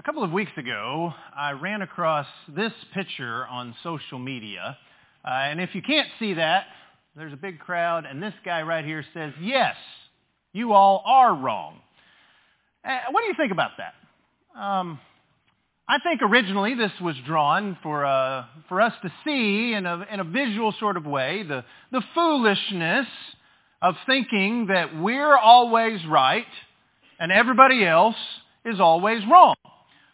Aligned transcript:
A 0.00 0.02
couple 0.02 0.24
of 0.24 0.32
weeks 0.32 0.52
ago, 0.56 1.12
I 1.36 1.50
ran 1.50 1.82
across 1.82 2.26
this 2.48 2.72
picture 2.94 3.46
on 3.46 3.74
social 3.82 4.18
media. 4.18 4.78
Uh, 5.22 5.28
and 5.28 5.60
if 5.60 5.74
you 5.74 5.82
can't 5.82 6.08
see 6.18 6.32
that, 6.32 6.64
there's 7.14 7.34
a 7.34 7.36
big 7.36 7.58
crowd, 7.58 8.06
and 8.06 8.22
this 8.22 8.32
guy 8.42 8.62
right 8.62 8.82
here 8.82 9.04
says, 9.12 9.34
yes, 9.42 9.76
you 10.54 10.72
all 10.72 11.02
are 11.04 11.34
wrong. 11.34 11.82
Uh, 12.82 12.96
what 13.10 13.20
do 13.20 13.26
you 13.26 13.34
think 13.36 13.52
about 13.52 13.72
that? 13.76 14.58
Um, 14.58 14.98
I 15.86 15.98
think 15.98 16.22
originally 16.22 16.74
this 16.74 16.92
was 17.02 17.16
drawn 17.26 17.76
for, 17.82 18.06
uh, 18.06 18.46
for 18.70 18.80
us 18.80 18.94
to 19.02 19.12
see 19.26 19.74
in 19.74 19.84
a, 19.84 20.06
in 20.10 20.20
a 20.20 20.24
visual 20.24 20.72
sort 20.80 20.96
of 20.96 21.04
way 21.04 21.42
the, 21.46 21.62
the 21.92 22.00
foolishness 22.14 23.06
of 23.82 23.96
thinking 24.06 24.68
that 24.68 24.98
we're 24.98 25.36
always 25.36 26.00
right 26.06 26.46
and 27.18 27.30
everybody 27.30 27.84
else 27.84 28.16
is 28.64 28.80
always 28.80 29.20
wrong. 29.30 29.56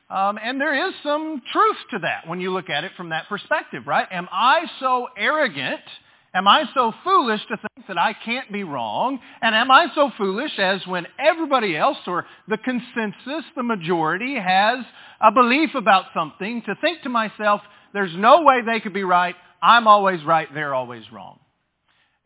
Um, 0.09 0.39
and 0.43 0.61
there 0.61 0.89
is 0.89 0.95
some 1.03 1.43
truth 1.53 1.77
to 1.91 1.99
that 2.01 2.29
when 2.29 2.41
you 2.41 2.53
look 2.53 2.71
at 2.71 2.85
it 2.85 2.93
from 2.97 3.09
that 3.09 3.29
perspective, 3.29 3.87
right? 3.87 4.07
Am 4.11 4.29
I 4.31 4.67
so 4.79 5.09
arrogant? 5.17 5.81
Am 6.33 6.47
I 6.47 6.65
so 6.75 6.93
foolish 7.03 7.41
to 7.49 7.57
think 7.57 7.87
that 7.89 7.99
I 7.99 8.13
can't 8.13 8.53
be 8.53 8.63
wrong? 8.63 9.19
And 9.43 9.55
am 9.55 9.71
I 9.71 9.87
so 9.95 10.13
foolish 10.17 10.57
as 10.59 10.87
when 10.87 11.07
everybody 11.19 11.77
else 11.77 11.97
or 12.07 12.27
the 12.47 12.59
consensus, 12.59 13.45
the 13.57 13.63
majority, 13.63 14.39
has 14.39 14.85
a 15.21 15.33
belief 15.33 15.71
about 15.75 16.07
something 16.15 16.63
to 16.63 16.75
think 16.81 17.03
to 17.03 17.09
myself, 17.09 17.63
there's 17.93 18.15
no 18.15 18.43
way 18.43 18.61
they 18.65 18.81
could 18.81 18.93
be 18.93 19.05
right. 19.05 19.35
I'm 19.63 19.89
always 19.89 20.23
right. 20.25 20.47
They're 20.53 20.75
always 20.75 21.05
wrong. 21.11 21.39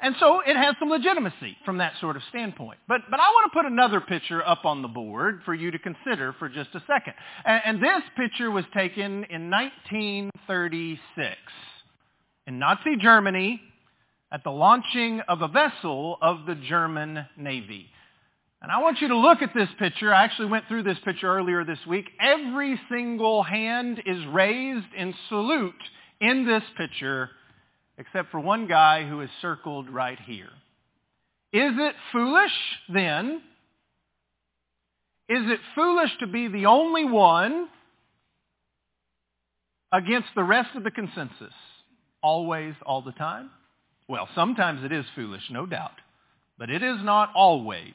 And 0.03 0.15
so 0.19 0.41
it 0.41 0.57
has 0.57 0.77
some 0.79 0.89
legitimacy 0.89 1.59
from 1.65 1.79
that 1.79 1.93
sort 2.01 2.17
of 2.17 2.23
standpoint. 2.31 2.79
But, 2.89 3.03
but 3.11 3.21
I 3.21 3.29
want 3.29 3.53
to 3.53 3.59
put 3.59 3.67
another 3.67 4.01
picture 4.01 4.47
up 4.47 4.65
on 4.65 4.81
the 4.81 4.89
board 4.89 5.43
for 5.45 5.53
you 5.53 5.71
to 5.71 5.79
consider 5.79 6.35
for 6.39 6.49
just 6.49 6.71
a 6.75 6.83
second. 6.87 7.15
And, 7.45 7.63
and 7.67 7.83
this 7.83 8.03
picture 8.17 8.51
was 8.51 8.65
taken 8.73 9.25
in 9.25 9.51
1936 9.51 11.37
in 12.47 12.59
Nazi 12.59 12.97
Germany 13.01 13.61
at 14.33 14.43
the 14.43 14.51
launching 14.51 15.21
of 15.29 15.43
a 15.43 15.49
vessel 15.49 16.17
of 16.23 16.47
the 16.47 16.55
German 16.55 17.27
Navy. 17.37 17.87
And 18.63 18.71
I 18.71 18.81
want 18.81 19.01
you 19.01 19.09
to 19.09 19.17
look 19.17 19.43
at 19.43 19.55
this 19.55 19.69
picture. 19.79 20.15
I 20.15 20.25
actually 20.25 20.49
went 20.49 20.67
through 20.69 20.83
this 20.83 20.99
picture 21.05 21.27
earlier 21.27 21.65
this 21.65 21.79
week. 21.89 22.07
Every 22.21 22.79
single 22.91 23.43
hand 23.43 24.03
is 24.05 24.19
raised 24.27 24.93
in 24.97 25.15
salute 25.29 25.75
in 26.21 26.47
this 26.47 26.63
picture 26.77 27.31
except 28.01 28.31
for 28.31 28.41
one 28.41 28.67
guy 28.67 29.07
who 29.07 29.21
is 29.21 29.29
circled 29.43 29.91
right 29.91 30.19
here. 30.25 30.49
Is 31.53 31.73
it 31.77 31.95
foolish 32.13 32.53
then? 32.93 33.43
Is 35.29 35.43
it 35.47 35.61
foolish 35.75 36.11
to 36.21 36.27
be 36.27 36.49
the 36.49 36.65
only 36.65 37.05
one 37.05 37.69
against 39.93 40.29
the 40.35 40.43
rest 40.43 40.71
of 40.77 40.83
the 40.83 40.91
consensus? 40.91 41.53
Always, 42.23 42.75
all 42.87 43.03
the 43.03 43.13
time? 43.13 43.51
Well, 44.09 44.29
sometimes 44.35 44.83
it 44.83 44.93
is 44.93 45.05
foolish, 45.15 45.43
no 45.51 45.67
doubt. 45.67 45.93
But 46.59 46.71
it 46.71 46.83
is 46.83 46.97
not 47.03 47.31
always 47.35 47.95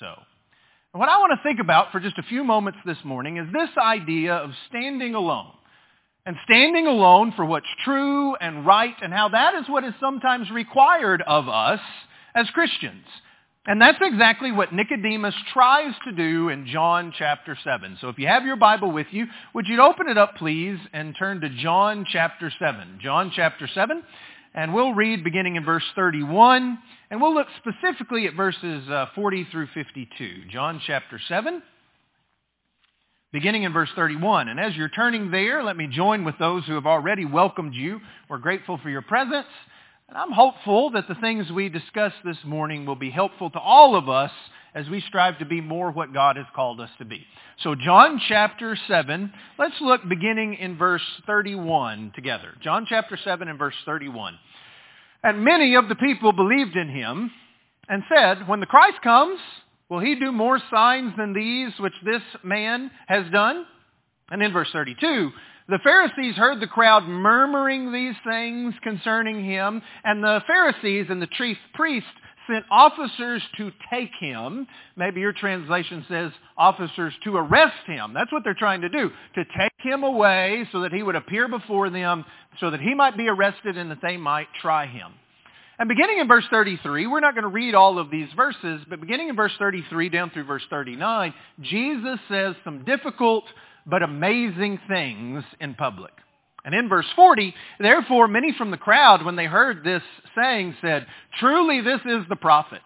so. 0.00 0.06
And 0.92 0.98
what 1.00 1.08
I 1.08 1.18
want 1.18 1.32
to 1.38 1.42
think 1.48 1.60
about 1.60 1.92
for 1.92 2.00
just 2.00 2.18
a 2.18 2.24
few 2.24 2.42
moments 2.42 2.80
this 2.84 2.98
morning 3.04 3.36
is 3.36 3.46
this 3.52 3.70
idea 3.80 4.34
of 4.34 4.50
standing 4.68 5.14
alone 5.14 5.52
and 6.26 6.36
standing 6.44 6.88
alone 6.88 7.32
for 7.36 7.44
what's 7.44 7.66
true 7.84 8.34
and 8.34 8.66
right 8.66 8.96
and 9.00 9.12
how 9.12 9.28
that 9.28 9.54
is 9.54 9.68
what 9.68 9.84
is 9.84 9.94
sometimes 10.00 10.50
required 10.50 11.22
of 11.22 11.48
us 11.48 11.80
as 12.34 12.50
Christians. 12.50 13.04
And 13.68 13.80
that's 13.80 13.98
exactly 14.00 14.52
what 14.52 14.72
Nicodemus 14.72 15.34
tries 15.52 15.94
to 16.04 16.12
do 16.12 16.48
in 16.50 16.66
John 16.66 17.12
chapter 17.16 17.56
7. 17.62 17.98
So 18.00 18.08
if 18.08 18.18
you 18.18 18.26
have 18.26 18.44
your 18.44 18.56
Bible 18.56 18.92
with 18.92 19.06
you, 19.12 19.26
would 19.54 19.66
you 19.66 19.80
open 19.80 20.08
it 20.08 20.18
up 20.18 20.36
please 20.36 20.78
and 20.92 21.14
turn 21.18 21.40
to 21.40 21.48
John 21.48 22.04
chapter 22.08 22.52
7. 22.58 22.98
John 23.00 23.32
chapter 23.34 23.68
7. 23.72 24.02
And 24.54 24.72
we'll 24.72 24.94
read 24.94 25.22
beginning 25.22 25.56
in 25.56 25.64
verse 25.64 25.84
31. 25.94 26.78
And 27.10 27.20
we'll 27.20 27.34
look 27.34 27.48
specifically 27.58 28.26
at 28.26 28.34
verses 28.34 28.88
uh, 28.88 29.06
40 29.14 29.48
through 29.50 29.68
52. 29.74 30.44
John 30.50 30.80
chapter 30.86 31.20
7 31.28 31.62
beginning 33.32 33.64
in 33.64 33.72
verse 33.72 33.90
31. 33.96 34.48
And 34.48 34.58
as 34.60 34.74
you're 34.74 34.88
turning 34.88 35.30
there, 35.30 35.62
let 35.62 35.76
me 35.76 35.86
join 35.86 36.24
with 36.24 36.38
those 36.38 36.64
who 36.64 36.74
have 36.74 36.86
already 36.86 37.24
welcomed 37.24 37.74
you. 37.74 38.00
We're 38.28 38.38
grateful 38.38 38.78
for 38.82 38.90
your 38.90 39.02
presence. 39.02 39.46
And 40.08 40.16
I'm 40.16 40.32
hopeful 40.32 40.90
that 40.90 41.08
the 41.08 41.16
things 41.16 41.50
we 41.50 41.68
discuss 41.68 42.12
this 42.24 42.38
morning 42.44 42.86
will 42.86 42.96
be 42.96 43.10
helpful 43.10 43.50
to 43.50 43.58
all 43.58 43.96
of 43.96 44.08
us 44.08 44.30
as 44.74 44.88
we 44.88 45.00
strive 45.00 45.38
to 45.38 45.44
be 45.44 45.60
more 45.60 45.90
what 45.90 46.12
God 46.12 46.36
has 46.36 46.46
called 46.54 46.80
us 46.80 46.90
to 46.98 47.04
be. 47.04 47.26
So 47.62 47.74
John 47.74 48.20
chapter 48.28 48.76
7, 48.86 49.32
let's 49.58 49.74
look 49.80 50.06
beginning 50.08 50.54
in 50.54 50.76
verse 50.76 51.02
31 51.26 52.12
together. 52.14 52.54
John 52.62 52.86
chapter 52.88 53.16
7 53.16 53.48
and 53.48 53.58
verse 53.58 53.74
31. 53.84 54.38
And 55.24 55.42
many 55.42 55.74
of 55.74 55.88
the 55.88 55.94
people 55.96 56.32
believed 56.32 56.76
in 56.76 56.88
him 56.88 57.32
and 57.88 58.02
said, 58.14 58.46
when 58.46 58.60
the 58.60 58.66
Christ 58.66 58.98
comes, 59.02 59.40
Will 59.88 60.00
he 60.00 60.16
do 60.16 60.32
more 60.32 60.60
signs 60.70 61.12
than 61.16 61.32
these 61.32 61.72
which 61.78 61.94
this 62.04 62.22
man 62.42 62.90
has 63.06 63.24
done? 63.30 63.64
And 64.30 64.42
in 64.42 64.52
verse 64.52 64.68
32, 64.72 65.30
the 65.68 65.78
Pharisees 65.82 66.34
heard 66.34 66.60
the 66.60 66.66
crowd 66.66 67.04
murmuring 67.06 67.92
these 67.92 68.14
things 68.24 68.74
concerning 68.82 69.44
him, 69.44 69.82
and 70.04 70.22
the 70.22 70.42
Pharisees 70.46 71.06
and 71.08 71.22
the 71.22 71.28
chief 71.28 71.56
priests 71.74 72.08
sent 72.48 72.64
officers 72.70 73.42
to 73.56 73.72
take 73.90 74.10
him. 74.20 74.66
Maybe 74.96 75.20
your 75.20 75.32
translation 75.32 76.04
says 76.08 76.30
officers 76.56 77.12
to 77.24 77.36
arrest 77.36 77.86
him. 77.86 78.12
That's 78.14 78.32
what 78.32 78.44
they're 78.44 78.54
trying 78.54 78.82
to 78.82 78.88
do, 78.88 79.10
to 79.34 79.44
take 79.58 79.72
him 79.78 80.04
away 80.04 80.68
so 80.72 80.80
that 80.80 80.92
he 80.92 81.02
would 81.02 81.16
appear 81.16 81.48
before 81.48 81.90
them, 81.90 82.24
so 82.60 82.70
that 82.70 82.80
he 82.80 82.94
might 82.94 83.16
be 83.16 83.28
arrested 83.28 83.76
and 83.76 83.90
that 83.90 84.02
they 84.02 84.16
might 84.16 84.48
try 84.60 84.86
him. 84.86 85.12
And 85.78 85.88
beginning 85.88 86.18
in 86.18 86.28
verse 86.28 86.44
33, 86.50 87.06
we're 87.06 87.20
not 87.20 87.34
going 87.34 87.42
to 87.42 87.48
read 87.48 87.74
all 87.74 87.98
of 87.98 88.10
these 88.10 88.28
verses, 88.34 88.80
but 88.88 89.00
beginning 89.00 89.28
in 89.28 89.36
verse 89.36 89.52
33 89.58 90.08
down 90.08 90.30
through 90.30 90.44
verse 90.44 90.62
39, 90.70 91.34
Jesus 91.60 92.18
says 92.28 92.54
some 92.64 92.84
difficult 92.84 93.44
but 93.86 94.02
amazing 94.02 94.80
things 94.88 95.44
in 95.60 95.74
public. 95.74 96.12
And 96.64 96.74
in 96.74 96.88
verse 96.88 97.06
40, 97.14 97.54
therefore 97.78 98.26
many 98.26 98.52
from 98.56 98.70
the 98.70 98.76
crowd, 98.76 99.24
when 99.24 99.36
they 99.36 99.44
heard 99.44 99.84
this 99.84 100.02
saying, 100.34 100.74
said, 100.80 101.06
Truly 101.38 101.80
this 101.82 102.00
is 102.04 102.24
the 102.28 102.36
prophet. 102.36 102.82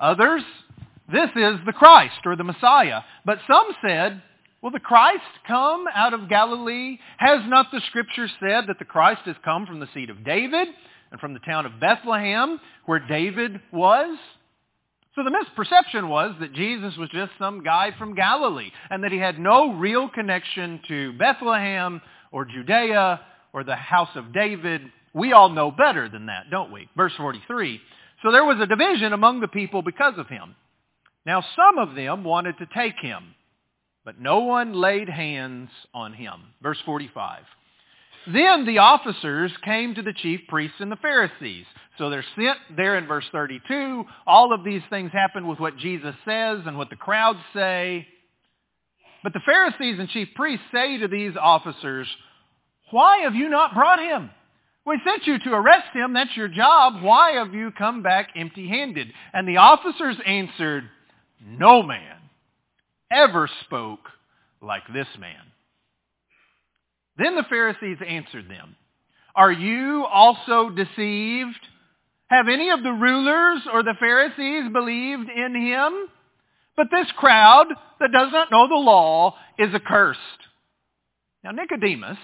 Others, 0.00 0.42
this 1.12 1.30
is 1.36 1.56
the 1.64 1.72
Christ 1.72 2.18
or 2.24 2.34
the 2.34 2.44
Messiah. 2.44 3.02
But 3.24 3.38
some 3.46 3.66
said, 3.86 4.22
Will 4.62 4.70
the 4.70 4.80
Christ 4.80 5.22
come 5.46 5.84
out 5.94 6.14
of 6.14 6.28
Galilee? 6.28 6.98
Has 7.18 7.40
not 7.46 7.70
the 7.70 7.80
scripture 7.88 8.28
said 8.40 8.64
that 8.68 8.78
the 8.78 8.84
Christ 8.84 9.22
has 9.26 9.36
come 9.44 9.66
from 9.66 9.80
the 9.80 9.88
seed 9.94 10.10
of 10.10 10.24
David? 10.24 10.68
and 11.10 11.20
from 11.20 11.34
the 11.34 11.40
town 11.40 11.66
of 11.66 11.80
Bethlehem, 11.80 12.60
where 12.86 12.98
David 12.98 13.60
was. 13.72 14.18
So 15.14 15.22
the 15.24 15.30
misperception 15.30 16.08
was 16.08 16.34
that 16.40 16.52
Jesus 16.52 16.96
was 16.98 17.08
just 17.10 17.32
some 17.38 17.64
guy 17.64 17.92
from 17.98 18.14
Galilee 18.14 18.70
and 18.90 19.02
that 19.02 19.12
he 19.12 19.18
had 19.18 19.38
no 19.38 19.72
real 19.72 20.08
connection 20.10 20.80
to 20.88 21.12
Bethlehem 21.14 22.02
or 22.32 22.44
Judea 22.44 23.20
or 23.54 23.64
the 23.64 23.76
house 23.76 24.10
of 24.14 24.34
David. 24.34 24.82
We 25.14 25.32
all 25.32 25.48
know 25.48 25.70
better 25.70 26.08
than 26.08 26.26
that, 26.26 26.50
don't 26.50 26.70
we? 26.70 26.88
Verse 26.96 27.12
43. 27.16 27.80
So 28.22 28.30
there 28.30 28.44
was 28.44 28.58
a 28.60 28.66
division 28.66 29.14
among 29.14 29.40
the 29.40 29.48
people 29.48 29.80
because 29.80 30.14
of 30.18 30.28
him. 30.28 30.54
Now 31.24 31.42
some 31.56 31.78
of 31.78 31.94
them 31.94 32.22
wanted 32.22 32.58
to 32.58 32.66
take 32.74 32.98
him, 33.00 33.34
but 34.06 34.20
no 34.20 34.38
one 34.38 34.72
laid 34.72 35.08
hands 35.08 35.68
on 35.92 36.14
him. 36.14 36.34
Verse 36.62 36.78
45. 36.86 37.42
Then 38.32 38.64
the 38.64 38.78
officers 38.78 39.50
came 39.64 39.96
to 39.96 40.02
the 40.02 40.12
chief 40.12 40.40
priests 40.48 40.76
and 40.78 40.90
the 40.90 40.96
Pharisees. 40.96 41.66
So 41.98 42.08
they're 42.08 42.24
sent 42.36 42.58
there 42.76 42.96
in 42.98 43.06
verse 43.06 43.24
32. 43.32 44.04
All 44.26 44.54
of 44.54 44.62
these 44.64 44.82
things 44.90 45.10
happen 45.12 45.48
with 45.48 45.58
what 45.58 45.76
Jesus 45.76 46.14
says 46.24 46.60
and 46.66 46.78
what 46.78 46.88
the 46.88 46.96
crowds 46.96 47.40
say. 47.52 48.06
But 49.24 49.32
the 49.32 49.40
Pharisees 49.44 49.98
and 49.98 50.08
chief 50.08 50.28
priests 50.36 50.64
say 50.72 50.98
to 50.98 51.08
these 51.08 51.32
officers, 51.40 52.06
why 52.92 53.18
have 53.24 53.34
you 53.34 53.48
not 53.48 53.74
brought 53.74 53.98
him? 53.98 54.30
We 54.86 55.00
sent 55.04 55.26
you 55.26 55.40
to 55.40 55.52
arrest 55.52 55.88
him. 55.94 56.12
That's 56.12 56.36
your 56.36 56.46
job. 56.46 57.02
Why 57.02 57.32
have 57.32 57.54
you 57.54 57.72
come 57.76 58.04
back 58.04 58.28
empty-handed? 58.36 59.08
And 59.32 59.48
the 59.48 59.56
officers 59.56 60.16
answered, 60.24 60.84
no 61.44 61.82
man 61.82 62.15
ever 63.10 63.48
spoke 63.64 64.00
like 64.62 64.82
this 64.92 65.06
man. 65.18 65.52
Then 67.18 67.36
the 67.36 67.44
Pharisees 67.48 67.98
answered 68.06 68.48
them, 68.48 68.76
Are 69.34 69.52
you 69.52 70.04
also 70.04 70.70
deceived? 70.70 71.58
Have 72.28 72.48
any 72.48 72.70
of 72.70 72.82
the 72.82 72.92
rulers 72.92 73.62
or 73.72 73.82
the 73.82 73.94
Pharisees 73.98 74.72
believed 74.72 75.30
in 75.30 75.54
him? 75.54 76.08
But 76.76 76.88
this 76.90 77.06
crowd 77.16 77.66
that 78.00 78.12
does 78.12 78.32
not 78.32 78.50
know 78.50 78.68
the 78.68 78.74
law 78.74 79.36
is 79.58 79.74
accursed. 79.74 80.20
Now 81.42 81.52
Nicodemus, 81.52 82.18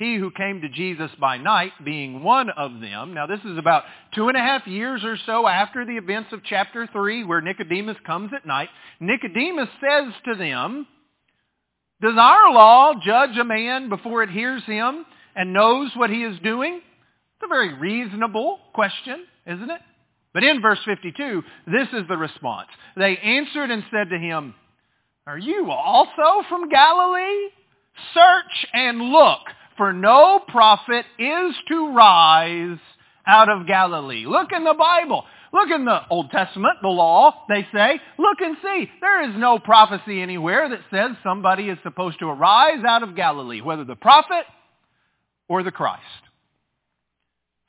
he 0.00 0.16
who 0.16 0.30
came 0.30 0.62
to 0.62 0.68
Jesus 0.70 1.10
by 1.20 1.36
night, 1.36 1.72
being 1.84 2.22
one 2.22 2.48
of 2.48 2.80
them. 2.80 3.12
Now 3.12 3.26
this 3.26 3.40
is 3.44 3.58
about 3.58 3.84
two 4.14 4.28
and 4.28 4.36
a 4.36 4.40
half 4.40 4.66
years 4.66 5.02
or 5.04 5.18
so 5.26 5.46
after 5.46 5.84
the 5.84 5.98
events 5.98 6.30
of 6.32 6.40
chapter 6.42 6.88
3 6.90 7.24
where 7.24 7.42
Nicodemus 7.42 7.98
comes 8.06 8.32
at 8.34 8.46
night. 8.46 8.70
Nicodemus 8.98 9.68
says 9.78 10.14
to 10.24 10.36
them, 10.36 10.86
Does 12.00 12.14
our 12.18 12.50
law 12.50 12.94
judge 13.04 13.36
a 13.38 13.44
man 13.44 13.90
before 13.90 14.22
it 14.22 14.30
hears 14.30 14.64
him 14.64 15.04
and 15.36 15.52
knows 15.52 15.90
what 15.94 16.08
he 16.08 16.24
is 16.24 16.40
doing? 16.42 16.76
It's 16.76 17.44
a 17.44 17.48
very 17.48 17.74
reasonable 17.74 18.58
question, 18.72 19.26
isn't 19.46 19.70
it? 19.70 19.80
But 20.32 20.44
in 20.44 20.62
verse 20.62 20.80
52, 20.86 21.42
this 21.66 21.88
is 21.92 22.08
the 22.08 22.16
response. 22.16 22.68
They 22.96 23.18
answered 23.18 23.70
and 23.70 23.84
said 23.90 24.08
to 24.08 24.18
him, 24.18 24.54
Are 25.26 25.38
you 25.38 25.70
also 25.70 26.48
from 26.48 26.70
Galilee? 26.70 27.50
Search 28.14 28.66
and 28.72 28.98
look, 28.98 29.40
for 29.80 29.94
no 29.94 30.42
prophet 30.46 31.06
is 31.18 31.54
to 31.68 31.94
rise 31.94 32.76
out 33.26 33.48
of 33.48 33.66
Galilee. 33.66 34.26
Look 34.26 34.52
in 34.54 34.62
the 34.62 34.74
Bible. 34.74 35.24
Look 35.54 35.70
in 35.70 35.86
the 35.86 36.02
Old 36.10 36.30
Testament, 36.30 36.74
the 36.82 36.88
law, 36.88 37.46
they 37.48 37.66
say. 37.72 37.98
Look 38.18 38.42
and 38.42 38.58
see. 38.62 38.90
There 39.00 39.30
is 39.30 39.34
no 39.38 39.58
prophecy 39.58 40.20
anywhere 40.20 40.68
that 40.68 40.80
says 40.90 41.16
somebody 41.24 41.70
is 41.70 41.78
supposed 41.82 42.18
to 42.18 42.26
arise 42.26 42.84
out 42.86 43.02
of 43.02 43.16
Galilee, 43.16 43.62
whether 43.62 43.84
the 43.84 43.96
prophet 43.96 44.44
or 45.48 45.62
the 45.62 45.72
Christ. 45.72 46.02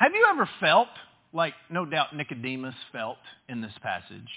Have 0.02 0.12
you 0.14 0.28
ever 0.34 0.50
felt 0.60 0.90
like 1.32 1.54
no 1.70 1.86
doubt 1.86 2.14
Nicodemus 2.14 2.76
felt 2.92 3.20
in 3.48 3.62
this 3.62 3.72
passage? 3.82 4.28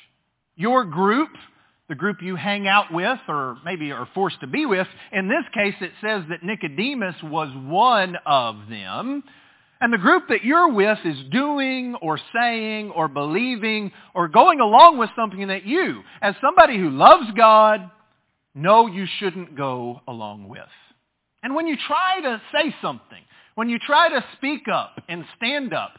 Your 0.54 0.84
group, 0.84 1.30
the 1.88 1.94
group 1.94 2.22
you 2.22 2.36
hang 2.36 2.66
out 2.66 2.92
with 2.92 3.18
or 3.28 3.58
maybe 3.64 3.92
are 3.92 4.08
forced 4.14 4.40
to 4.40 4.46
be 4.46 4.66
with, 4.66 4.86
in 5.12 5.28
this 5.28 5.44
case 5.52 5.74
it 5.80 5.92
says 6.00 6.22
that 6.30 6.42
Nicodemus 6.42 7.16
was 7.22 7.50
one 7.66 8.16
of 8.26 8.56
them. 8.70 9.22
And 9.80 9.92
the 9.92 9.98
group 9.98 10.28
that 10.28 10.44
you're 10.44 10.72
with 10.72 10.98
is 11.04 11.18
doing 11.30 11.94
or 12.00 12.18
saying 12.34 12.90
or 12.90 13.08
believing 13.08 13.92
or 14.14 14.28
going 14.28 14.60
along 14.60 14.98
with 14.98 15.10
something 15.14 15.48
that 15.48 15.66
you, 15.66 16.02
as 16.22 16.34
somebody 16.40 16.78
who 16.78 16.88
loves 16.88 17.26
God, 17.36 17.90
know 18.54 18.86
you 18.86 19.06
shouldn't 19.18 19.56
go 19.56 20.00
along 20.08 20.48
with. 20.48 20.60
And 21.42 21.54
when 21.54 21.66
you 21.66 21.76
try 21.86 22.20
to 22.22 22.40
say 22.52 22.74
something, 22.80 23.22
when 23.56 23.68
you 23.68 23.78
try 23.78 24.08
to 24.08 24.24
speak 24.36 24.68
up 24.72 25.02
and 25.08 25.24
stand 25.36 25.74
up, 25.74 25.92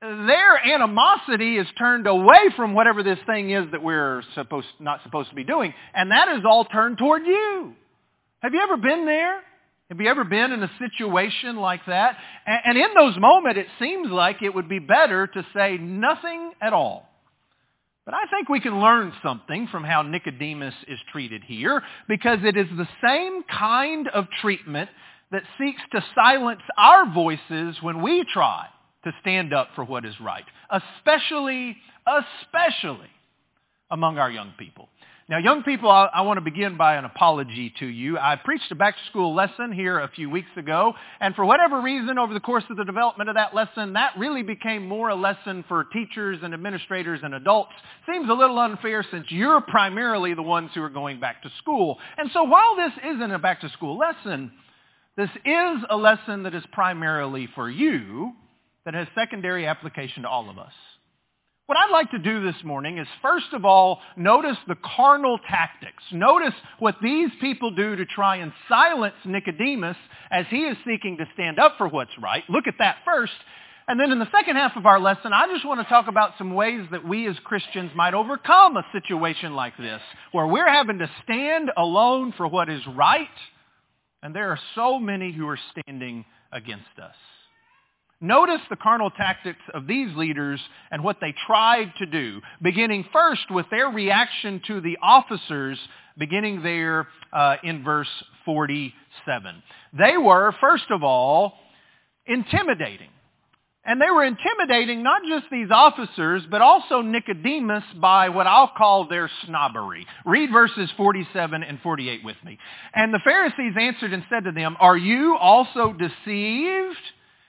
their 0.00 0.58
animosity 0.58 1.56
is 1.56 1.66
turned 1.78 2.06
away 2.06 2.50
from 2.54 2.74
whatever 2.74 3.02
this 3.02 3.18
thing 3.26 3.50
is 3.50 3.66
that 3.72 3.82
we're 3.82 4.22
supposed, 4.34 4.66
not 4.78 5.02
supposed 5.02 5.30
to 5.30 5.34
be 5.34 5.44
doing, 5.44 5.72
and 5.94 6.10
that 6.10 6.28
is 6.36 6.44
all 6.44 6.64
turned 6.66 6.98
toward 6.98 7.24
you. 7.26 7.74
Have 8.40 8.52
you 8.52 8.60
ever 8.60 8.76
been 8.76 9.06
there? 9.06 9.40
Have 9.88 10.00
you 10.00 10.08
ever 10.08 10.24
been 10.24 10.52
in 10.52 10.62
a 10.62 10.70
situation 10.78 11.56
like 11.56 11.80
that? 11.86 12.16
And 12.46 12.76
in 12.76 12.92
those 12.94 13.16
moments, 13.18 13.58
it 13.58 13.66
seems 13.78 14.10
like 14.10 14.42
it 14.42 14.54
would 14.54 14.68
be 14.68 14.80
better 14.80 15.26
to 15.28 15.46
say 15.54 15.78
nothing 15.78 16.52
at 16.60 16.72
all. 16.72 17.08
But 18.04 18.14
I 18.14 18.26
think 18.30 18.48
we 18.48 18.60
can 18.60 18.80
learn 18.80 19.12
something 19.22 19.68
from 19.68 19.82
how 19.82 20.02
Nicodemus 20.02 20.74
is 20.88 20.98
treated 21.10 21.42
here 21.44 21.82
because 22.08 22.38
it 22.42 22.56
is 22.56 22.66
the 22.76 22.88
same 23.02 23.42
kind 23.44 24.08
of 24.08 24.26
treatment 24.42 24.90
that 25.32 25.42
seeks 25.58 25.80
to 25.92 26.04
silence 26.14 26.62
our 26.76 27.12
voices 27.12 27.76
when 27.80 28.02
we 28.02 28.24
try 28.32 28.66
to 29.06 29.12
stand 29.20 29.54
up 29.54 29.68
for 29.74 29.84
what 29.84 30.04
is 30.04 30.14
right, 30.20 30.44
especially, 30.70 31.76
especially 32.06 33.08
among 33.90 34.18
our 34.18 34.30
young 34.30 34.52
people. 34.58 34.88
Now, 35.28 35.38
young 35.38 35.64
people, 35.64 35.90
I, 35.90 36.08
I, 36.14 36.20
want 36.22 36.36
to 36.36 36.40
begin 36.40 36.76
by 36.76 36.94
an 36.94 37.04
apology 37.04 37.74
to 37.80 37.86
you. 37.86 38.16
I 38.16 38.36
preached 38.36 38.70
a 38.70 38.76
back-to-school 38.76 39.34
lesson 39.34 39.72
here 39.72 39.98
a 39.98 40.08
few 40.08 40.30
weeks 40.30 40.50
ago, 40.56 40.94
and 41.20 41.34
for 41.34 41.44
whatever 41.44 41.80
reason, 41.80 42.16
over 42.16 42.32
the 42.32 42.40
course 42.40 42.62
of 42.70 42.76
the 42.76 42.84
development 42.84 43.28
of 43.28 43.34
that 43.34 43.52
lesson, 43.52 43.94
that 43.94 44.12
really 44.16 44.44
became 44.44 44.86
more 44.86 45.08
a 45.08 45.16
lesson 45.16 45.64
for 45.66 45.82
teachers 45.92 46.38
and 46.44 46.54
administrators 46.54 47.20
and 47.24 47.34
adults. 47.34 47.72
Seems 48.08 48.28
a 48.28 48.34
little 48.34 48.58
unfair 48.58 49.04
since 49.10 49.26
you're 49.30 49.60
primarily 49.60 50.34
the 50.34 50.42
ones 50.42 50.70
who 50.74 50.82
are 50.82 50.90
going 50.90 51.18
back 51.18 51.42
to 51.42 51.50
school. 51.58 51.98
And 52.16 52.30
so 52.32 52.44
while 52.44 52.76
this 52.76 52.92
isn't 53.04 53.32
a 53.32 53.38
back-to-school 53.40 53.98
lesson, 53.98 54.52
this 55.16 55.30
is 55.44 55.84
a 55.90 55.96
lesson 55.96 56.44
that 56.44 56.54
is 56.54 56.64
primarily 56.72 57.48
for 57.52 57.68
you, 57.68 58.32
that 58.86 58.94
has 58.94 59.06
secondary 59.14 59.66
application 59.66 60.22
to 60.22 60.28
all 60.28 60.48
of 60.48 60.58
us. 60.58 60.72
What 61.66 61.76
I'd 61.76 61.90
like 61.90 62.12
to 62.12 62.18
do 62.20 62.44
this 62.44 62.62
morning 62.64 62.98
is 62.98 63.08
first 63.20 63.52
of 63.52 63.64
all, 63.64 63.98
notice 64.16 64.56
the 64.68 64.76
carnal 64.96 65.38
tactics. 65.50 66.02
Notice 66.12 66.54
what 66.78 66.94
these 67.02 67.28
people 67.40 67.72
do 67.72 67.96
to 67.96 68.06
try 68.06 68.36
and 68.36 68.52
silence 68.68 69.16
Nicodemus 69.24 69.96
as 70.30 70.46
he 70.48 70.58
is 70.58 70.76
seeking 70.86 71.16
to 71.16 71.26
stand 71.34 71.58
up 71.58 71.74
for 71.76 71.88
what's 71.88 72.16
right. 72.22 72.44
Look 72.48 72.68
at 72.68 72.76
that 72.78 72.98
first. 73.04 73.32
And 73.88 73.98
then 73.98 74.12
in 74.12 74.20
the 74.20 74.30
second 74.30 74.54
half 74.54 74.76
of 74.76 74.86
our 74.86 75.00
lesson, 75.00 75.32
I 75.32 75.48
just 75.52 75.66
want 75.66 75.80
to 75.80 75.88
talk 75.88 76.06
about 76.06 76.32
some 76.38 76.54
ways 76.54 76.86
that 76.92 77.06
we 77.06 77.28
as 77.28 77.36
Christians 77.44 77.90
might 77.96 78.14
overcome 78.14 78.76
a 78.76 78.86
situation 78.92 79.54
like 79.54 79.76
this, 79.76 80.00
where 80.30 80.46
we're 80.46 80.70
having 80.70 80.98
to 80.98 81.10
stand 81.24 81.70
alone 81.76 82.32
for 82.36 82.46
what 82.46 82.68
is 82.68 82.82
right, 82.94 83.28
and 84.22 84.34
there 84.34 84.50
are 84.50 84.58
so 84.76 84.98
many 85.00 85.32
who 85.32 85.48
are 85.48 85.58
standing 85.72 86.24
against 86.52 86.98
us. 87.02 87.14
Notice 88.20 88.60
the 88.70 88.76
carnal 88.76 89.10
tactics 89.10 89.60
of 89.74 89.86
these 89.86 90.14
leaders 90.16 90.58
and 90.90 91.04
what 91.04 91.18
they 91.20 91.34
tried 91.46 91.92
to 91.98 92.06
do, 92.06 92.40
beginning 92.62 93.04
first 93.12 93.50
with 93.50 93.66
their 93.70 93.88
reaction 93.88 94.62
to 94.68 94.80
the 94.80 94.96
officers, 95.02 95.78
beginning 96.16 96.62
there 96.62 97.08
uh, 97.32 97.56
in 97.62 97.84
verse 97.84 98.08
47. 98.46 99.62
They 99.98 100.16
were, 100.16 100.54
first 100.60 100.90
of 100.90 101.02
all, 101.02 101.54
intimidating. 102.24 103.10
And 103.84 104.00
they 104.00 104.10
were 104.10 104.24
intimidating 104.24 105.02
not 105.04 105.22
just 105.28 105.44
these 105.52 105.68
officers, 105.70 106.42
but 106.50 106.60
also 106.60 107.02
Nicodemus 107.02 107.84
by 108.00 108.30
what 108.30 108.46
I'll 108.46 108.72
call 108.76 109.08
their 109.08 109.30
snobbery. 109.44 110.06
Read 110.24 110.50
verses 110.50 110.90
47 110.96 111.62
and 111.62 111.78
48 111.82 112.24
with 112.24 112.36
me. 112.44 112.58
And 112.94 113.14
the 113.14 113.20
Pharisees 113.22 113.74
answered 113.78 114.12
and 114.12 114.24
said 114.28 114.44
to 114.44 114.52
them, 114.52 114.76
Are 114.80 114.96
you 114.96 115.36
also 115.36 115.92
deceived? 115.92 116.96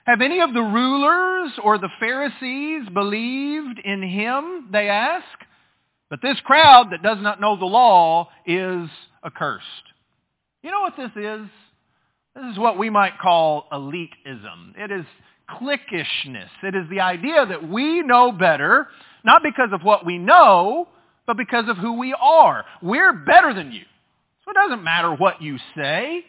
Have 0.08 0.22
any 0.22 0.40
of 0.40 0.54
the 0.54 0.62
rulers 0.62 1.52
or 1.62 1.76
the 1.76 1.90
Pharisees 2.00 2.88
believed 2.94 3.78
in 3.84 4.02
him, 4.02 4.70
they 4.72 4.88
ask? 4.88 5.26
But 6.08 6.22
this 6.22 6.40
crowd 6.46 6.92
that 6.92 7.02
does 7.02 7.18
not 7.20 7.42
know 7.42 7.58
the 7.58 7.66
law 7.66 8.30
is 8.46 8.88
accursed. 9.22 9.66
You 10.62 10.70
know 10.70 10.80
what 10.80 10.96
this 10.96 11.10
is? 11.14 11.46
This 12.34 12.52
is 12.52 12.58
what 12.58 12.78
we 12.78 12.88
might 12.88 13.18
call 13.18 13.66
elitism. 13.70 14.78
It 14.78 14.90
is 14.90 15.04
cliquishness. 15.50 16.48
It 16.62 16.74
is 16.74 16.88
the 16.88 17.00
idea 17.00 17.44
that 17.44 17.68
we 17.68 18.00
know 18.00 18.32
better, 18.32 18.88
not 19.26 19.42
because 19.42 19.74
of 19.74 19.82
what 19.82 20.06
we 20.06 20.16
know, 20.16 20.88
but 21.26 21.36
because 21.36 21.68
of 21.68 21.76
who 21.76 21.98
we 21.98 22.14
are. 22.18 22.64
We're 22.80 23.12
better 23.12 23.52
than 23.52 23.72
you. 23.72 23.84
So 24.46 24.52
it 24.52 24.54
doesn't 24.54 24.82
matter 24.82 25.12
what 25.12 25.42
you 25.42 25.58
say. 25.76 26.24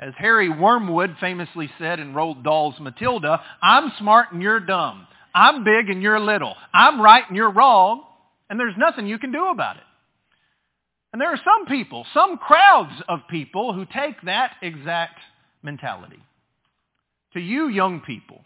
As 0.00 0.14
Harry 0.16 0.48
Wormwood 0.48 1.16
famously 1.20 1.68
said 1.78 1.98
in 1.98 2.14
Roald 2.14 2.44
Dahl's 2.44 2.78
Matilda, 2.78 3.42
I'm 3.60 3.92
smart 3.98 4.32
and 4.32 4.40
you're 4.40 4.60
dumb. 4.60 5.06
I'm 5.34 5.64
big 5.64 5.90
and 5.90 6.02
you're 6.02 6.20
little. 6.20 6.54
I'm 6.72 7.00
right 7.00 7.24
and 7.26 7.36
you're 7.36 7.52
wrong, 7.52 8.04
and 8.48 8.60
there's 8.60 8.76
nothing 8.78 9.06
you 9.06 9.18
can 9.18 9.32
do 9.32 9.48
about 9.48 9.76
it. 9.76 9.82
And 11.12 11.20
there 11.20 11.32
are 11.32 11.40
some 11.44 11.66
people, 11.66 12.06
some 12.14 12.38
crowds 12.38 12.92
of 13.08 13.20
people 13.28 13.72
who 13.72 13.86
take 13.86 14.20
that 14.22 14.52
exact 14.62 15.18
mentality. 15.62 16.22
To 17.32 17.40
you 17.40 17.68
young 17.68 18.00
people, 18.00 18.44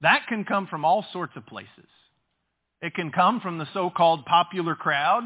that 0.00 0.26
can 0.28 0.44
come 0.44 0.66
from 0.66 0.84
all 0.84 1.04
sorts 1.12 1.34
of 1.36 1.46
places. 1.46 1.68
It 2.80 2.94
can 2.94 3.12
come 3.12 3.40
from 3.40 3.58
the 3.58 3.68
so-called 3.74 4.24
popular 4.24 4.74
crowd. 4.74 5.24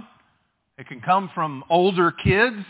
It 0.76 0.88
can 0.88 1.00
come 1.00 1.30
from 1.35 1.62
older 1.71 2.11
kids 2.11 2.64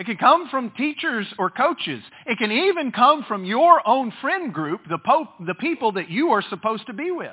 it 0.00 0.06
can 0.06 0.16
come 0.16 0.48
from 0.48 0.70
teachers 0.78 1.26
or 1.38 1.50
coaches. 1.50 2.02
It 2.24 2.38
can 2.38 2.50
even 2.50 2.90
come 2.90 3.22
from 3.28 3.44
your 3.44 3.86
own 3.86 4.10
friend 4.22 4.50
group, 4.50 4.80
the, 4.88 4.96
po- 4.96 5.28
the 5.46 5.54
people 5.54 5.92
that 5.92 6.08
you 6.08 6.30
are 6.30 6.42
supposed 6.48 6.86
to 6.86 6.94
be 6.94 7.10
with. 7.10 7.30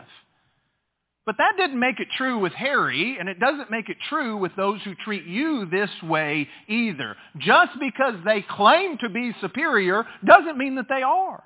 But 1.25 1.37
that 1.37 1.53
didn't 1.57 1.79
make 1.79 2.01
it 2.01 2.09
true 2.17 2.39
with 2.39 2.51
Harry, 2.51 3.15
and 3.17 3.29
it 3.29 3.39
doesn't 3.39 3.71
make 3.71 3.87
it 3.87 3.95
true 4.09 4.35
with 4.35 4.51
those 4.57 4.81
who 4.83 4.95
treat 4.95 5.23
you 5.23 5.65
this 5.71 5.89
way 6.03 6.49
either. 6.67 7.15
Just 7.37 7.71
because 7.79 8.15
they 8.25 8.41
claim 8.49 8.97
to 8.97 9.07
be 9.07 9.33
superior 9.39 10.05
doesn't 10.25 10.57
mean 10.57 10.75
that 10.75 10.89
they 10.89 11.03
are. 11.03 11.41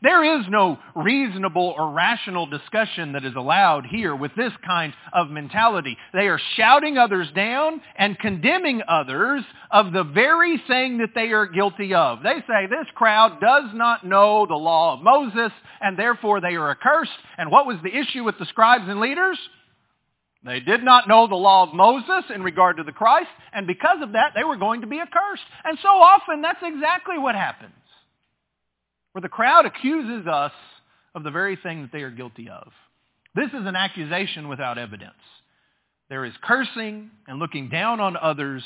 There 0.00 0.38
is 0.38 0.46
no 0.48 0.78
reasonable 0.94 1.74
or 1.76 1.90
rational 1.90 2.46
discussion 2.46 3.12
that 3.12 3.24
is 3.24 3.34
allowed 3.34 3.84
here 3.84 4.14
with 4.14 4.30
this 4.36 4.52
kind 4.64 4.94
of 5.12 5.28
mentality. 5.28 5.96
They 6.12 6.28
are 6.28 6.40
shouting 6.54 6.96
others 6.96 7.26
down 7.34 7.80
and 7.96 8.16
condemning 8.16 8.80
others 8.86 9.42
of 9.72 9.92
the 9.92 10.04
very 10.04 10.62
thing 10.68 10.98
that 10.98 11.16
they 11.16 11.32
are 11.32 11.46
guilty 11.46 11.94
of. 11.94 12.22
They 12.22 12.44
say 12.46 12.66
this 12.66 12.86
crowd 12.94 13.40
does 13.40 13.70
not 13.74 14.06
know 14.06 14.46
the 14.46 14.54
law 14.54 14.94
of 14.94 15.02
Moses 15.02 15.50
and 15.80 15.98
therefore 15.98 16.40
they 16.40 16.54
are 16.54 16.70
accursed. 16.70 17.10
And 17.36 17.50
what 17.50 17.66
was 17.66 17.78
the 17.82 17.96
issue 17.96 18.22
with 18.22 18.38
the 18.38 18.46
scribes 18.46 18.84
and 18.86 19.00
leaders? 19.00 19.38
They 20.44 20.60
did 20.60 20.84
not 20.84 21.08
know 21.08 21.26
the 21.26 21.34
law 21.34 21.64
of 21.64 21.74
Moses 21.74 22.30
in 22.32 22.44
regard 22.44 22.76
to 22.76 22.84
the 22.84 22.92
Christ, 22.92 23.28
and 23.52 23.66
because 23.66 23.98
of 24.00 24.12
that, 24.12 24.34
they 24.36 24.44
were 24.44 24.56
going 24.56 24.82
to 24.82 24.86
be 24.86 25.00
accursed. 25.00 25.42
And 25.64 25.76
so 25.82 25.88
often, 25.88 26.42
that's 26.42 26.62
exactly 26.62 27.18
what 27.18 27.34
happens 27.34 27.72
where 29.12 29.22
the 29.22 29.28
crowd 29.28 29.66
accuses 29.66 30.26
us 30.26 30.52
of 31.14 31.24
the 31.24 31.30
very 31.30 31.56
thing 31.56 31.82
that 31.82 31.92
they 31.92 32.02
are 32.02 32.10
guilty 32.10 32.48
of. 32.48 32.72
This 33.34 33.48
is 33.48 33.66
an 33.66 33.76
accusation 33.76 34.48
without 34.48 34.78
evidence. 34.78 35.14
There 36.08 36.24
is 36.24 36.32
cursing 36.42 37.10
and 37.26 37.38
looking 37.38 37.68
down 37.68 38.00
on 38.00 38.16
others, 38.16 38.62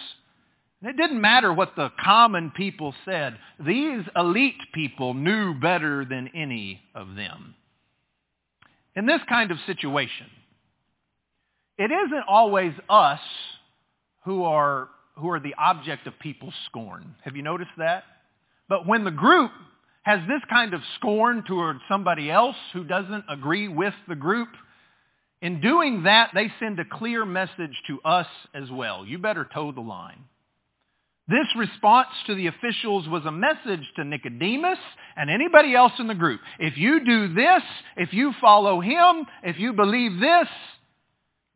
And 0.81 0.91
it 0.91 0.97
didn't 0.97 1.21
matter 1.21 1.53
what 1.53 1.77
the 1.77 1.91
common 2.03 2.51
people 2.51 2.95
said. 3.05 3.39
These 3.65 4.03
elite 4.17 4.61
people 4.75 5.15
knew 5.15 5.55
better 5.55 6.05
than 6.05 6.29
any 6.35 6.81
of 6.95 7.15
them. 7.15 7.55
In 8.97 9.07
this 9.07 9.21
kind 9.29 9.51
of 9.51 9.59
situation, 9.67 10.27
it 11.79 11.91
isn't 11.91 12.25
always 12.29 12.73
us 12.89 13.21
who 14.25 14.45
are, 14.45 14.89
who 15.17 15.31
are 15.31 15.41
the 15.41 15.55
object 15.57 16.07
of 16.07 16.19
people's 16.19 16.55
scorn. 16.67 17.15
Have 17.25 17.37
you 17.37 17.43
noticed 17.43 17.71
that? 17.79 18.05
But 18.69 18.87
when 18.87 19.05
the 19.05 19.11
group 19.11 19.51
has 20.03 20.21
this 20.29 20.43
kind 20.51 20.75
of 20.75 20.81
scorn 20.97 21.45
toward 21.47 21.77
somebody 21.89 22.31
else 22.31 22.57
who 22.73 22.85
doesn't 22.85 23.25
agree 23.29 23.69
with 23.69 23.95
the 24.09 24.17
group, 24.17 24.49
in 25.41 25.61
doing 25.61 26.05
that, 26.05 26.31
they 26.35 26.53
send 26.61 26.79
a 26.79 26.85
clear 26.85 27.25
message 27.25 27.77
to 27.89 28.01
us 28.03 28.29
as 28.55 28.71
well. 28.71 29.05
You 29.05 29.19
better 29.19 29.49
toe 29.53 29.73
the 29.73 29.81
line. 29.81 30.25
This 31.29 31.47
response 31.57 32.09
to 32.27 32.35
the 32.35 32.49
officials 32.49 33.09
was 33.09 33.25
a 33.25 33.33
message 33.33 33.89
to 33.97 34.05
Nicodemus 34.05 34.79
and 35.17 35.31
anybody 35.31 35.75
else 35.75 35.93
in 35.99 36.09
the 36.09 36.15
group. 36.15 36.41
If 36.59 36.77
you 36.77 37.05
do 37.05 37.33
this, 37.35 37.63
if 37.97 38.13
you 38.13 38.33
follow 38.41 38.81
him, 38.81 39.27
if 39.43 39.59
you 39.59 39.73
believe 39.73 40.21
this, 40.21 40.49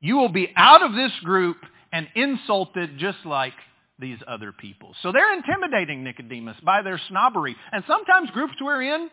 you 0.00 0.16
will 0.16 0.28
be 0.28 0.52
out 0.56 0.82
of 0.82 0.92
this 0.92 1.12
group 1.24 1.56
and 1.92 2.06
insulted 2.14 2.98
just 2.98 3.18
like 3.24 3.54
these 3.98 4.18
other 4.26 4.52
people. 4.52 4.94
So 5.02 5.12
they're 5.12 5.32
intimidating 5.34 6.04
Nicodemus 6.04 6.56
by 6.64 6.82
their 6.82 7.00
snobbery. 7.08 7.56
And 7.72 7.84
sometimes 7.86 8.30
groups 8.30 8.54
we're 8.60 8.82
in, 8.82 9.08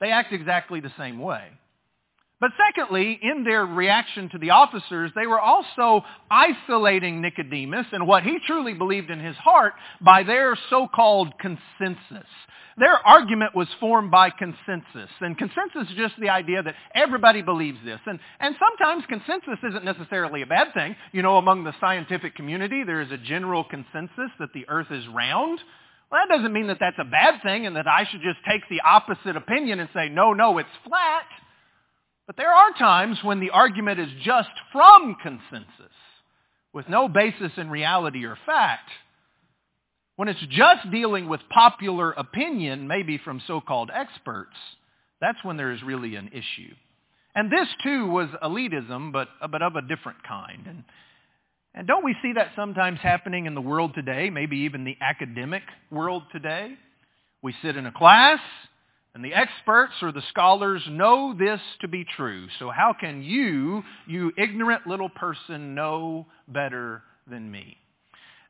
they 0.00 0.10
act 0.10 0.32
exactly 0.32 0.80
the 0.80 0.92
same 0.98 1.18
way. 1.18 1.48
But 2.38 2.50
secondly, 2.66 3.18
in 3.22 3.44
their 3.44 3.64
reaction 3.64 4.28
to 4.30 4.38
the 4.38 4.50
officers, 4.50 5.10
they 5.14 5.26
were 5.26 5.40
also 5.40 6.04
isolating 6.30 7.22
Nicodemus 7.22 7.86
and 7.92 8.06
what 8.06 8.24
he 8.24 8.38
truly 8.46 8.74
believed 8.74 9.10
in 9.10 9.20
his 9.20 9.36
heart 9.36 9.72
by 10.02 10.22
their 10.22 10.56
so-called 10.68 11.32
consensus. 11.38 12.28
Their 12.78 12.94
argument 13.06 13.54
was 13.54 13.68
formed 13.80 14.10
by 14.10 14.28
consensus. 14.28 15.10
And 15.20 15.38
consensus 15.38 15.88
is 15.88 15.96
just 15.96 16.14
the 16.20 16.28
idea 16.28 16.62
that 16.62 16.74
everybody 16.94 17.40
believes 17.40 17.78
this. 17.82 18.00
And, 18.04 18.18
and 18.38 18.54
sometimes 18.60 19.04
consensus 19.08 19.58
isn't 19.66 19.84
necessarily 19.84 20.42
a 20.42 20.46
bad 20.46 20.74
thing. 20.74 20.94
You 21.12 21.22
know, 21.22 21.38
among 21.38 21.64
the 21.64 21.72
scientific 21.80 22.34
community, 22.34 22.84
there 22.84 23.00
is 23.00 23.10
a 23.10 23.16
general 23.16 23.64
consensus 23.64 24.30
that 24.38 24.52
the 24.52 24.66
earth 24.68 24.88
is 24.90 25.08
round. 25.08 25.58
Well, 26.12 26.20
that 26.20 26.36
doesn't 26.36 26.52
mean 26.52 26.66
that 26.66 26.76
that's 26.78 26.98
a 26.98 27.04
bad 27.04 27.42
thing 27.42 27.64
and 27.64 27.76
that 27.76 27.88
I 27.88 28.06
should 28.10 28.20
just 28.20 28.38
take 28.46 28.60
the 28.68 28.82
opposite 28.82 29.36
opinion 29.36 29.80
and 29.80 29.88
say, 29.94 30.10
no, 30.10 30.34
no, 30.34 30.58
it's 30.58 30.68
flat. 30.86 31.24
But 32.26 32.36
there 32.36 32.52
are 32.52 32.72
times 32.78 33.18
when 33.22 33.40
the 33.40 33.50
argument 33.50 34.00
is 34.00 34.08
just 34.24 34.48
from 34.72 35.16
consensus, 35.22 35.94
with 36.72 36.88
no 36.88 37.08
basis 37.08 37.52
in 37.56 37.70
reality 37.70 38.24
or 38.24 38.36
fact. 38.44 38.90
When 40.16 40.28
it's 40.28 40.40
just 40.48 40.90
dealing 40.90 41.28
with 41.28 41.40
popular 41.50 42.10
opinion, 42.10 42.88
maybe 42.88 43.18
from 43.18 43.40
so-called 43.46 43.90
experts, 43.94 44.56
that's 45.20 45.42
when 45.44 45.56
there 45.56 45.72
is 45.72 45.82
really 45.82 46.16
an 46.16 46.28
issue. 46.28 46.74
And 47.34 47.50
this 47.50 47.68
too 47.82 48.06
was 48.06 48.28
elitism, 48.42 49.12
but, 49.12 49.28
but 49.50 49.62
of 49.62 49.76
a 49.76 49.82
different 49.82 50.22
kind. 50.26 50.66
And, 50.66 50.84
and 51.74 51.86
don't 51.86 52.04
we 52.04 52.16
see 52.22 52.32
that 52.34 52.52
sometimes 52.56 52.98
happening 53.00 53.44
in 53.44 53.54
the 53.54 53.60
world 53.60 53.92
today, 53.94 54.30
maybe 54.30 54.58
even 54.60 54.84
the 54.84 54.96
academic 55.00 55.62
world 55.90 56.22
today? 56.32 56.72
We 57.42 57.54
sit 57.62 57.76
in 57.76 57.84
a 57.84 57.92
class, 57.92 58.40
and 59.16 59.24
the 59.24 59.32
experts 59.32 59.94
or 60.02 60.12
the 60.12 60.22
scholars 60.28 60.82
know 60.90 61.34
this 61.38 61.58
to 61.80 61.88
be 61.88 62.04
true. 62.04 62.48
So 62.58 62.68
how 62.68 62.92
can 62.92 63.22
you, 63.22 63.82
you 64.06 64.30
ignorant 64.36 64.86
little 64.86 65.08
person, 65.08 65.74
know 65.74 66.26
better 66.46 67.02
than 67.26 67.50
me? 67.50 67.78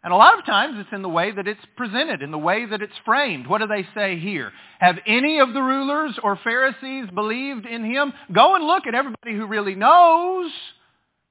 And 0.02 0.12
a 0.12 0.16
lot 0.16 0.37
of 0.37 0.44
times 0.44 0.75
it's 0.80 0.92
in 0.92 1.02
the 1.02 1.08
way 1.08 1.30
that 1.30 1.46
it's 1.46 1.64
presented, 1.76 2.20
in 2.20 2.32
the 2.32 2.38
way 2.38 2.66
that 2.66 2.82
it's 2.82 2.92
framed. 3.04 3.46
What 3.46 3.61
do 3.61 3.68
they 3.68 3.87
say 3.94 4.18
here? 4.18 4.50
Have 4.80 4.96
any 5.06 5.38
of 5.38 5.54
the 5.54 5.62
rulers 5.62 6.18
or 6.20 6.37
Pharisees 6.42 7.11
believed 7.14 7.64
in 7.64 7.85
him? 7.85 8.12
Go 8.32 8.56
and 8.56 8.64
look 8.64 8.88
at 8.88 8.94
everybody 8.96 9.37
who 9.37 9.46
really 9.46 9.76
knows. 9.76 10.50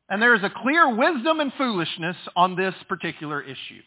And 0.07 0.21
there 0.21 0.35
is 0.35 0.43
a 0.43 0.49
clear 0.49 0.95
wisdom 0.95 1.41
and 1.41 1.51
foolishness 1.57 2.15
on 2.37 2.55
this 2.55 2.73
particular 2.87 3.41
issue. 3.41 3.81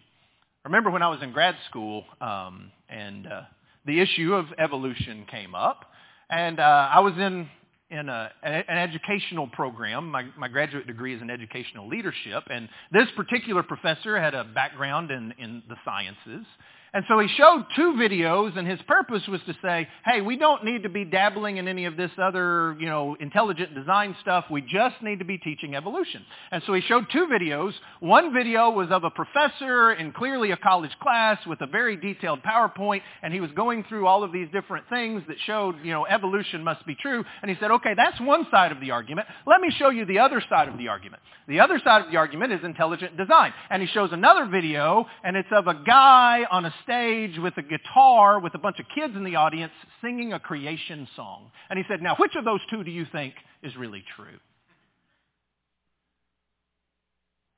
Remember 0.67 0.91
when 0.91 1.01
I 1.01 1.09
was 1.09 1.23
in 1.23 1.33
grad 1.33 1.57
school, 1.71 2.05
um, 2.21 2.71
and 2.91 3.27
uh, 3.27 3.41
the 3.89 4.01
issue 4.01 4.35
of 4.35 4.47
evolution 4.59 5.27
came 5.31 5.55
up. 5.55 5.87
And 6.31 6.61
uh, 6.61 6.91
I 6.93 7.01
was 7.01 7.15
in, 7.15 7.49
in 7.91 8.09
a, 8.09 8.31
an 8.43 8.79
educational 8.79 9.49
program. 9.49 10.11
My, 10.11 10.27
my 10.37 10.47
graduate 10.47 10.87
degree 10.87 11.17
is 11.17 11.23
in 11.23 11.31
educational 11.31 11.89
leadership. 11.89 12.45
And 12.51 12.69
this 12.93 13.09
particular 13.17 13.63
professor 13.63 14.21
had 14.21 14.35
a 14.35 14.45
background 14.45 15.11
in, 15.11 15.33
in 15.39 15.63
the 15.69 15.77
sciences. 15.87 16.47
And 16.95 17.05
so 17.09 17.19
he 17.19 17.29
showed 17.29 17.67
two 17.77 17.93
videos, 17.93 18.57
and 18.57 18.67
his 18.67 18.81
purpose 18.89 19.23
was 19.29 19.41
to 19.47 19.55
say, 19.63 19.87
hey, 20.05 20.21
we 20.23 20.37
don't 20.37 20.65
need 20.65 20.85
to 20.85 20.89
be 20.89 21.05
dabbling 21.05 21.59
in 21.59 21.69
any 21.69 21.85
of 21.85 21.97
this 21.97 22.11
other, 22.17 22.77
you 22.79 22.87
know, 22.87 23.17
intelligent 23.21 23.75
design 23.75 24.17
stuff. 24.23 24.47
We 24.51 24.63
just 24.63 24.97
need 25.03 25.19
to 25.19 25.25
be 25.25 25.37
teaching 25.39 25.75
evolution. 25.75 26.25
And 26.51 26.63
so 26.67 26.73
he 26.73 26.81
showed 26.83 27.07
two 27.13 27.27
videos. 27.27 27.73
One 28.01 28.33
video 28.33 28.71
was 28.71 28.89
of 28.91 29.05
a 29.05 29.11
professor 29.11 29.93
in 29.93 30.13
clearly 30.13 30.51
a 30.53 30.57
college 30.57 30.97
class 31.03 31.39
with 31.47 31.61
a 31.61 31.67
very 31.67 31.97
detailed 31.97 32.43
PowerPoint, 32.43 33.03
and 33.23 33.35
he 33.35 33.41
was 33.41 33.51
going 33.53 33.85
through 33.85 34.07
all 34.07 34.25
of 34.25 34.33
these 34.33 34.49
different 34.53 34.89
things 34.89 35.23
that 35.29 35.37
showed, 35.45 35.77
you 35.85 35.93
know, 35.93 36.07
evolution 36.07 36.65
must 36.65 36.87
be 36.87 36.95
true. 36.95 37.23
And 37.43 37.51
he 37.51 37.57
said, 37.61 37.71
okay, 37.71 37.95
that's 37.97 38.19
one 38.21 38.47
side 38.51 38.73
of 38.73 38.81
the 38.81 38.93
argument. 38.93 39.29
Let 39.47 39.61
me 39.61 39.71
show 39.79 39.91
you 39.91 40.07
the 40.07 40.21
other 40.21 40.43
side 40.49 40.69
of 40.69 40.79
the 40.79 40.89
argument. 40.89 41.23
The 41.49 41.61
other 41.61 41.81
side 41.83 42.05
of 42.05 42.11
the 42.11 42.17
argument 42.17 42.53
is 42.53 42.61
intelligent 42.63 43.17
design. 43.17 43.53
And 43.71 43.83
he 43.83 43.89
shows 43.89 44.11
another 44.13 44.47
video, 44.47 45.07
and 45.23 45.37
it's 45.37 45.49
of 45.53 45.67
a 45.67 45.75
guy 45.75 46.47
on 46.51 46.65
a 46.65 46.75
stage 46.83 47.39
with 47.39 47.57
a 47.57 47.63
guitar 47.63 48.41
with 48.41 48.55
a 48.55 48.59
bunch 48.59 48.79
of 48.79 48.87
kids 48.95 49.15
in 49.17 49.25
the 49.25 49.37
audience 49.37 49.73
singing 50.03 50.33
a 50.33 50.41
creation 50.41 51.09
song. 51.17 51.51
And 51.71 51.79
he 51.79 51.85
said, 51.89 52.03
now 52.03 52.17
which 52.17 52.35
of 52.37 52.45
those 52.45 52.61
two 52.71 52.85
do 52.85 52.91
you 52.91 53.07
think 53.11 53.35
is 53.63 53.77
really 53.77 54.05
true? 54.17 54.39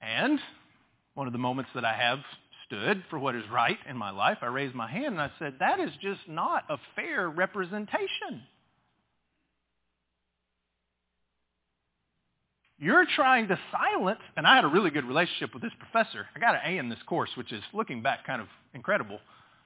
And 0.00 0.38
one 1.14 1.26
of 1.26 1.32
the 1.32 1.38
moments 1.38 1.70
that 1.74 1.84
I 1.84 1.94
have 1.94 2.18
stood 2.66 3.02
for 3.10 3.18
what 3.18 3.34
is 3.34 3.44
right 3.52 3.78
in 3.88 3.96
my 3.96 4.10
life, 4.10 4.38
I 4.42 4.46
raised 4.46 4.74
my 4.74 4.90
hand 4.90 5.06
and 5.06 5.20
I 5.20 5.30
said, 5.38 5.54
that 5.60 5.80
is 5.80 5.90
just 6.00 6.20
not 6.28 6.64
a 6.68 6.78
fair 6.96 7.28
representation. 7.28 8.42
You're 12.82 13.04
trying 13.14 13.48
to 13.48 13.58
silence, 13.70 14.20
and 14.38 14.46
I 14.46 14.56
had 14.56 14.64
a 14.64 14.68
really 14.68 14.88
good 14.88 15.04
relationship 15.04 15.52
with 15.52 15.62
this 15.62 15.72
professor. 15.78 16.26
I 16.34 16.38
got 16.38 16.54
an 16.54 16.62
A 16.64 16.78
in 16.78 16.88
this 16.88 16.98
course, 17.06 17.28
which 17.36 17.52
is 17.52 17.62
looking 17.74 18.02
back 18.02 18.26
kind 18.26 18.40
of 18.40 18.48
incredible. 18.72 19.18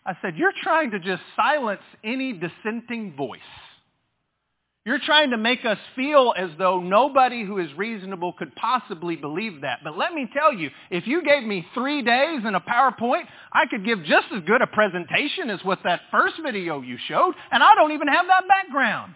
I 0.04 0.16
said, 0.20 0.36
you're 0.36 0.52
trying 0.62 0.90
to 0.90 0.98
just 0.98 1.22
silence 1.36 1.80
any 2.02 2.32
dissenting 2.32 3.14
voice. 3.16 3.40
You're 4.84 4.98
trying 4.98 5.30
to 5.30 5.38
make 5.38 5.64
us 5.64 5.78
feel 5.94 6.34
as 6.36 6.50
though 6.58 6.80
nobody 6.80 7.44
who 7.44 7.58
is 7.58 7.72
reasonable 7.74 8.34
could 8.34 8.54
possibly 8.56 9.14
believe 9.16 9.62
that. 9.62 9.78
But 9.84 9.96
let 9.96 10.12
me 10.12 10.28
tell 10.36 10.52
you, 10.52 10.70
if 10.90 11.06
you 11.06 11.22
gave 11.22 11.44
me 11.44 11.66
three 11.72 12.02
days 12.02 12.40
and 12.44 12.56
a 12.56 12.60
PowerPoint, 12.60 13.24
I 13.52 13.66
could 13.66 13.84
give 13.84 14.04
just 14.04 14.26
as 14.34 14.42
good 14.44 14.60
a 14.60 14.66
presentation 14.66 15.48
as 15.50 15.64
what 15.64 15.78
that 15.84 16.00
first 16.10 16.34
video 16.42 16.82
you 16.82 16.98
showed, 17.06 17.34
and 17.52 17.62
I 17.62 17.76
don't 17.76 17.92
even 17.92 18.08
have 18.08 18.26
that 18.26 18.48
background. 18.48 19.14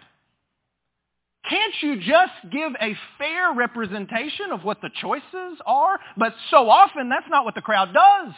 Can't 1.47 1.73
you 1.81 1.97
just 1.97 2.51
give 2.51 2.73
a 2.81 2.97
fair 3.17 3.53
representation 3.53 4.51
of 4.51 4.63
what 4.63 4.81
the 4.81 4.89
choices 5.01 5.59
are? 5.65 5.99
But 6.17 6.33
so 6.51 6.69
often 6.69 7.09
that's 7.09 7.29
not 7.29 7.45
what 7.45 7.55
the 7.55 7.61
crowd 7.61 7.93
does. 7.93 8.33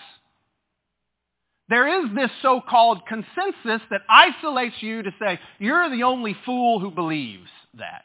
There 1.68 2.04
is 2.04 2.14
this 2.14 2.30
so-called 2.42 3.08
consensus 3.08 3.82
that 3.90 4.02
isolates 4.10 4.76
you 4.82 5.04
to 5.04 5.12
say, 5.20 5.40
you're 5.58 5.90
the 5.90 6.04
only 6.04 6.36
fool 6.46 6.80
who 6.80 6.92
believes 6.92 7.48
that. 7.76 8.04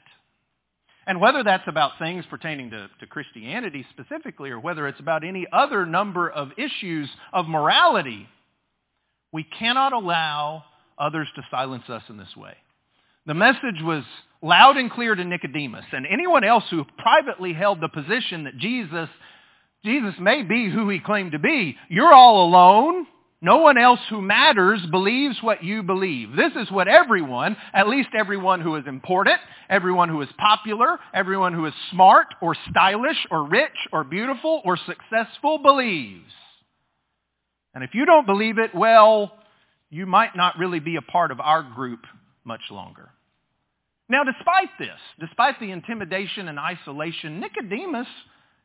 And 1.06 1.20
whether 1.20 1.42
that's 1.42 1.66
about 1.66 1.98
things 1.98 2.24
pertaining 2.30 2.70
to, 2.70 2.88
to, 3.00 3.06
Christianity 3.06 3.84
specifically 3.90 4.50
or 4.50 4.58
whether 4.58 4.88
it's 4.88 5.00
about 5.00 5.24
any 5.24 5.46
other 5.52 5.84
number 5.84 6.28
of 6.28 6.50
issues 6.56 7.08
of 7.32 7.46
morality, 7.48 8.28
we 9.32 9.44
cannot 9.44 9.92
allow 9.92 10.64
others 10.98 11.28
to 11.36 11.42
silence 11.50 11.88
us 11.88 12.02
in 12.08 12.16
this 12.16 12.36
way. 12.36 12.54
The 13.26 13.34
message 13.34 13.82
was 13.82 14.04
loud 14.40 14.76
and 14.76 14.90
clear 14.90 15.14
to 15.14 15.24
Nicodemus 15.24 15.84
and 15.92 16.06
anyone 16.06 16.44
else 16.44 16.64
who 16.70 16.84
privately 16.98 17.52
held 17.52 17.80
the 17.80 17.88
position 17.88 18.44
that 18.44 18.56
Jesus, 18.56 19.08
Jesus 19.84 20.14
may 20.20 20.42
be 20.42 20.70
who 20.70 20.88
he 20.88 21.00
claimed 21.00 21.32
to 21.32 21.38
be. 21.38 21.76
You're 21.88 22.12
all 22.12 22.46
alone. 22.46 23.06
No 23.42 23.58
one 23.58 23.78
else 23.78 24.00
who 24.08 24.22
matters 24.22 24.80
believes 24.90 25.36
what 25.42 25.62
you 25.62 25.82
believe. 25.82 26.36
This 26.36 26.52
is 26.56 26.70
what 26.70 26.88
everyone, 26.88 27.56
at 27.74 27.88
least 27.88 28.08
everyone 28.18 28.60
who 28.60 28.76
is 28.76 28.84
important, 28.86 29.38
everyone 29.68 30.08
who 30.08 30.22
is 30.22 30.28
popular, 30.38 30.98
everyone 31.12 31.52
who 31.52 31.66
is 31.66 31.74
smart 31.90 32.28
or 32.40 32.56
stylish 32.70 33.18
or 33.30 33.44
rich 33.44 33.76
or 33.92 34.04
beautiful 34.04 34.62
or 34.64 34.78
successful 34.78 35.58
believes. 35.58 36.32
And 37.74 37.84
if 37.84 37.90
you 37.92 38.06
don't 38.06 38.26
believe 38.26 38.58
it, 38.58 38.74
well, 38.74 39.32
you 39.90 40.06
might 40.06 40.34
not 40.34 40.58
really 40.58 40.80
be 40.80 40.96
a 40.96 41.02
part 41.02 41.30
of 41.30 41.40
our 41.40 41.62
group 41.62 42.00
much 42.44 42.62
longer. 42.70 43.10
Now, 44.08 44.22
despite 44.22 44.70
this, 44.78 44.98
despite 45.18 45.58
the 45.58 45.72
intimidation 45.72 46.48
and 46.48 46.58
isolation, 46.58 47.40
Nicodemus 47.40 48.06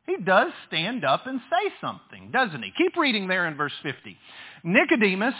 he 0.06 0.16
does 0.16 0.52
stand 0.66 1.04
up 1.04 1.26
and 1.26 1.40
say 1.48 1.72
something, 1.80 2.30
doesn't 2.32 2.62
he? 2.62 2.72
Keep 2.76 2.96
reading 2.96 3.28
there 3.28 3.46
in 3.46 3.56
verse 3.56 3.72
50. 3.84 4.16
Nicodemus, 4.64 5.34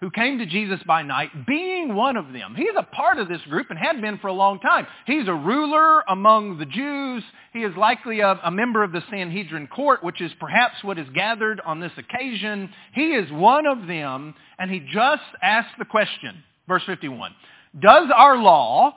who 0.00 0.10
came 0.10 0.38
to 0.38 0.46
Jesus 0.46 0.80
by 0.86 1.02
night, 1.02 1.46
being 1.46 1.94
one 1.94 2.16
of 2.16 2.32
them. 2.32 2.54
He's 2.56 2.74
a 2.78 2.82
part 2.82 3.18
of 3.18 3.28
this 3.28 3.42
group 3.42 3.66
and 3.68 3.78
had 3.78 4.00
been 4.00 4.16
for 4.18 4.28
a 4.28 4.32
long 4.32 4.58
time. 4.60 4.86
He's 5.06 5.28
a 5.28 5.34
ruler 5.34 6.00
among 6.08 6.56
the 6.56 6.64
Jews. 6.64 7.22
He 7.52 7.58
is 7.60 7.76
likely 7.76 8.20
a, 8.20 8.40
a, 8.42 8.50
member 8.50 8.82
of 8.82 8.92
the 8.92 9.02
Sanhedrin 9.10 9.66
court, 9.66 10.02
which 10.02 10.22
is 10.22 10.32
perhaps 10.40 10.82
what 10.82 10.98
is 10.98 11.08
gathered 11.14 11.60
on 11.60 11.80
this 11.80 11.92
occasion. 11.98 12.70
He 12.94 13.12
is 13.12 13.30
one 13.30 13.66
of 13.66 13.86
them, 13.86 14.34
and 14.58 14.70
he 14.70 14.80
just 14.80 15.22
asked 15.42 15.78
the 15.78 15.84
question, 15.84 16.42
verse 16.66 16.82
51, 16.86 17.32
Does 17.78 18.08
our 18.16 18.38
law 18.38 18.94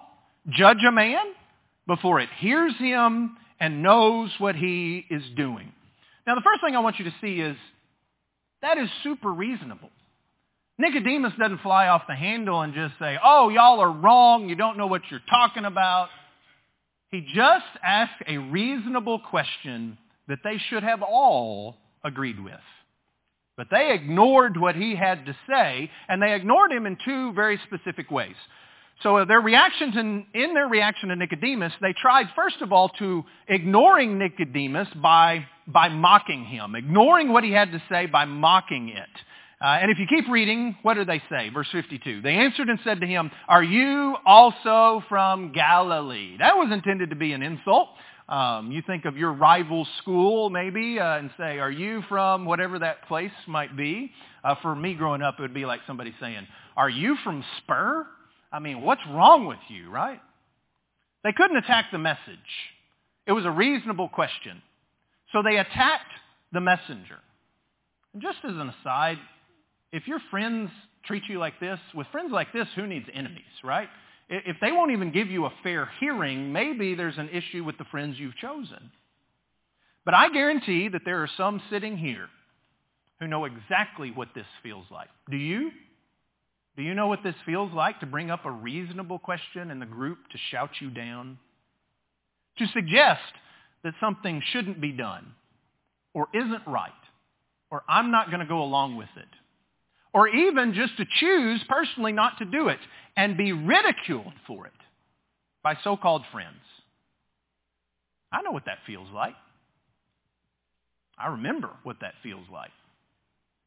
judge 0.50 0.84
a 0.88 0.92
man 0.92 1.24
before 1.88 2.20
it 2.20 2.30
hears 2.40 2.74
him 2.78 3.38
and 3.60 3.84
knows 3.84 4.32
what 4.38 4.56
he 4.56 5.06
is 5.10 5.24
doing? 5.36 5.72
Now, 6.26 6.36
the 6.36 6.42
first 6.42 6.62
thing 6.64 6.76
I 6.76 6.80
want 6.80 7.00
you 7.00 7.06
to 7.06 7.14
see 7.22 7.40
is 7.40 7.58
that 8.62 8.78
is 8.78 8.90
super 9.04 9.32
reasonable. 9.32 9.90
Nicodemus 10.78 11.34
doesn't 11.38 11.62
fly 11.62 11.88
off 11.88 12.04
the 12.08 12.16
handle 12.16 12.62
and 12.62 12.74
just 12.74 12.96
say, 13.00 13.18
oh, 13.24 13.50
y'all 13.50 13.80
are 13.80 13.92
wrong. 13.92 14.50
You 14.50 14.56
don't 14.56 14.78
know 14.78 14.88
what 14.88 15.02
you're 15.12 15.22
talking 15.30 15.66
about. 15.66 16.10
He 17.12 17.22
just 17.22 17.66
asked 17.84 18.24
a 18.28 18.38
reasonable 18.38 19.20
question 19.20 19.98
that 20.28 20.40
they 20.44 20.58
should 20.70 20.84
have 20.84 21.04
all 21.04 21.78
agreed 22.04 22.44
with. 22.44 22.54
But 23.56 23.68
they 23.70 23.94
ignored 23.94 24.60
what 24.60 24.76
he 24.76 24.96
had 24.96 25.28
to 25.28 25.38
say, 25.48 25.92
and 26.08 26.22
they 26.22 26.34
ignored 26.34 26.72
him 26.72 26.88
in 26.88 26.98
two 27.06 27.34
very 27.34 27.60
specific 27.68 28.10
ways. 28.10 28.36
So 29.04 29.26
their 29.26 29.42
reaction 29.42 29.92
to, 29.92 30.00
in 30.42 30.54
their 30.54 30.68
reaction 30.68 31.10
to 31.10 31.16
Nicodemus, 31.18 31.74
they 31.82 31.94
tried 31.94 32.28
first 32.38 32.62
of 32.62 32.72
all 32.72 32.88
to 33.00 33.24
ignoring 33.50 34.18
Nicodemus 34.18 34.88
by, 35.02 35.46
by 35.68 35.90
mocking 35.90 36.46
him, 36.46 36.74
ignoring 36.74 37.34
what 37.34 37.44
he 37.44 37.52
had 37.52 37.74
to 37.74 37.84
say 37.90 38.06
by 38.06 38.24
mocking 38.24 38.88
it. 38.88 39.10
Uh, 39.62 39.80
and 39.82 39.92
if 39.92 40.00
you 40.00 40.06
keep 40.08 40.30
reading, 40.30 40.78
what 40.84 40.96
do 40.96 41.06
they 41.06 41.22
say? 41.30 41.50
Verse 41.50 41.68
52. 41.72 42.22
They 42.22 42.32
answered 42.32 42.70
and 42.70 42.80
said 42.84 43.02
to 43.02 43.08
him, 43.08 43.30
Are 43.48 43.64
you 43.64 44.16
also 44.26 45.04
from 45.10 45.52
Galilee? 45.52 46.38
That 46.40 46.56
was 46.56 46.70
intended 46.72 47.10
to 47.10 47.16
be 47.16 47.34
an 47.34 47.44
insult. 47.44 47.90
Um, 48.28 48.72
you 48.72 48.82
think 48.88 49.04
of 49.04 49.18
your 49.18 49.34
rival 49.34 49.86
school 50.02 50.50
maybe 50.50 50.98
uh, 51.00 51.18
and 51.18 51.30
say, 51.38 51.60
Are 51.60 51.72
you 51.72 52.04
from 52.08 52.46
whatever 52.46 52.80
that 52.80 53.08
place 53.08 53.32
might 53.48 53.76
be? 53.76 54.12
Uh, 54.44 54.56
for 54.62 54.76
me 54.76 54.94
growing 54.94 55.22
up, 55.22 55.36
it 55.40 55.42
would 55.42 55.54
be 55.54 55.66
like 55.66 55.82
somebody 55.88 56.14
saying, 56.20 56.48
Are 56.76 56.90
you 56.90 57.18
from 57.24 57.44
Spur? 57.60 58.08
I 58.54 58.60
mean, 58.60 58.82
what's 58.82 59.02
wrong 59.10 59.48
with 59.48 59.60
you, 59.68 59.90
right? 59.90 60.22
They 61.24 61.34
couldn't 61.34 61.58
attack 61.58 61.88
the 61.92 61.98
message. 61.98 62.20
It 63.26 63.32
was 63.32 63.46
a 63.46 63.52
reasonable 63.52 64.10
question. 64.10 64.62
So 65.32 65.42
they 65.42 65.58
attacked 65.58 66.12
the 66.52 66.62
messenger. 66.62 67.18
And 68.14 68.22
just 68.22 68.38
as 68.44 68.52
an 68.52 68.72
aside, 68.80 69.18
if 69.92 70.08
your 70.08 70.20
friends 70.30 70.70
treat 71.06 71.24
you 71.28 71.40
like 71.40 71.60
this, 71.60 71.80
with 71.96 72.06
friends 72.12 72.32
like 72.32 72.54
this, 72.54 72.68
who 72.76 72.86
needs 72.86 73.08
enemies, 73.12 73.42
right? 73.64 73.90
If 74.30 74.58
they 74.62 74.72
won't 74.72 74.92
even 74.92 75.12
give 75.12 75.30
you 75.30 75.46
a 75.46 75.54
fair 75.64 75.90
hearing, 76.00 76.54
maybe 76.54 76.96
there's 76.96 77.18
an 77.18 77.30
issue 77.30 77.64
with 77.64 77.78
the 77.78 77.86
friends 77.86 78.18
you've 78.20 78.38
chosen. 78.38 78.92
But 80.06 80.14
I 80.14 80.30
guarantee 80.30 80.90
that 80.90 81.02
there 81.06 81.24
are 81.24 81.30
some 81.38 81.62
sitting 81.70 81.98
here 81.98 82.28
who 83.20 83.28
know 83.28 83.46
exactly 83.46 84.12
what 84.12 84.30
this 84.36 84.46
feels 84.62 84.86
like. 84.92 85.10
Do 85.30 85.38
you? 85.38 85.72
Do 86.76 86.84
you 86.84 86.96
know 86.96 87.08
what 87.08 87.24
this 87.24 87.36
feels 87.46 87.72
like 87.74 88.00
to 88.00 88.06
bring 88.06 88.32
up 88.32 88.46
a 88.46 88.52
reasonable 88.52 89.20
question 89.20 89.70
in 89.70 89.80
the 89.80 89.86
group 89.86 90.18
to 90.32 90.38
shout 90.50 90.72
you 90.82 90.90
down? 90.90 91.38
To 92.58 92.68
suggest 92.68 93.22
that 93.84 93.94
something 94.00 94.42
shouldn't 94.52 94.82
be 94.82 94.92
done 94.92 95.34
or 96.14 96.28
isn't 96.34 96.68
right 96.68 96.92
or 97.70 97.84
I'm 97.88 98.12
not 98.12 98.28
going 98.28 98.40
to 98.40 98.46
go 98.46 98.62
along 98.62 98.98
with 98.98 99.10
it 99.18 99.28
or 100.14 100.28
even 100.28 100.74
just 100.74 100.96
to 100.98 101.06
choose 101.20 101.62
personally 101.68 102.12
not 102.12 102.38
to 102.38 102.46
do 102.46 102.68
it 102.70 102.80
and 103.18 103.36
be 103.36 103.52
ridiculed 103.52 104.34
for 104.48 104.68
it 104.68 104.74
by 105.64 105.76
so-called 105.84 106.24
friends. 106.32 106.62
I 108.32 108.42
know 108.42 108.52
what 108.52 108.66
that 108.66 108.80
feels 108.86 109.08
like. 109.14 109.36
I 111.18 111.30
remember 111.30 111.70
what 111.84 111.98
that 112.02 112.14
feels 112.22 112.46
like. 112.52 112.72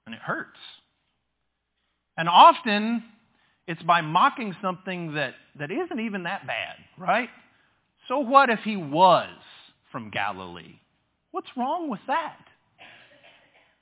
And 0.06 0.14
it 0.14 0.20
hurts. 0.20 0.58
And 2.16 2.28
often 2.28 3.04
it's 3.66 3.82
by 3.82 4.00
mocking 4.00 4.54
something 4.62 5.14
that, 5.14 5.34
that 5.58 5.70
isn't 5.70 6.00
even 6.00 6.24
that 6.24 6.46
bad, 6.46 6.76
right? 6.98 7.28
So 8.08 8.18
what 8.20 8.50
if 8.50 8.60
he 8.60 8.76
was 8.76 9.28
from 9.90 10.10
Galilee? 10.10 10.78
What's 11.32 11.48
wrong 11.56 11.90
with 11.90 12.00
that? 12.06 12.38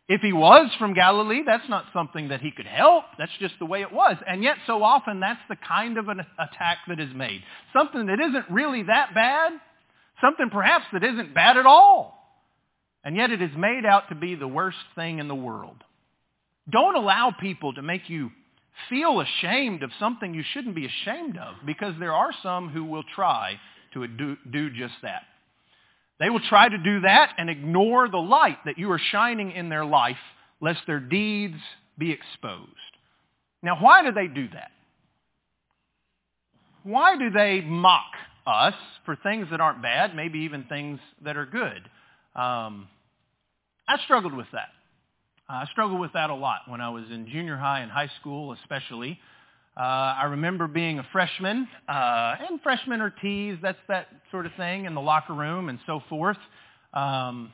If 0.06 0.20
he 0.20 0.32
was 0.34 0.70
from 0.78 0.92
Galilee, 0.92 1.42
that's 1.46 1.68
not 1.68 1.86
something 1.94 2.28
that 2.28 2.40
he 2.40 2.50
could 2.50 2.66
help. 2.66 3.04
That's 3.18 3.32
just 3.40 3.54
the 3.58 3.64
way 3.64 3.80
it 3.80 3.90
was. 3.90 4.16
And 4.26 4.42
yet 4.42 4.56
so 4.66 4.82
often 4.82 5.20
that's 5.20 5.40
the 5.48 5.56
kind 5.56 5.96
of 5.96 6.08
an 6.08 6.20
attack 6.38 6.78
that 6.88 7.00
is 7.00 7.08
made. 7.14 7.42
Something 7.72 8.06
that 8.06 8.20
isn't 8.20 8.50
really 8.50 8.82
that 8.82 9.14
bad. 9.14 9.52
Something 10.20 10.50
perhaps 10.50 10.84
that 10.92 11.02
isn't 11.02 11.34
bad 11.34 11.56
at 11.56 11.64
all. 11.64 12.18
And 13.02 13.16
yet 13.16 13.30
it 13.30 13.40
is 13.40 13.50
made 13.56 13.86
out 13.86 14.08
to 14.10 14.14
be 14.14 14.34
the 14.34 14.48
worst 14.48 14.78
thing 14.94 15.20
in 15.20 15.28
the 15.28 15.34
world. 15.34 15.82
Don't 16.70 16.96
allow 16.96 17.30
people 17.38 17.74
to 17.74 17.82
make 17.82 18.08
you 18.08 18.30
feel 18.88 19.20
ashamed 19.20 19.82
of 19.82 19.90
something 19.98 20.34
you 20.34 20.42
shouldn't 20.52 20.74
be 20.74 20.86
ashamed 20.86 21.38
of 21.38 21.54
because 21.66 21.94
there 21.98 22.12
are 22.12 22.30
some 22.42 22.70
who 22.70 22.84
will 22.84 23.04
try 23.14 23.58
to 23.92 24.06
do, 24.06 24.70
just 24.70 24.94
that. 25.02 25.22
They 26.18 26.30
will 26.30 26.40
try 26.40 26.68
to 26.68 26.78
do 26.78 27.00
that 27.00 27.32
and 27.38 27.50
ignore 27.50 28.08
the 28.08 28.18
light 28.18 28.58
that 28.64 28.78
you 28.78 28.90
are 28.90 29.00
shining 29.12 29.52
in 29.52 29.68
their 29.68 29.84
life 29.84 30.16
lest 30.60 30.80
their 30.86 31.00
deeds 31.00 31.58
be 31.98 32.10
exposed. 32.10 32.70
Now, 33.62 33.78
why 33.80 34.02
do 34.02 34.12
they 34.12 34.26
do 34.26 34.48
that? 34.52 34.70
Why 36.82 37.16
do 37.16 37.30
they 37.30 37.60
mock 37.60 38.12
us 38.46 38.74
for 39.04 39.16
things 39.16 39.48
that 39.50 39.60
aren't 39.60 39.82
bad, 39.82 40.14
maybe 40.14 40.40
even 40.40 40.64
things 40.64 41.00
that 41.24 41.36
are 41.36 41.46
good? 41.46 41.82
Um, 42.34 42.88
I 43.88 43.98
struggled 44.04 44.34
with 44.34 44.46
that. 44.52 44.68
I 45.48 45.66
struggled 45.72 46.00
with 46.00 46.12
that 46.14 46.30
a 46.30 46.34
lot 46.34 46.62
when 46.68 46.80
I 46.80 46.88
was 46.88 47.04
in 47.10 47.28
junior 47.28 47.56
high 47.56 47.80
and 47.80 47.90
high 47.90 48.10
school 48.20 48.52
especially. 48.52 49.18
Uh, 49.76 49.80
I 49.80 50.24
remember 50.30 50.68
being 50.68 51.00
a 51.00 51.06
freshman, 51.12 51.68
uh, 51.88 52.36
and 52.48 52.62
freshmen 52.62 53.00
are 53.00 53.10
teased, 53.10 53.60
that's 53.60 53.78
that 53.88 54.06
sort 54.30 54.46
of 54.46 54.52
thing, 54.56 54.84
in 54.84 54.94
the 54.94 55.00
locker 55.00 55.34
room 55.34 55.68
and 55.68 55.80
so 55.84 56.00
forth. 56.08 56.36
Um, 56.92 57.52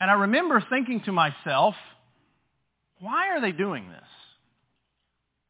and 0.00 0.10
I 0.10 0.14
remember 0.14 0.64
thinking 0.70 1.02
to 1.04 1.12
myself, 1.12 1.74
why 3.00 3.28
are 3.28 3.40
they 3.40 3.52
doing 3.52 3.90
this? 3.90 4.08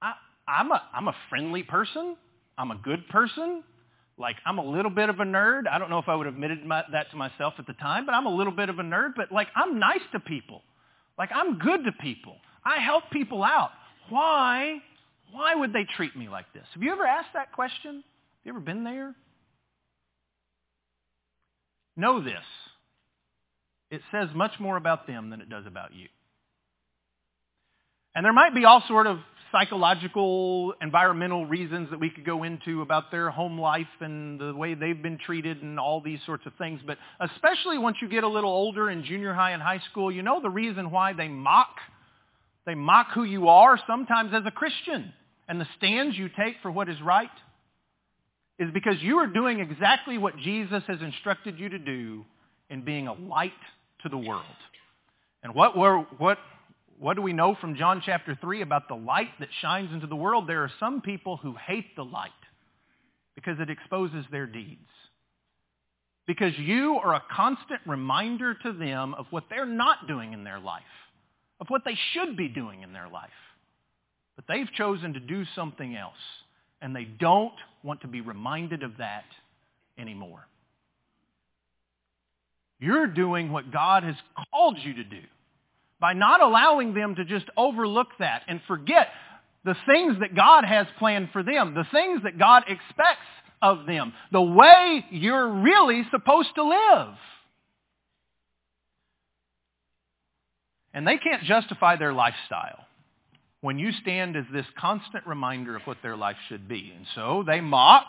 I, 0.02 0.14
I'm, 0.46 0.70
a, 0.72 0.82
I'm 0.92 1.08
a 1.08 1.14
friendly 1.30 1.62
person. 1.62 2.16
I'm 2.58 2.70
a 2.70 2.76
good 2.76 3.08
person. 3.08 3.62
Like, 4.18 4.36
I'm 4.44 4.58
a 4.58 4.64
little 4.64 4.90
bit 4.90 5.08
of 5.08 5.20
a 5.20 5.24
nerd. 5.24 5.68
I 5.70 5.78
don't 5.78 5.88
know 5.88 6.00
if 6.00 6.08
I 6.08 6.16
would 6.16 6.26
have 6.26 6.34
admitted 6.34 6.66
my, 6.66 6.82
that 6.90 7.10
to 7.12 7.16
myself 7.16 7.54
at 7.58 7.66
the 7.66 7.74
time, 7.74 8.04
but 8.04 8.14
I'm 8.14 8.26
a 8.26 8.34
little 8.34 8.52
bit 8.52 8.68
of 8.68 8.80
a 8.80 8.82
nerd. 8.82 9.12
But, 9.16 9.30
like, 9.30 9.46
I'm 9.54 9.78
nice 9.78 10.00
to 10.12 10.20
people. 10.20 10.62
Like, 11.18 11.30
I'm 11.34 11.58
good 11.58 11.84
to 11.84 11.92
people. 11.92 12.36
I 12.64 12.78
help 12.78 13.10
people 13.10 13.42
out. 13.42 13.70
Why 14.08 14.78
why 15.32 15.54
would 15.54 15.72
they 15.72 15.84
treat 15.96 16.16
me 16.16 16.28
like 16.28 16.52
this? 16.54 16.64
Have 16.72 16.82
you 16.82 16.92
ever 16.92 17.06
asked 17.06 17.34
that 17.34 17.52
question? 17.52 17.96
Have 17.96 18.44
you 18.44 18.52
ever 18.52 18.60
been 18.60 18.84
there? 18.84 19.14
Know 21.96 22.22
this. 22.22 22.44
It 23.90 24.00
says 24.10 24.28
much 24.34 24.52
more 24.58 24.76
about 24.76 25.06
them 25.06 25.30
than 25.30 25.40
it 25.40 25.48
does 25.48 25.66
about 25.66 25.92
you. 25.94 26.08
And 28.14 28.24
there 28.24 28.32
might 28.32 28.54
be 28.54 28.64
all 28.64 28.82
sort 28.88 29.06
of 29.06 29.18
psychological, 29.52 30.74
environmental 30.80 31.46
reasons 31.46 31.90
that 31.90 32.00
we 32.00 32.10
could 32.10 32.24
go 32.24 32.44
into 32.44 32.82
about 32.82 33.10
their 33.10 33.30
home 33.30 33.60
life 33.60 33.86
and 34.00 34.40
the 34.40 34.54
way 34.54 34.74
they've 34.74 35.02
been 35.02 35.18
treated 35.18 35.62
and 35.62 35.78
all 35.78 36.00
these 36.00 36.20
sorts 36.26 36.46
of 36.46 36.52
things. 36.58 36.80
But 36.86 36.98
especially 37.20 37.78
once 37.78 37.96
you 38.02 38.08
get 38.08 38.24
a 38.24 38.28
little 38.28 38.50
older 38.50 38.90
in 38.90 39.04
junior 39.04 39.32
high 39.32 39.52
and 39.52 39.62
high 39.62 39.80
school, 39.90 40.12
you 40.12 40.22
know 40.22 40.40
the 40.40 40.50
reason 40.50 40.90
why 40.90 41.12
they 41.12 41.28
mock 41.28 41.76
they 42.66 42.74
mock 42.74 43.08
who 43.14 43.24
you 43.24 43.48
are 43.48 43.80
sometimes 43.86 44.32
as 44.34 44.42
a 44.44 44.50
Christian 44.50 45.14
and 45.48 45.58
the 45.58 45.66
stands 45.78 46.18
you 46.18 46.28
take 46.38 46.56
for 46.60 46.70
what 46.70 46.90
is 46.90 47.00
right 47.00 47.30
is 48.58 48.68
because 48.74 48.96
you 49.00 49.18
are 49.18 49.26
doing 49.26 49.60
exactly 49.60 50.18
what 50.18 50.36
Jesus 50.36 50.82
has 50.86 51.00
instructed 51.00 51.58
you 51.58 51.70
to 51.70 51.78
do 51.78 52.26
in 52.68 52.84
being 52.84 53.06
a 53.08 53.14
light 53.14 53.52
to 54.02 54.10
the 54.10 54.18
world. 54.18 54.44
And 55.42 55.54
what, 55.54 55.78
were, 55.78 56.00
what, 56.18 56.36
what 56.98 57.16
do 57.16 57.22
we 57.22 57.32
know 57.32 57.56
from 57.60 57.76
John 57.76 58.02
chapter 58.04 58.36
3 58.40 58.62
about 58.62 58.88
the 58.88 58.94
light 58.94 59.30
that 59.40 59.48
shines 59.60 59.92
into 59.92 60.06
the 60.06 60.16
world? 60.16 60.48
There 60.48 60.62
are 60.62 60.72
some 60.80 61.00
people 61.00 61.36
who 61.36 61.54
hate 61.54 61.94
the 61.96 62.04
light 62.04 62.30
because 63.34 63.60
it 63.60 63.70
exposes 63.70 64.24
their 64.30 64.46
deeds. 64.46 64.88
Because 66.26 66.52
you 66.58 66.98
are 67.02 67.14
a 67.14 67.22
constant 67.34 67.80
reminder 67.86 68.54
to 68.62 68.72
them 68.72 69.14
of 69.14 69.26
what 69.30 69.44
they're 69.48 69.64
not 69.64 70.06
doing 70.06 70.32
in 70.32 70.44
their 70.44 70.58
life 70.58 70.82
of 71.60 71.68
what 71.68 71.82
they 71.84 71.96
should 72.12 72.36
be 72.36 72.48
doing 72.48 72.82
in 72.82 72.92
their 72.92 73.08
life. 73.08 73.30
But 74.36 74.44
they've 74.48 74.70
chosen 74.76 75.14
to 75.14 75.20
do 75.20 75.44
something 75.54 75.96
else, 75.96 76.14
and 76.80 76.94
they 76.94 77.04
don't 77.04 77.54
want 77.82 78.02
to 78.02 78.06
be 78.06 78.20
reminded 78.20 78.82
of 78.82 78.98
that 78.98 79.24
anymore. 79.98 80.46
You're 82.78 83.08
doing 83.08 83.50
what 83.50 83.72
God 83.72 84.04
has 84.04 84.14
called 84.52 84.78
you 84.78 84.94
to 84.94 85.04
do 85.04 85.22
by 86.00 86.12
not 86.12 86.42
allowing 86.42 86.94
them 86.94 87.16
to 87.16 87.24
just 87.24 87.46
overlook 87.56 88.08
that 88.18 88.42
and 88.48 88.60
forget 88.68 89.08
the 89.64 89.76
things 89.86 90.16
that 90.20 90.34
God 90.34 90.64
has 90.64 90.86
planned 90.98 91.30
for 91.32 91.42
them, 91.42 91.74
the 91.74 91.86
things 91.92 92.22
that 92.22 92.38
God 92.38 92.62
expects 92.68 93.26
of 93.60 93.86
them, 93.86 94.12
the 94.30 94.40
way 94.40 95.04
you're 95.10 95.48
really 95.48 96.02
supposed 96.10 96.50
to 96.54 96.62
live. 96.62 97.14
And 100.94 101.06
they 101.06 101.18
can't 101.18 101.42
justify 101.44 101.96
their 101.96 102.12
lifestyle 102.12 102.84
when 103.60 103.78
you 103.78 103.90
stand 104.00 104.36
as 104.36 104.44
this 104.52 104.66
constant 104.78 105.26
reminder 105.26 105.76
of 105.76 105.82
what 105.82 105.98
their 106.02 106.16
life 106.16 106.36
should 106.48 106.68
be. 106.68 106.92
And 106.96 107.06
so 107.14 107.44
they 107.46 107.60
mock 107.60 108.06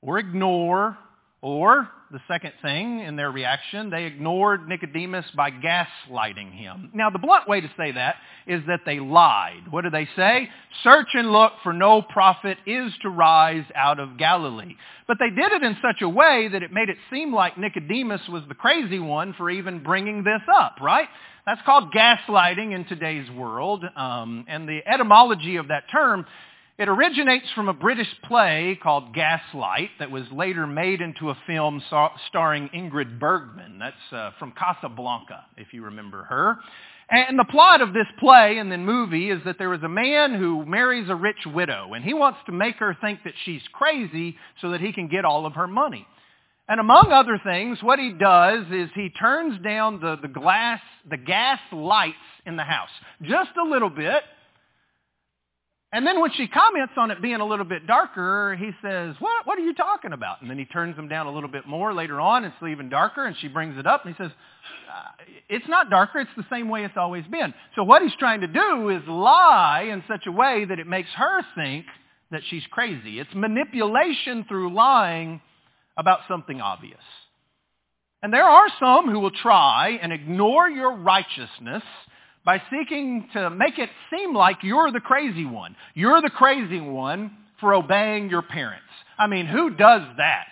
or 0.00 0.18
ignore 0.18 0.98
or, 1.46 1.88
the 2.10 2.18
second 2.26 2.54
thing 2.60 2.98
in 2.98 3.14
their 3.14 3.30
reaction, 3.30 3.88
they 3.88 4.02
ignored 4.02 4.68
Nicodemus 4.68 5.26
by 5.36 5.52
gaslighting 5.52 6.52
him. 6.52 6.90
Now, 6.92 7.08
the 7.08 7.20
blunt 7.20 7.48
way 7.48 7.60
to 7.60 7.70
say 7.76 7.92
that 7.92 8.16
is 8.48 8.62
that 8.66 8.80
they 8.84 8.98
lied. 8.98 9.70
What 9.70 9.84
do 9.84 9.90
they 9.90 10.08
say? 10.16 10.48
Search 10.82 11.06
and 11.14 11.30
look, 11.30 11.52
for 11.62 11.72
no 11.72 12.02
prophet 12.02 12.58
is 12.66 12.92
to 13.02 13.10
rise 13.10 13.64
out 13.76 14.00
of 14.00 14.18
Galilee. 14.18 14.74
But 15.06 15.18
they 15.20 15.30
did 15.30 15.52
it 15.52 15.62
in 15.62 15.76
such 15.80 16.02
a 16.02 16.08
way 16.08 16.48
that 16.50 16.64
it 16.64 16.72
made 16.72 16.88
it 16.88 16.98
seem 17.12 17.32
like 17.32 17.56
Nicodemus 17.56 18.22
was 18.28 18.42
the 18.48 18.56
crazy 18.56 18.98
one 18.98 19.32
for 19.34 19.48
even 19.48 19.84
bringing 19.84 20.24
this 20.24 20.42
up, 20.52 20.78
right? 20.80 21.06
That's 21.46 21.62
called 21.64 21.92
gaslighting 21.92 22.74
in 22.74 22.86
today's 22.86 23.30
world. 23.30 23.84
Um, 23.94 24.46
and 24.48 24.68
the 24.68 24.80
etymology 24.84 25.56
of 25.56 25.68
that 25.68 25.84
term 25.92 26.26
it 26.78 26.88
originates 26.88 27.46
from 27.54 27.68
a 27.68 27.72
British 27.72 28.08
play 28.24 28.78
called 28.82 29.14
Gaslight 29.14 29.90
that 29.98 30.10
was 30.10 30.24
later 30.30 30.66
made 30.66 31.00
into 31.00 31.30
a 31.30 31.38
film 31.46 31.82
starring 32.28 32.68
Ingrid 32.68 33.18
Bergman. 33.18 33.78
That's 33.78 34.12
uh, 34.12 34.30
from 34.38 34.52
Casablanca, 34.52 35.46
if 35.56 35.72
you 35.72 35.84
remember 35.84 36.24
her. 36.24 36.58
And 37.08 37.38
the 37.38 37.44
plot 37.44 37.80
of 37.80 37.94
this 37.94 38.06
play 38.18 38.58
and 38.58 38.70
then 38.70 38.84
movie 38.84 39.30
is 39.30 39.40
that 39.44 39.58
there 39.58 39.72
is 39.72 39.82
a 39.84 39.88
man 39.88 40.34
who 40.34 40.66
marries 40.66 41.08
a 41.08 41.14
rich 41.14 41.46
widow, 41.46 41.94
and 41.94 42.04
he 42.04 42.12
wants 42.12 42.40
to 42.46 42.52
make 42.52 42.76
her 42.76 42.96
think 43.00 43.20
that 43.24 43.34
she's 43.44 43.62
crazy 43.72 44.36
so 44.60 44.72
that 44.72 44.80
he 44.80 44.92
can 44.92 45.08
get 45.08 45.24
all 45.24 45.46
of 45.46 45.54
her 45.54 45.68
money. 45.68 46.06
And 46.68 46.80
among 46.80 47.12
other 47.12 47.40
things, 47.42 47.78
what 47.80 48.00
he 48.00 48.12
does 48.12 48.66
is 48.72 48.90
he 48.94 49.08
turns 49.10 49.62
down 49.62 50.00
the, 50.00 50.16
the 50.20 50.28
glass, 50.28 50.80
the 51.08 51.16
gas 51.16 51.60
lights 51.72 52.16
in 52.44 52.56
the 52.56 52.64
house 52.64 52.90
just 53.22 53.50
a 53.56 53.68
little 53.68 53.88
bit 53.88 54.22
and 55.96 56.06
then 56.06 56.20
when 56.20 56.30
she 56.32 56.46
comments 56.46 56.92
on 56.98 57.10
it 57.10 57.22
being 57.22 57.40
a 57.40 57.46
little 57.46 57.64
bit 57.64 57.86
darker, 57.86 58.54
he 58.54 58.70
says, 58.82 59.14
what, 59.18 59.46
what 59.46 59.58
are 59.58 59.62
you 59.62 59.72
talking 59.72 60.12
about? 60.12 60.42
And 60.42 60.50
then 60.50 60.58
he 60.58 60.66
turns 60.66 60.94
them 60.94 61.08
down 61.08 61.26
a 61.26 61.32
little 61.32 61.48
bit 61.48 61.66
more 61.66 61.94
later 61.94 62.20
on. 62.20 62.44
It's 62.44 62.54
even 62.68 62.90
darker, 62.90 63.24
and 63.24 63.34
she 63.38 63.48
brings 63.48 63.78
it 63.78 63.86
up, 63.86 64.04
and 64.04 64.14
he 64.14 64.22
says, 64.22 64.30
uh, 64.94 65.24
it's 65.48 65.66
not 65.68 65.88
darker. 65.88 66.18
It's 66.18 66.30
the 66.36 66.44
same 66.50 66.68
way 66.68 66.84
it's 66.84 66.98
always 66.98 67.24
been. 67.28 67.54
So 67.76 67.82
what 67.82 68.02
he's 68.02 68.14
trying 68.18 68.42
to 68.42 68.46
do 68.46 68.90
is 68.90 69.08
lie 69.08 69.88
in 69.90 70.04
such 70.06 70.26
a 70.26 70.32
way 70.32 70.66
that 70.66 70.78
it 70.78 70.86
makes 70.86 71.08
her 71.16 71.40
think 71.54 71.86
that 72.30 72.42
she's 72.50 72.64
crazy. 72.70 73.18
It's 73.18 73.34
manipulation 73.34 74.44
through 74.46 74.74
lying 74.74 75.40
about 75.96 76.20
something 76.28 76.60
obvious. 76.60 77.00
And 78.22 78.34
there 78.34 78.44
are 78.44 78.66
some 78.78 79.10
who 79.10 79.20
will 79.20 79.30
try 79.30 79.98
and 80.02 80.12
ignore 80.12 80.68
your 80.68 80.94
righteousness 80.94 81.84
by 82.46 82.62
seeking 82.70 83.28
to 83.32 83.50
make 83.50 83.76
it 83.78 83.90
seem 84.08 84.32
like 84.32 84.58
you're 84.62 84.92
the 84.92 85.00
crazy 85.00 85.44
one. 85.44 85.74
You're 85.94 86.22
the 86.22 86.30
crazy 86.30 86.80
one 86.80 87.32
for 87.60 87.74
obeying 87.74 88.30
your 88.30 88.42
parents. 88.42 88.84
I 89.18 89.26
mean, 89.26 89.46
who 89.46 89.70
does 89.70 90.02
that? 90.16 90.46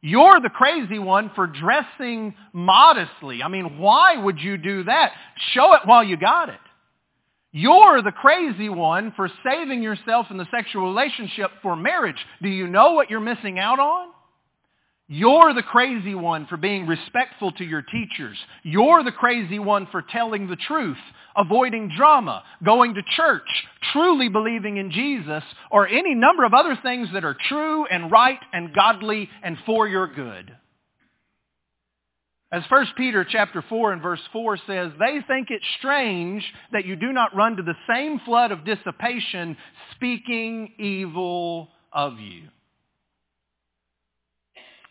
You're 0.00 0.40
the 0.40 0.50
crazy 0.50 1.00
one 1.00 1.32
for 1.34 1.48
dressing 1.48 2.34
modestly. 2.52 3.42
I 3.42 3.48
mean, 3.48 3.78
why 3.78 4.16
would 4.16 4.38
you 4.38 4.56
do 4.56 4.84
that? 4.84 5.12
Show 5.52 5.74
it 5.74 5.80
while 5.84 6.04
you 6.04 6.16
got 6.16 6.48
it. 6.50 6.60
You're 7.50 8.02
the 8.02 8.12
crazy 8.12 8.68
one 8.68 9.12
for 9.16 9.28
saving 9.44 9.82
yourself 9.82 10.26
in 10.30 10.36
the 10.36 10.46
sexual 10.50 10.84
relationship 10.84 11.50
for 11.62 11.74
marriage. 11.74 12.18
Do 12.40 12.48
you 12.48 12.68
know 12.68 12.92
what 12.92 13.10
you're 13.10 13.20
missing 13.20 13.58
out 13.58 13.80
on? 13.80 14.08
You're 15.06 15.52
the 15.52 15.62
crazy 15.62 16.14
one 16.14 16.46
for 16.46 16.56
being 16.56 16.86
respectful 16.86 17.52
to 17.52 17.64
your 17.64 17.82
teachers. 17.82 18.38
You're 18.62 19.04
the 19.04 19.12
crazy 19.12 19.58
one 19.58 19.86
for 19.92 20.00
telling 20.00 20.48
the 20.48 20.56
truth, 20.56 20.96
avoiding 21.36 21.92
drama, 21.94 22.42
going 22.64 22.94
to 22.94 23.02
church, 23.14 23.48
truly 23.92 24.30
believing 24.30 24.78
in 24.78 24.90
Jesus, 24.90 25.42
or 25.70 25.86
any 25.86 26.14
number 26.14 26.44
of 26.44 26.54
other 26.54 26.78
things 26.82 27.08
that 27.12 27.24
are 27.24 27.36
true 27.48 27.84
and 27.86 28.10
right 28.10 28.38
and 28.54 28.74
godly 28.74 29.28
and 29.42 29.58
for 29.66 29.86
your 29.86 30.06
good. 30.06 30.56
As 32.50 32.62
1 32.70 32.86
Peter 32.96 33.26
chapter 33.28 33.62
4 33.68 33.92
and 33.92 34.00
verse 34.00 34.20
4 34.32 34.58
says, 34.66 34.92
they 34.98 35.18
think 35.26 35.50
it 35.50 35.60
strange 35.78 36.44
that 36.72 36.86
you 36.86 36.96
do 36.96 37.12
not 37.12 37.34
run 37.34 37.56
to 37.56 37.62
the 37.62 37.74
same 37.92 38.20
flood 38.20 38.52
of 38.52 38.64
dissipation 38.64 39.56
speaking 39.96 40.72
evil 40.78 41.68
of 41.92 42.18
you. 42.20 42.44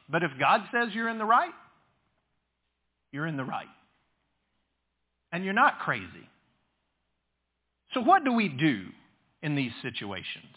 But 0.09 0.23
if 0.23 0.31
God 0.39 0.61
says 0.73 0.89
you're 0.93 1.09
in 1.09 1.17
the 1.17 1.25
right, 1.25 1.53
you're 3.11 3.27
in 3.27 3.37
the 3.37 3.43
right. 3.43 3.67
And 5.31 5.43
you're 5.43 5.53
not 5.53 5.79
crazy. 5.79 6.29
So 7.93 8.01
what 8.01 8.23
do 8.23 8.33
we 8.33 8.49
do 8.49 8.85
in 9.41 9.55
these 9.55 9.71
situations? 9.81 10.55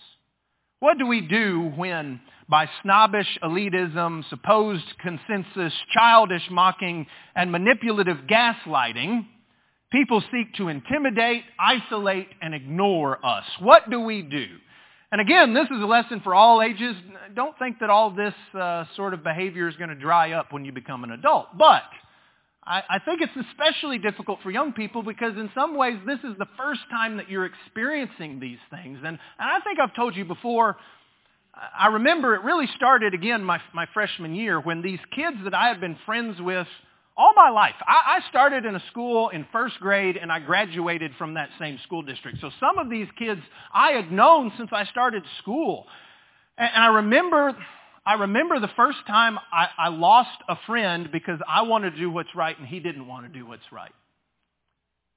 What 0.80 0.98
do 0.98 1.06
we 1.06 1.22
do 1.22 1.72
when, 1.76 2.20
by 2.48 2.68
snobbish 2.82 3.38
elitism, 3.42 4.28
supposed 4.28 4.84
consensus, 5.00 5.72
childish 5.94 6.42
mocking, 6.50 7.06
and 7.34 7.50
manipulative 7.50 8.18
gaslighting, 8.28 9.26
people 9.90 10.22
seek 10.30 10.54
to 10.54 10.68
intimidate, 10.68 11.44
isolate, 11.58 12.28
and 12.42 12.54
ignore 12.54 13.24
us? 13.24 13.44
What 13.60 13.88
do 13.88 14.00
we 14.00 14.22
do? 14.22 14.46
And 15.12 15.20
again, 15.20 15.54
this 15.54 15.66
is 15.66 15.80
a 15.80 15.86
lesson 15.86 16.20
for 16.20 16.34
all 16.34 16.60
ages. 16.60 16.96
Don't 17.34 17.56
think 17.58 17.78
that 17.80 17.90
all 17.90 18.10
this 18.10 18.34
uh, 18.54 18.84
sort 18.96 19.14
of 19.14 19.22
behavior 19.22 19.68
is 19.68 19.76
going 19.76 19.90
to 19.90 19.94
dry 19.94 20.32
up 20.32 20.52
when 20.52 20.64
you 20.64 20.72
become 20.72 21.04
an 21.04 21.12
adult. 21.12 21.56
But 21.56 21.84
I, 22.64 22.82
I 22.90 22.98
think 22.98 23.20
it's 23.22 23.46
especially 23.48 23.98
difficult 23.98 24.40
for 24.42 24.50
young 24.50 24.72
people 24.72 25.02
because 25.02 25.34
in 25.36 25.48
some 25.54 25.76
ways 25.76 25.96
this 26.06 26.18
is 26.24 26.36
the 26.38 26.48
first 26.56 26.80
time 26.90 27.18
that 27.18 27.30
you're 27.30 27.46
experiencing 27.46 28.40
these 28.40 28.58
things. 28.70 28.98
And, 28.98 29.06
and 29.06 29.18
I 29.38 29.60
think 29.60 29.78
I've 29.78 29.94
told 29.94 30.16
you 30.16 30.24
before, 30.24 30.76
I 31.78 31.86
remember 31.88 32.34
it 32.34 32.42
really 32.42 32.66
started 32.76 33.14
again 33.14 33.44
my, 33.44 33.60
my 33.72 33.86
freshman 33.94 34.34
year 34.34 34.60
when 34.60 34.82
these 34.82 34.98
kids 35.14 35.36
that 35.44 35.54
I 35.54 35.68
had 35.68 35.80
been 35.80 35.96
friends 36.04 36.40
with 36.40 36.66
all 37.16 37.32
my 37.34 37.48
life. 37.48 37.74
I, 37.86 38.18
I 38.18 38.28
started 38.28 38.66
in 38.66 38.74
a 38.74 38.82
school 38.90 39.30
in 39.30 39.46
first 39.52 39.78
grade 39.80 40.16
and 40.16 40.30
I 40.30 40.40
graduated 40.40 41.12
from 41.16 41.34
that 41.34 41.48
same 41.58 41.78
school 41.84 42.02
district. 42.02 42.38
So 42.40 42.50
some 42.60 42.78
of 42.78 42.90
these 42.90 43.08
kids 43.18 43.40
I 43.72 43.92
had 43.92 44.12
known 44.12 44.52
since 44.58 44.70
I 44.72 44.84
started 44.86 45.22
school. 45.40 45.86
And, 46.58 46.70
and 46.74 46.84
I 46.84 46.88
remember 46.88 47.56
I 48.04 48.14
remember 48.14 48.60
the 48.60 48.70
first 48.76 48.98
time 49.08 49.36
I, 49.52 49.66
I 49.76 49.88
lost 49.88 50.38
a 50.48 50.54
friend 50.66 51.08
because 51.10 51.40
I 51.48 51.62
wanted 51.62 51.92
to 51.92 51.96
do 51.96 52.08
what's 52.08 52.34
right 52.36 52.56
and 52.56 52.66
he 52.66 52.78
didn't 52.78 53.08
want 53.08 53.26
to 53.26 53.38
do 53.38 53.44
what's 53.44 53.72
right. 53.72 53.92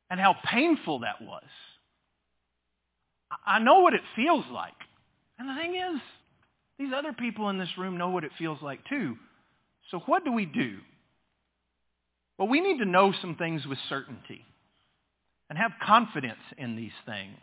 And 0.10 0.20
how 0.20 0.36
painful 0.44 1.00
that 1.00 1.22
was. 1.22 1.44
I 3.46 3.60
know 3.60 3.82
what 3.82 3.94
it 3.94 4.02
feels 4.16 4.44
like. 4.52 4.74
And 5.38 5.48
the 5.48 5.62
thing 5.62 5.76
is, 5.76 6.02
these 6.80 6.90
other 6.96 7.14
people 7.14 7.50
in 7.50 7.60
this 7.60 7.70
room 7.78 7.98
know 7.98 8.10
what 8.10 8.24
it 8.24 8.32
feels 8.40 8.60
like 8.62 8.80
too. 8.90 9.18
So 9.92 10.00
what 10.08 10.26
do 10.26 10.32
we 10.32 10.46
do? 10.46 10.78
Well, 12.40 12.48
we 12.48 12.62
need 12.62 12.78
to 12.78 12.86
know 12.86 13.14
some 13.22 13.36
things 13.36 13.68
with 13.68 13.78
certainty 13.90 14.46
and 15.50 15.60
have 15.60 15.72
confidence 15.86 16.40
in 16.58 16.78
these 16.78 16.94
things 17.06 17.38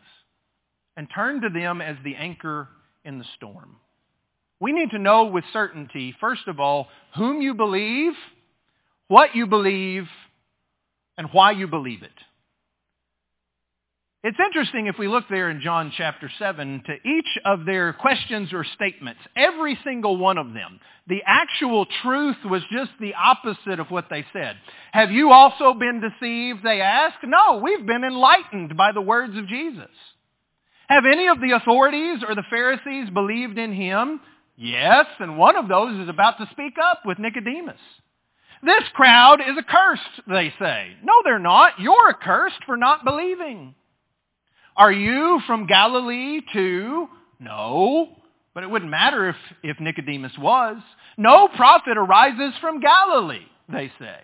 and 0.97 1.07
turn 1.13 1.41
to 1.41 1.49
them 1.49 1.81
as 1.81 1.97
the 2.03 2.15
anchor 2.15 2.67
in 3.05 3.19
the 3.19 3.25
storm. 3.35 3.75
We 4.59 4.71
need 4.71 4.89
to 4.91 4.97
know 4.97 5.25
with 5.25 5.43
certainty, 5.53 6.15
first 6.19 6.47
of 6.47 6.59
all, 6.59 6.87
whom 7.15 7.41
you 7.41 7.53
believe, 7.53 8.13
what 9.07 9.35
you 9.35 9.45
believe, 9.45 10.07
and 11.15 11.27
why 11.31 11.51
you 11.51 11.67
believe 11.67 12.01
it. 12.01 12.09
It's 14.23 14.39
interesting 14.43 14.87
if 14.87 14.97
we 14.97 15.07
look 15.07 15.25
there 15.29 15.51
in 15.51 15.61
John 15.61 15.93
chapter 15.95 16.29
7 16.39 16.81
to 16.87 16.93
each 17.07 17.37
of 17.45 17.65
their 17.65 17.93
questions 17.93 18.51
or 18.51 18.65
statements, 18.73 19.19
every 19.35 19.77
single 19.83 20.17
one 20.17 20.39
of 20.39 20.53
them, 20.53 20.79
the 21.05 21.21
actual 21.25 21.85
truth 22.01 22.37
was 22.43 22.63
just 22.71 22.89
the 22.99 23.13
opposite 23.13 23.79
of 23.79 23.91
what 23.91 24.07
they 24.09 24.25
said. 24.33 24.55
Have 24.91 25.11
you 25.11 25.31
also 25.31 25.75
been 25.75 26.01
deceived, 26.01 26.63
they 26.63 26.81
asked? 26.81 27.23
No, 27.23 27.61
we've 27.63 27.85
been 27.85 28.03
enlightened 28.03 28.75
by 28.75 28.91
the 28.91 29.01
words 29.01 29.37
of 29.37 29.47
Jesus. 29.47 29.91
Have 30.89 31.03
any 31.05 31.27
of 31.27 31.39
the 31.39 31.51
authorities 31.51 32.23
or 32.27 32.33
the 32.33 32.43
Pharisees 32.49 33.11
believed 33.11 33.59
in 33.59 33.71
him? 33.71 34.19
Yes, 34.55 35.05
and 35.19 35.37
one 35.37 35.55
of 35.55 35.67
those 35.67 35.99
is 36.01 36.09
about 36.09 36.39
to 36.39 36.49
speak 36.51 36.73
up 36.83 37.01
with 37.05 37.19
Nicodemus. 37.19 37.79
This 38.63 38.83
crowd 38.95 39.41
is 39.41 39.57
accursed, 39.59 40.27
they 40.27 40.51
say. 40.59 40.95
No, 41.03 41.13
they're 41.23 41.37
not. 41.37 41.73
You're 41.79 42.09
accursed 42.09 42.63
for 42.65 42.77
not 42.77 43.05
believing. 43.05 43.75
Are 44.77 44.91
you 44.91 45.41
from 45.47 45.65
Galilee 45.65 46.41
too? 46.53 47.07
No. 47.39 48.09
But 48.53 48.63
it 48.63 48.69
wouldn't 48.69 48.91
matter 48.91 49.29
if, 49.29 49.35
if 49.63 49.79
Nicodemus 49.79 50.37
was. 50.39 50.77
No 51.17 51.47
prophet 51.47 51.97
arises 51.97 52.53
from 52.61 52.79
Galilee. 52.79 53.45
they 53.67 53.91
say. 53.99 54.17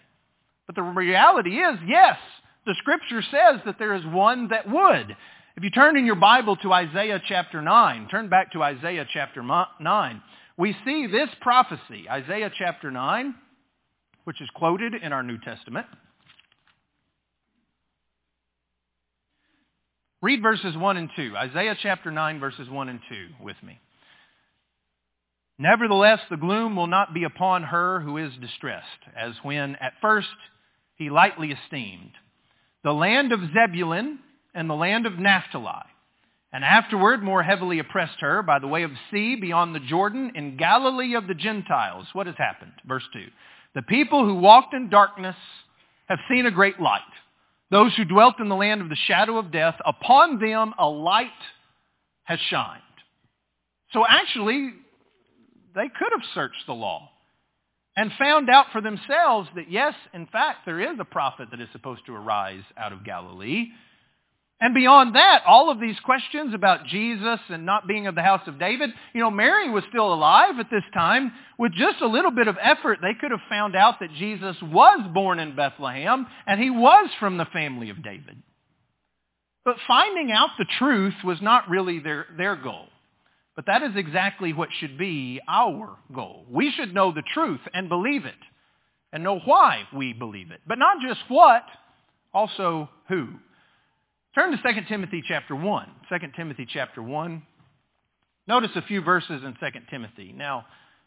But 0.68 0.76
the 0.76 0.84
reality 0.84 1.58
is, 1.58 1.78
yes, 1.86 2.18
the 2.66 2.76
scripture 2.78 3.22
says 3.22 3.62
that 3.66 3.78
there 3.80 3.96
is 3.96 4.06
one 4.06 4.48
that 4.50 4.70
would. 4.70 5.16
If 5.56 5.64
you 5.64 5.70
turn 5.70 5.98
in 5.98 6.06
your 6.06 6.16
Bible 6.16 6.56
to 6.58 6.72
Isaiah 6.72 7.22
chapter 7.28 7.62
9, 7.62 8.08
turn 8.10 8.30
back 8.30 8.54
to 8.54 8.64
Isaiah 8.64 9.06
chapter 9.12 9.44
9, 9.44 10.22
we 10.58 10.76
see 10.86 11.08
this 11.08 11.30
prophecy, 11.42 12.10
Isaiah 12.10 12.52
chapter 12.58 12.90
9, 12.92 13.36
which 14.24 14.42
is 14.42 14.50
quoted 14.56 14.94
in 14.94 15.12
our 15.12 15.24
New 15.24 15.38
Testament. 15.40 15.88
Read 20.24 20.42
verses 20.42 20.78
1 20.78 20.96
and 20.96 21.10
2. 21.18 21.34
Isaiah 21.36 21.76
chapter 21.84 22.10
9, 22.10 22.40
verses 22.40 22.70
1 22.70 22.88
and 22.88 23.02
2 23.10 23.44
with 23.44 23.58
me. 23.62 23.78
Nevertheless, 25.60 26.22
the 26.30 26.38
gloom 26.38 26.78
will 26.78 26.88
not 26.88 27.14
be 27.14 27.26
upon 27.26 27.64
her 27.64 28.00
who 28.00 28.16
is 28.16 28.32
distressed, 28.40 28.88
as 29.18 29.34
when 29.44 29.76
at 29.82 29.92
first 30.00 30.30
he 30.96 31.10
lightly 31.10 31.52
esteemed 31.52 32.12
the 32.86 32.94
land 32.94 33.34
of 33.34 33.42
Zebulun 33.54 34.20
and 34.54 34.70
the 34.70 34.76
land 34.76 35.06
of 35.06 35.20
Naphtali, 35.20 35.84
and 36.54 36.64
afterward 36.64 37.22
more 37.22 37.44
heavily 37.44 37.80
oppressed 37.80 38.22
her 38.22 38.42
by 38.42 38.60
the 38.60 38.68
way 38.68 38.84
of 38.84 38.92
sea 39.12 39.36
beyond 39.36 39.76
the 39.76 39.82
Jordan 39.82 40.32
in 40.36 40.56
Galilee 40.56 41.16
of 41.16 41.28
the 41.28 41.36
Gentiles. 41.36 42.08
What 42.14 42.28
has 42.28 42.38
happened? 42.38 42.72
Verse 42.88 43.04
2. 43.12 43.26
The 43.76 43.82
people 43.82 44.24
who 44.24 44.36
walked 44.36 44.74
in 44.74 44.90
darkness 44.90 45.36
have 46.08 46.20
seen 46.30 46.46
a 46.46 46.52
great 46.52 46.80
light. 46.80 47.02
Those 47.74 47.96
who 47.96 48.06
dwelt 48.06 48.40
in 48.40 48.50
the 48.50 48.56
land 48.56 48.82
of 48.82 48.90
the 48.90 48.96
shadow 49.08 49.40
of 49.40 49.52
death, 49.52 49.74
upon 49.84 50.38
them 50.38 50.76
a 50.78 50.88
light 50.88 51.26
has 52.24 52.38
shined. 52.48 52.82
So 53.94 54.06
actually, 54.08 54.74
they 55.74 55.90
could 55.90 56.10
have 56.12 56.22
searched 56.36 56.68
the 56.68 56.74
law 56.74 57.10
and 57.98 58.12
found 58.20 58.48
out 58.48 58.68
for 58.72 58.80
themselves 58.80 59.50
that 59.56 59.72
yes, 59.72 59.96
in 60.14 60.28
fact, 60.28 60.68
there 60.68 60.82
is 60.82 61.00
a 61.00 61.04
prophet 61.04 61.48
that 61.50 61.60
is 61.60 61.68
supposed 61.72 62.06
to 62.06 62.14
arise 62.14 62.62
out 62.78 62.94
of 62.94 63.04
Galilee. 63.04 63.70
And 64.64 64.74
beyond 64.74 65.16
that, 65.16 65.44
all 65.46 65.70
of 65.70 65.82
these 65.82 66.00
questions 66.06 66.54
about 66.54 66.86
Jesus 66.86 67.40
and 67.50 67.66
not 67.66 67.86
being 67.86 68.08
of 68.08 68.16
the 68.16 68.22
house 68.22 68.48
of 68.48 68.58
David, 68.58 68.92
you 69.14 69.20
know, 69.20 69.30
Mary 69.30 69.70
was 69.70 69.84
still 69.90 70.14
alive 70.14 70.58
at 70.58 70.70
this 70.72 70.86
time. 70.94 71.34
With 71.60 71.74
just 71.74 72.00
a 72.02 72.08
little 72.08 72.32
bit 72.32 72.48
of 72.48 72.56
effort, 72.62 73.00
they 73.02 73.12
could 73.20 73.32
have 73.32 73.42
found 73.50 73.76
out 73.76 74.00
that 74.00 74.14
Jesus 74.14 74.56
was 74.62 75.06
born 75.14 75.40
in 75.40 75.58
Bethlehem 75.58 76.26
and 76.48 76.62
he 76.62 76.70
was 76.70 77.10
from 77.20 77.36
the 77.36 77.44
family 77.48 77.90
of 77.90 78.02
David. 78.02 78.42
But 79.66 79.76
finding 79.86 80.32
out 80.32 80.52
the 80.58 80.66
truth 80.80 81.16
was 81.26 81.42
not 81.42 81.70
really 81.70 82.00
their, 82.00 82.28
their 82.38 82.56
goal. 82.56 82.88
But 83.58 83.66
that 83.66 83.84
is 83.84 83.98
exactly 83.98 84.54
what 84.54 84.70
should 84.80 84.98
be 84.98 85.42
our 85.46 85.98
goal. 86.16 86.46
We 86.50 86.72
should 86.72 86.94
know 86.94 87.12
the 87.12 87.24
truth 87.34 87.60
and 87.74 87.90
believe 87.90 88.24
it 88.24 88.34
and 89.12 89.26
know 89.26 89.40
why 89.40 89.90
we 89.94 90.14
believe 90.14 90.52
it. 90.52 90.62
But 90.66 90.80
not 90.80 91.02
just 91.06 91.20
what, 91.28 91.64
also 92.34 92.88
who. 93.10 93.28
Turn 94.36 94.50
to 94.50 94.58
2 94.58 94.82
Timothy 94.90 95.24
chapter 95.28 95.56
1. 95.56 95.88
2 96.10 96.18
Timothy 96.36 96.66
chapter 96.68 97.04
1. 97.04 97.44
Notice 98.48 98.72
a 98.76 98.82
few 98.82 99.02
verses 99.02 99.44
in 99.44 99.54
2 99.60 99.80
Timothy. 99.92 100.34
Now, 100.36 100.66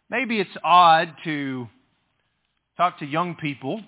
maybe 0.08 0.38
it's 0.38 0.56
odd 0.62 1.12
to 1.24 1.66
talk 2.76 3.00
to 3.00 3.04
young 3.04 3.34
people 3.34 3.80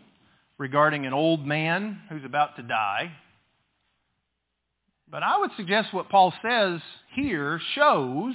regarding 0.59 1.07
an 1.07 1.13
old 1.13 1.47
man 1.47 2.01
who's 2.09 2.25
about 2.25 2.57
to 2.57 2.63
die. 2.63 3.13
But 5.09 5.23
I 5.23 5.39
would 5.39 5.51
suggest 5.57 5.95
what 5.95 6.09
Paul 6.09 6.35
says 6.43 6.81
here 7.15 7.61
shows 7.77 8.35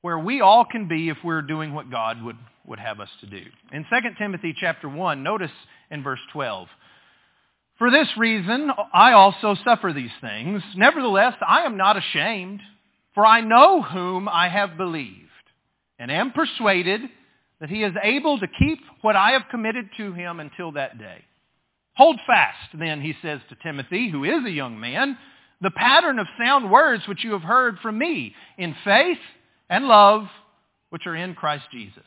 where 0.00 0.18
we 0.18 0.40
all 0.40 0.64
can 0.64 0.88
be 0.88 1.10
if 1.10 1.18
we're 1.22 1.42
doing 1.42 1.74
what 1.74 1.90
God 1.90 2.22
would, 2.22 2.38
would 2.66 2.78
have 2.78 2.98
us 2.98 3.10
to 3.20 3.26
do. 3.26 3.42
In 3.72 3.84
2 3.84 3.96
Timothy 4.18 4.54
chapter 4.58 4.88
1, 4.88 5.22
notice 5.22 5.50
in 5.90 6.02
verse 6.02 6.20
12, 6.32 6.66
For 7.80 7.90
this 7.90 8.08
reason 8.18 8.70
I 8.92 9.12
also 9.12 9.56
suffer 9.64 9.94
these 9.94 10.10
things. 10.20 10.62
Nevertheless, 10.76 11.32
I 11.40 11.62
am 11.62 11.78
not 11.78 11.96
ashamed, 11.96 12.60
for 13.14 13.24
I 13.24 13.40
know 13.40 13.80
whom 13.80 14.28
I 14.28 14.50
have 14.50 14.76
believed, 14.76 15.30
and 15.98 16.10
am 16.10 16.32
persuaded 16.32 17.00
that 17.58 17.70
he 17.70 17.82
is 17.82 17.94
able 18.02 18.38
to 18.38 18.46
keep 18.46 18.80
what 19.00 19.16
I 19.16 19.30
have 19.30 19.44
committed 19.50 19.88
to 19.96 20.12
him 20.12 20.40
until 20.40 20.72
that 20.72 20.98
day. 20.98 21.24
Hold 21.94 22.20
fast, 22.26 22.68
then, 22.78 23.00
he 23.00 23.14
says 23.22 23.40
to 23.48 23.56
Timothy, 23.62 24.10
who 24.10 24.24
is 24.24 24.44
a 24.44 24.50
young 24.50 24.78
man, 24.78 25.16
the 25.62 25.70
pattern 25.70 26.18
of 26.18 26.26
sound 26.38 26.70
words 26.70 27.08
which 27.08 27.24
you 27.24 27.32
have 27.32 27.40
heard 27.40 27.78
from 27.78 27.96
me 27.96 28.34
in 28.58 28.76
faith 28.84 29.18
and 29.70 29.86
love 29.86 30.26
which 30.90 31.06
are 31.06 31.16
in 31.16 31.34
Christ 31.34 31.64
Jesus. 31.72 32.04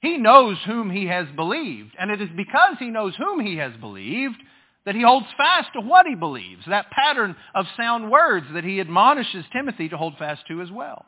He 0.00 0.18
knows 0.18 0.58
whom 0.66 0.90
he 0.90 1.06
has 1.06 1.26
believed, 1.34 1.94
and 1.98 2.10
it 2.10 2.20
is 2.20 2.28
because 2.36 2.76
he 2.78 2.90
knows 2.90 3.14
whom 3.16 3.40
he 3.40 3.56
has 3.56 3.72
believed 3.80 4.36
that 4.84 4.94
he 4.94 5.02
holds 5.02 5.26
fast 5.36 5.70
to 5.72 5.80
what 5.80 6.06
he 6.06 6.14
believes, 6.14 6.62
that 6.68 6.90
pattern 6.90 7.34
of 7.54 7.66
sound 7.76 8.10
words 8.10 8.46
that 8.54 8.64
he 8.64 8.80
admonishes 8.80 9.44
Timothy 9.52 9.88
to 9.88 9.96
hold 9.96 10.16
fast 10.18 10.46
to 10.48 10.62
as 10.62 10.70
well. 10.70 11.04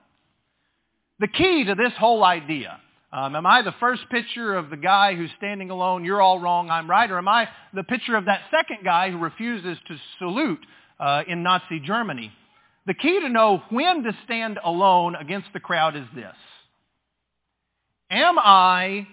The 1.20 1.28
key 1.28 1.64
to 1.64 1.74
this 1.74 1.92
whole 1.98 2.24
idea 2.24 2.80
um, 3.10 3.34
am 3.36 3.46
I 3.46 3.62
the 3.62 3.74
first 3.80 4.02
picture 4.10 4.54
of 4.54 4.68
the 4.68 4.76
guy 4.76 5.14
who's 5.14 5.30
standing 5.38 5.70
alone, 5.70 6.04
you're 6.04 6.20
all 6.20 6.38
wrong, 6.38 6.68
I'm 6.68 6.90
right? 6.90 7.10
Or 7.10 7.16
am 7.16 7.28
I 7.28 7.48
the 7.72 7.82
picture 7.82 8.16
of 8.16 8.26
that 8.26 8.42
second 8.50 8.84
guy 8.84 9.10
who 9.10 9.18
refuses 9.18 9.78
to 9.88 9.96
salute 10.18 10.60
uh, 11.00 11.22
in 11.26 11.42
Nazi 11.42 11.80
Germany? 11.80 12.30
The 12.86 12.92
key 12.92 13.20
to 13.20 13.30
know 13.30 13.62
when 13.70 14.02
to 14.02 14.12
stand 14.24 14.58
alone 14.62 15.14
against 15.14 15.48
the 15.54 15.60
crowd 15.60 15.96
is 15.96 16.04
this. 16.14 16.34
Am 18.10 18.38
I 18.38 19.06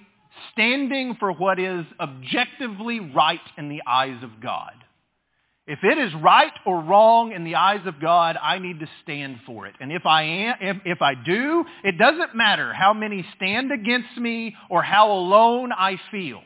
standing 0.53 1.15
for 1.19 1.31
what 1.31 1.59
is 1.59 1.85
objectively 1.99 2.99
right 2.99 3.39
in 3.57 3.69
the 3.69 3.81
eyes 3.85 4.23
of 4.23 4.41
God? 4.41 4.71
If 5.67 5.79
it 5.83 5.97
is 5.97 6.13
right 6.21 6.51
or 6.65 6.79
wrong 6.79 7.31
in 7.31 7.43
the 7.43 7.55
eyes 7.55 7.85
of 7.87 7.99
God, 7.99 8.37
I 8.41 8.59
need 8.59 8.79
to 8.81 8.89
stand 9.03 9.39
for 9.47 9.65
it. 9.65 9.73
And 9.79 9.91
if 9.91 10.05
I 10.05 10.21
am, 10.23 10.55
if, 10.61 10.77
if 10.85 11.01
I 11.01 11.15
do, 11.15 11.65
it 11.83 11.97
doesn't 11.97 12.35
matter 12.35 12.71
how 12.71 12.93
many 12.93 13.25
stand 13.35 13.71
against 13.71 14.15
me 14.15 14.55
or 14.69 14.83
how 14.83 15.11
alone 15.11 15.71
I 15.71 15.99
feel. 16.11 16.41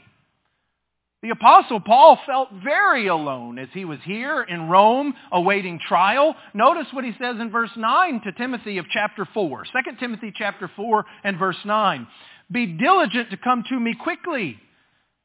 The 1.21 1.31
apostle 1.31 1.81
Paul 1.81 2.17
felt 2.25 2.47
very 2.63 3.07
alone 3.07 3.59
as 3.59 3.67
he 3.73 3.83
was 3.83 3.99
here 4.05 4.41
in 4.41 4.69
Rome 4.69 5.13
awaiting 5.33 5.77
trial. 5.85 6.33
Notice 6.53 6.87
what 6.93 7.03
he 7.03 7.11
says 7.19 7.35
in 7.41 7.51
verse 7.51 7.71
9 7.75 8.21
to 8.21 8.31
Timothy 8.31 8.77
of 8.77 8.85
chapter 8.89 9.27
4. 9.33 9.65
2 9.65 9.95
Timothy 9.99 10.31
chapter 10.33 10.71
4 10.73 11.05
and 11.25 11.37
verse 11.37 11.57
9. 11.65 12.07
Be 12.51 12.65
diligent 12.65 13.29
to 13.31 13.37
come 13.37 13.63
to 13.69 13.79
me 13.79 13.95
quickly, 14.01 14.57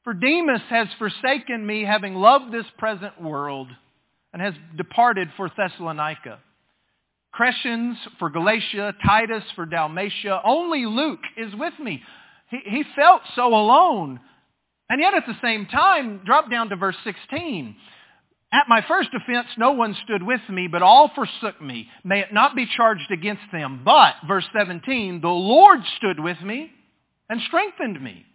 for 0.02 0.12
Demas 0.12 0.60
has 0.68 0.88
forsaken 0.98 1.66
me 1.66 1.82
having 1.82 2.14
loved 2.14 2.52
this 2.52 2.66
present 2.76 3.20
world 3.20 3.68
and 4.32 4.42
has 4.42 4.54
departed 4.76 5.28
for 5.36 5.50
Thessalonica. 5.56 6.40
Crescens 7.34 7.96
for 8.18 8.30
Galatia, 8.30 8.94
Titus 9.04 9.42
for 9.56 9.64
Dalmatia. 9.64 10.40
Only 10.44 10.86
Luke 10.86 11.22
is 11.36 11.54
with 11.54 11.74
me. 11.80 12.02
He, 12.50 12.58
he 12.64 12.84
felt 12.94 13.22
so 13.34 13.48
alone. 13.48 14.20
And 14.90 15.00
yet 15.00 15.14
at 15.14 15.24
the 15.26 15.36
same 15.42 15.66
time, 15.66 16.20
drop 16.24 16.50
down 16.50 16.68
to 16.68 16.76
verse 16.76 16.96
16. 17.04 17.74
At 18.52 18.68
my 18.68 18.84
first 18.86 19.08
offense, 19.14 19.48
no 19.56 19.72
one 19.72 19.96
stood 20.04 20.22
with 20.22 20.42
me, 20.48 20.68
but 20.70 20.82
all 20.82 21.10
forsook 21.14 21.60
me. 21.60 21.88
May 22.04 22.20
it 22.20 22.32
not 22.32 22.54
be 22.54 22.66
charged 22.66 23.10
against 23.10 23.42
them. 23.50 23.80
But, 23.84 24.14
verse 24.28 24.46
17, 24.56 25.20
the 25.22 25.28
Lord 25.28 25.80
stood 25.96 26.20
with 26.20 26.40
me 26.40 26.70
and 27.28 27.40
strengthened 27.42 28.02
me 28.02 28.26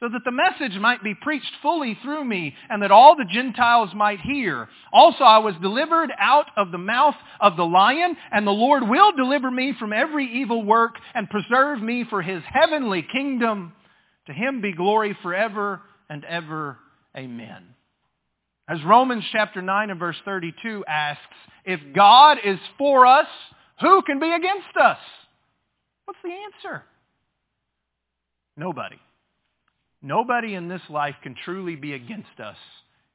so 0.00 0.08
that 0.08 0.22
the 0.24 0.32
message 0.32 0.78
might 0.80 1.04
be 1.04 1.14
preached 1.14 1.52
fully 1.60 1.96
through 2.02 2.24
me 2.24 2.54
and 2.70 2.82
that 2.82 2.90
all 2.90 3.16
the 3.16 3.26
Gentiles 3.30 3.90
might 3.94 4.20
hear. 4.20 4.68
Also 4.92 5.24
I 5.24 5.38
was 5.38 5.54
delivered 5.60 6.10
out 6.18 6.46
of 6.56 6.72
the 6.72 6.78
mouth 6.78 7.16
of 7.38 7.56
the 7.56 7.66
lion, 7.66 8.16
and 8.32 8.46
the 8.46 8.50
Lord 8.50 8.88
will 8.88 9.12
deliver 9.12 9.50
me 9.50 9.74
from 9.78 9.92
every 9.92 10.40
evil 10.40 10.64
work 10.64 10.94
and 11.14 11.28
preserve 11.28 11.82
me 11.82 12.04
for 12.08 12.22
his 12.22 12.42
heavenly 12.50 13.06
kingdom. 13.12 13.74
To 14.26 14.32
him 14.32 14.62
be 14.62 14.72
glory 14.72 15.16
forever 15.22 15.82
and 16.08 16.24
ever. 16.24 16.78
Amen. 17.14 17.74
As 18.68 18.82
Romans 18.84 19.24
chapter 19.32 19.60
9 19.60 19.90
and 19.90 19.98
verse 19.98 20.16
32 20.24 20.84
asks, 20.88 21.22
if 21.66 21.80
God 21.94 22.38
is 22.42 22.58
for 22.78 23.04
us, 23.04 23.26
who 23.80 24.00
can 24.02 24.18
be 24.18 24.32
against 24.32 24.76
us? 24.80 24.98
What's 26.06 26.20
the 26.22 26.30
answer? 26.30 26.84
Nobody. 28.60 28.98
Nobody 30.02 30.54
in 30.54 30.68
this 30.68 30.82
life 30.90 31.14
can 31.22 31.34
truly 31.46 31.76
be 31.76 31.94
against 31.94 32.38
us 32.44 32.58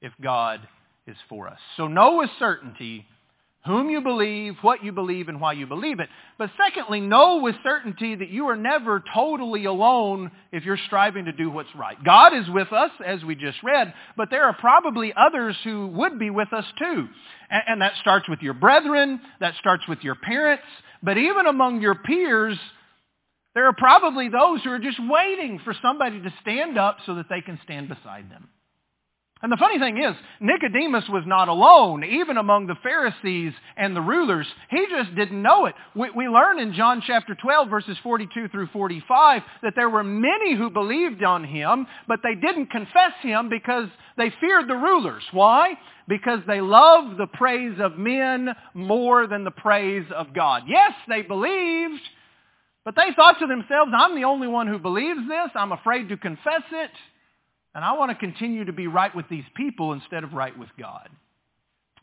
if 0.01 0.11
God 0.19 0.59
is 1.05 1.15
for 1.29 1.47
us. 1.47 1.59
So 1.77 1.87
know 1.87 2.17
with 2.17 2.31
certainty 2.39 3.05
whom 3.63 3.91
you 3.91 4.01
believe, 4.01 4.55
what 4.61 4.83
you 4.83 4.91
believe, 4.91 5.27
and 5.27 5.39
why 5.39 5.53
you 5.53 5.67
believe 5.67 5.99
it. 5.99 6.09
But 6.39 6.49
secondly, 6.57 6.99
know 6.99 7.41
with 7.41 7.55
certainty 7.63 8.15
that 8.15 8.29
you 8.29 8.47
are 8.47 8.55
never 8.55 9.03
totally 9.13 9.65
alone 9.65 10.31
if 10.51 10.65
you're 10.65 10.79
striving 10.87 11.25
to 11.25 11.31
do 11.31 11.51
what's 11.51 11.73
right. 11.75 11.97
God 12.03 12.35
is 12.35 12.49
with 12.49 12.71
us, 12.73 12.91
as 13.05 13.23
we 13.23 13.35
just 13.35 13.61
read, 13.63 13.93
but 14.17 14.29
there 14.31 14.45
are 14.45 14.53
probably 14.53 15.13
others 15.15 15.55
who 15.63 15.87
would 15.89 16.17
be 16.17 16.31
with 16.31 16.53
us 16.53 16.65
too. 16.77 17.07
And, 17.49 17.81
that 17.81 17.93
starts 18.01 18.27
with 18.27 18.39
your 18.41 18.53
brethren, 18.53 19.19
that 19.39 19.53
starts 19.59 19.87
with 19.87 19.99
your 20.03 20.15
parents, 20.15 20.63
but 21.03 21.17
even 21.17 21.45
among 21.45 21.81
your 21.81 21.95
peers, 21.95 22.57
There 23.55 23.65
are 23.67 23.73
probably 23.73 24.27
those 24.27 24.61
who 24.63 24.69
are 24.71 24.79
just 24.79 24.99
waiting 24.99 25.59
for 25.63 25.73
somebody 25.81 26.21
to 26.21 26.33
stand 26.41 26.77
up 26.77 26.97
so 27.05 27.15
that 27.15 27.27
they 27.29 27.41
can 27.41 27.57
stand 27.63 27.87
beside 27.87 28.29
them. 28.29 28.49
And 29.41 29.51
the 29.51 29.57
funny 29.57 29.77
thing 29.79 30.01
is, 30.01 30.15
Nicodemus 30.39 31.03
was 31.09 31.23
not 31.27 31.49
alone, 31.49 32.03
even 32.03 32.37
among 32.37 32.67
the 32.67 32.77
Pharisees 32.81 33.53
and 33.75 33.95
the 33.95 34.01
rulers. 34.01 34.47
He 34.69 34.87
just 34.89 35.13
didn't 35.13 35.41
know 35.41 35.65
it. 35.65 35.75
We, 35.93 36.09
we, 36.15 36.27
learn 36.27 36.57
in 36.57 36.73
John 36.73 37.03
chapter 37.05 37.35
12, 37.35 37.69
verses 37.69 37.97
42 38.01 38.47
through 38.47 38.67
45, 38.67 39.41
that 39.61 39.73
there 39.75 39.89
were 39.89 40.05
many 40.05 40.55
who 40.55 40.69
believed 40.69 41.21
on 41.21 41.43
him, 41.43 41.85
but 42.07 42.21
they 42.23 42.33
didn't 42.33 42.71
confess 42.71 43.11
him 43.21 43.49
because 43.49 43.89
they 44.17 44.33
feared 44.39 44.69
the 44.69 44.75
rulers. 44.75 45.23
Why? 45.31 45.73
Because 46.07 46.39
they 46.47 46.61
loved 46.61 47.17
the 47.19 47.27
praise 47.27 47.77
of 47.79 47.97
men 47.97 48.49
more 48.73 49.27
than 49.27 49.43
the 49.43 49.51
praise 49.51 50.05
of 50.15 50.33
God. 50.33 50.63
Yes, 50.65 50.93
they 51.09 51.21
believed, 51.21 52.01
but 52.85 52.95
they 52.95 53.13
thought 53.15 53.39
to 53.39 53.47
themselves, 53.47 53.91
I'm 53.93 54.15
the 54.15 54.25
only 54.25 54.47
one 54.47 54.67
who 54.67 54.77
believes 54.77 55.27
this. 55.27 55.49
I'm 55.55 55.71
afraid 55.71 56.09
to 56.09 56.17
confess 56.17 56.63
it. 56.71 56.91
And 57.73 57.83
I 57.83 57.93
want 57.93 58.11
to 58.11 58.15
continue 58.15 58.63
to 58.65 58.71
be 58.71 58.87
right 58.87 59.13
with 59.13 59.27
these 59.27 59.43
people 59.55 59.91
instead 59.91 60.23
of 60.23 60.33
right 60.33 60.57
with 60.57 60.69
God. 60.79 61.09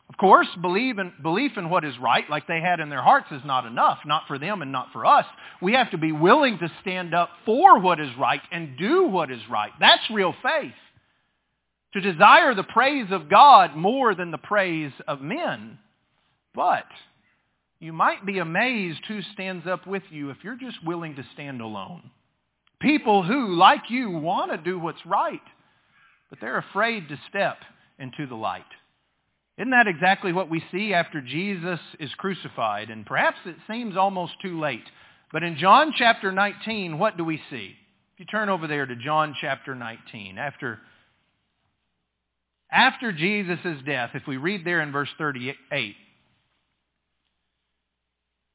Of 0.09 0.17
course, 0.17 0.47
believe 0.61 0.99
in, 0.99 1.11
belief 1.23 1.53
in 1.57 1.69
what 1.69 1.85
is 1.85 1.97
right, 1.97 2.29
like 2.29 2.45
they 2.45 2.59
had 2.59 2.79
in 2.79 2.89
their 2.89 3.01
hearts, 3.01 3.27
is 3.31 3.41
not 3.45 3.65
enough, 3.65 3.99
not 4.05 4.27
for 4.27 4.37
them 4.37 4.61
and 4.61 4.71
not 4.71 4.89
for 4.91 5.05
us. 5.05 5.25
We 5.61 5.73
have 5.73 5.89
to 5.91 5.97
be 5.97 6.11
willing 6.11 6.59
to 6.59 6.71
stand 6.81 7.15
up 7.15 7.29
for 7.45 7.79
what 7.79 7.99
is 7.99 8.11
right 8.19 8.41
and 8.51 8.77
do 8.77 9.05
what 9.05 9.31
is 9.31 9.41
right. 9.49 9.71
That's 9.79 10.03
real 10.11 10.35
faith. 10.43 10.73
To 11.93 12.01
desire 12.01 12.53
the 12.53 12.63
praise 12.63 13.07
of 13.09 13.29
God 13.29 13.75
more 13.75 14.13
than 14.13 14.31
the 14.31 14.37
praise 14.37 14.91
of 15.07 15.21
men. 15.21 15.79
But 16.53 16.85
you 17.83 17.93
might 17.93 18.25
be 18.25 18.39
amazed 18.39 19.01
who 19.07 19.21
stands 19.33 19.67
up 19.67 19.85
with 19.85 20.03
you 20.09 20.29
if 20.29 20.37
you're 20.43 20.57
just 20.57 20.83
willing 20.85 21.15
to 21.15 21.25
stand 21.33 21.61
alone. 21.61 22.09
People 22.81 23.23
who, 23.23 23.55
like 23.55 23.89
you, 23.89 24.09
want 24.09 24.51
to 24.51 24.57
do 24.57 24.79
what's 24.79 25.05
right 25.05 25.41
but 26.33 26.39
they're 26.41 26.57
afraid 26.57 27.07
to 27.09 27.19
step 27.29 27.57
into 27.99 28.25
the 28.25 28.33
light. 28.33 28.65
Isn't 29.59 29.69
that 29.69 29.85
exactly 29.85 30.33
what 30.33 30.49
we 30.49 30.63
see 30.71 30.91
after 30.91 31.21
Jesus 31.21 31.79
is 31.99 32.11
crucified? 32.15 32.89
And 32.89 33.05
perhaps 33.05 33.37
it 33.45 33.55
seems 33.69 33.95
almost 33.95 34.33
too 34.41 34.59
late. 34.59 34.81
But 35.31 35.43
in 35.43 35.57
John 35.57 35.93
chapter 35.95 36.31
19, 36.31 36.97
what 36.97 37.17
do 37.17 37.23
we 37.23 37.39
see? 37.51 37.75
If 38.15 38.19
you 38.19 38.25
turn 38.25 38.49
over 38.49 38.65
there 38.65 38.83
to 38.83 38.95
John 38.95 39.35
chapter 39.39 39.75
19, 39.75 40.39
after, 40.39 40.79
after 42.71 43.11
Jesus' 43.11 43.83
death, 43.85 44.09
if 44.15 44.23
we 44.27 44.37
read 44.37 44.65
there 44.65 44.81
in 44.81 44.91
verse 44.91 45.09
38, 45.19 45.55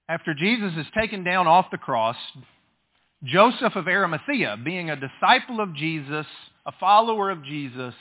after 0.08 0.34
Jesus 0.34 0.72
is 0.76 0.86
taken 0.96 1.22
down 1.22 1.46
off 1.46 1.66
the 1.70 1.78
cross, 1.78 2.16
Joseph 3.24 3.76
of 3.76 3.88
Arimathea, 3.88 4.56
being 4.64 4.90
a 4.90 4.96
disciple 4.96 5.60
of 5.60 5.74
Jesus, 5.74 6.26
a 6.66 6.72
follower 6.80 7.30
of 7.30 7.44
Jesus, 7.44 7.94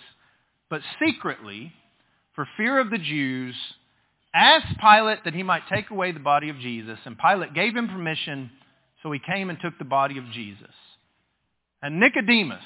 but 0.69 0.81
secretly, 1.03 1.73
for 2.33 2.47
fear 2.55 2.79
of 2.79 2.89
the 2.89 2.97
Jews, 2.97 3.55
asked 4.33 4.79
Pilate 4.79 5.23
that 5.25 5.33
he 5.33 5.43
might 5.43 5.67
take 5.71 5.89
away 5.89 6.11
the 6.11 6.19
body 6.19 6.49
of 6.49 6.59
Jesus, 6.59 6.99
and 7.05 7.17
Pilate 7.17 7.53
gave 7.53 7.75
him 7.75 7.89
permission, 7.89 8.51
so 9.01 9.11
he 9.11 9.19
came 9.19 9.49
and 9.49 9.59
took 9.59 9.77
the 9.77 9.85
body 9.85 10.17
of 10.17 10.25
Jesus. 10.31 10.73
And 11.81 11.99
Nicodemus, 11.99 12.63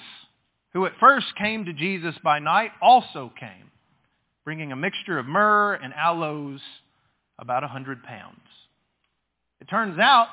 who 0.73 0.85
at 0.85 0.93
first 0.99 1.27
came 1.37 1.65
to 1.65 1.73
Jesus 1.73 2.15
by 2.23 2.39
night, 2.39 2.71
also 2.81 3.31
came, 3.39 3.71
bringing 4.43 4.71
a 4.71 4.75
mixture 4.75 5.17
of 5.17 5.25
myrrh 5.25 5.75
and 5.75 5.93
aloes, 5.93 6.59
about 7.39 7.63
a 7.63 7.67
hundred 7.67 8.03
pounds. 8.03 8.37
It 9.61 9.69
turns 9.69 9.99
out 9.99 10.27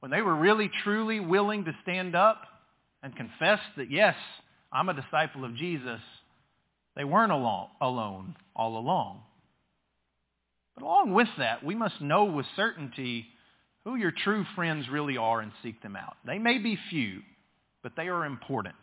when 0.00 0.10
they 0.10 0.20
were 0.20 0.34
really 0.34 0.70
truly 0.84 1.20
willing 1.20 1.64
to 1.64 1.76
stand 1.82 2.14
up 2.14 2.42
and 3.02 3.16
confess 3.16 3.60
that, 3.76 3.90
yes, 3.90 4.16
I'm 4.72 4.88
a 4.88 4.94
disciple 4.94 5.44
of 5.44 5.54
Jesus, 5.54 6.00
they 6.96 7.04
weren't 7.04 7.32
alone, 7.32 7.68
all 7.80 8.78
along. 8.78 9.22
But 10.74 10.84
along 10.84 11.14
with 11.14 11.28
that, 11.38 11.64
we 11.64 11.74
must 11.74 12.00
know 12.00 12.24
with 12.24 12.46
certainty 12.56 13.26
who 13.84 13.94
your 13.96 14.12
true 14.12 14.44
friends 14.54 14.88
really 14.88 15.16
are 15.16 15.40
and 15.40 15.52
seek 15.62 15.80
them 15.80 15.96
out. 15.96 16.16
They 16.26 16.38
may 16.38 16.58
be 16.58 16.78
few, 16.90 17.20
but 17.82 17.92
they 17.96 18.08
are 18.08 18.26
important. 18.26 18.74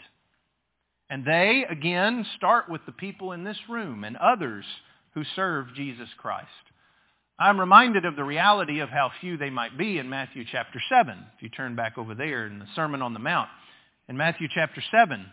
And 1.09 1.25
they, 1.25 1.65
again, 1.69 2.25
start 2.37 2.69
with 2.69 2.81
the 2.85 2.91
people 2.91 3.33
in 3.33 3.43
this 3.43 3.59
room 3.69 4.03
and 4.03 4.17
others 4.17 4.65
who 5.13 5.23
serve 5.35 5.75
Jesus 5.75 6.09
Christ. 6.17 6.47
I'm 7.37 7.59
reminded 7.59 8.05
of 8.05 8.15
the 8.15 8.23
reality 8.23 8.79
of 8.79 8.89
how 8.89 9.11
few 9.19 9.35
they 9.35 9.49
might 9.49 9.77
be 9.77 9.97
in 9.97 10.09
Matthew 10.09 10.45
chapter 10.49 10.81
7. 10.87 11.17
If 11.35 11.43
you 11.43 11.49
turn 11.49 11.75
back 11.75 11.97
over 11.97 12.15
there 12.15 12.47
in 12.47 12.59
the 12.59 12.67
Sermon 12.75 13.01
on 13.01 13.13
the 13.13 13.19
Mount. 13.19 13.49
In 14.07 14.15
Matthew 14.15 14.47
chapter 14.53 14.81
7, 14.89 15.25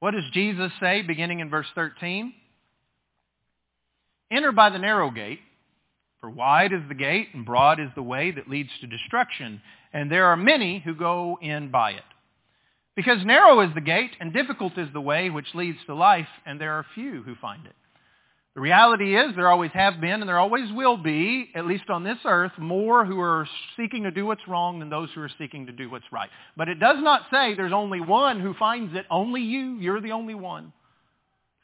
what 0.00 0.10
does 0.10 0.24
Jesus 0.32 0.72
say 0.80 1.00
beginning 1.02 1.40
in 1.40 1.48
verse 1.48 1.68
13? 1.74 2.34
Enter 4.30 4.52
by 4.52 4.68
the 4.68 4.78
narrow 4.78 5.10
gate, 5.10 5.40
for 6.20 6.28
wide 6.28 6.72
is 6.72 6.82
the 6.88 6.94
gate 6.94 7.28
and 7.32 7.46
broad 7.46 7.80
is 7.80 7.88
the 7.94 8.02
way 8.02 8.30
that 8.32 8.48
leads 8.48 8.70
to 8.80 8.86
destruction, 8.86 9.62
and 9.92 10.10
there 10.10 10.26
are 10.26 10.36
many 10.36 10.80
who 10.84 10.94
go 10.94 11.38
in 11.40 11.70
by 11.70 11.92
it. 11.92 12.02
Because 12.96 13.24
narrow 13.24 13.60
is 13.60 13.74
the 13.74 13.80
gate 13.80 14.12
and 14.20 14.32
difficult 14.32 14.78
is 14.78 14.88
the 14.92 15.00
way 15.00 15.30
which 15.30 15.54
leads 15.54 15.78
to 15.86 15.94
life, 15.94 16.28
and 16.46 16.60
there 16.60 16.72
are 16.74 16.86
few 16.94 17.22
who 17.22 17.34
find 17.36 17.66
it. 17.66 17.74
The 18.54 18.60
reality 18.60 19.16
is 19.16 19.34
there 19.34 19.50
always 19.50 19.72
have 19.72 20.00
been 20.00 20.20
and 20.20 20.28
there 20.28 20.38
always 20.38 20.70
will 20.72 20.96
be, 20.96 21.50
at 21.56 21.66
least 21.66 21.90
on 21.90 22.04
this 22.04 22.18
earth, 22.24 22.52
more 22.56 23.04
who 23.04 23.20
are 23.20 23.48
seeking 23.76 24.04
to 24.04 24.12
do 24.12 24.26
what's 24.26 24.46
wrong 24.46 24.78
than 24.78 24.90
those 24.90 25.08
who 25.12 25.22
are 25.22 25.30
seeking 25.38 25.66
to 25.66 25.72
do 25.72 25.90
what's 25.90 26.04
right. 26.12 26.30
But 26.56 26.68
it 26.68 26.78
does 26.78 26.98
not 27.00 27.22
say 27.32 27.54
there's 27.54 27.72
only 27.72 28.00
one 28.00 28.38
who 28.38 28.54
finds 28.54 28.94
it, 28.94 29.06
only 29.10 29.40
you, 29.40 29.78
you're 29.80 30.00
the 30.00 30.12
only 30.12 30.36
one. 30.36 30.72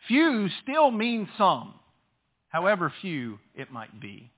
Few 0.08 0.48
still 0.64 0.90
means 0.90 1.28
some, 1.38 1.74
however 2.48 2.92
few 3.00 3.38
it 3.54 3.70
might 3.70 4.00
be. 4.00 4.32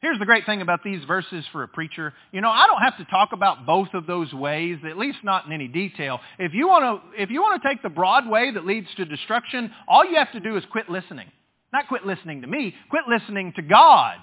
Here's 0.00 0.18
the 0.20 0.26
great 0.26 0.46
thing 0.46 0.62
about 0.62 0.84
these 0.84 1.02
verses 1.06 1.44
for 1.50 1.64
a 1.64 1.68
preacher. 1.68 2.14
You 2.30 2.40
know, 2.40 2.50
I 2.50 2.66
don't 2.68 2.80
have 2.82 2.96
to 2.98 3.04
talk 3.06 3.30
about 3.32 3.66
both 3.66 3.88
of 3.94 4.06
those 4.06 4.32
ways, 4.32 4.78
at 4.88 4.96
least 4.96 5.18
not 5.24 5.46
in 5.46 5.52
any 5.52 5.66
detail. 5.66 6.20
If 6.38 6.54
you 6.54 6.68
want 6.68 7.02
to, 7.02 7.22
if 7.22 7.30
you 7.30 7.42
want 7.42 7.60
to 7.60 7.68
take 7.68 7.82
the 7.82 7.88
broad 7.88 8.28
way 8.28 8.52
that 8.52 8.64
leads 8.64 8.86
to 8.96 9.04
destruction, 9.04 9.72
all 9.88 10.04
you 10.04 10.16
have 10.16 10.30
to 10.32 10.40
do 10.40 10.56
is 10.56 10.62
quit 10.70 10.88
listening. 10.88 11.26
Not 11.72 11.88
quit 11.88 12.06
listening 12.06 12.42
to 12.42 12.46
me, 12.46 12.74
quit 12.90 13.04
listening 13.08 13.52
to 13.56 13.62
God. 13.62 14.18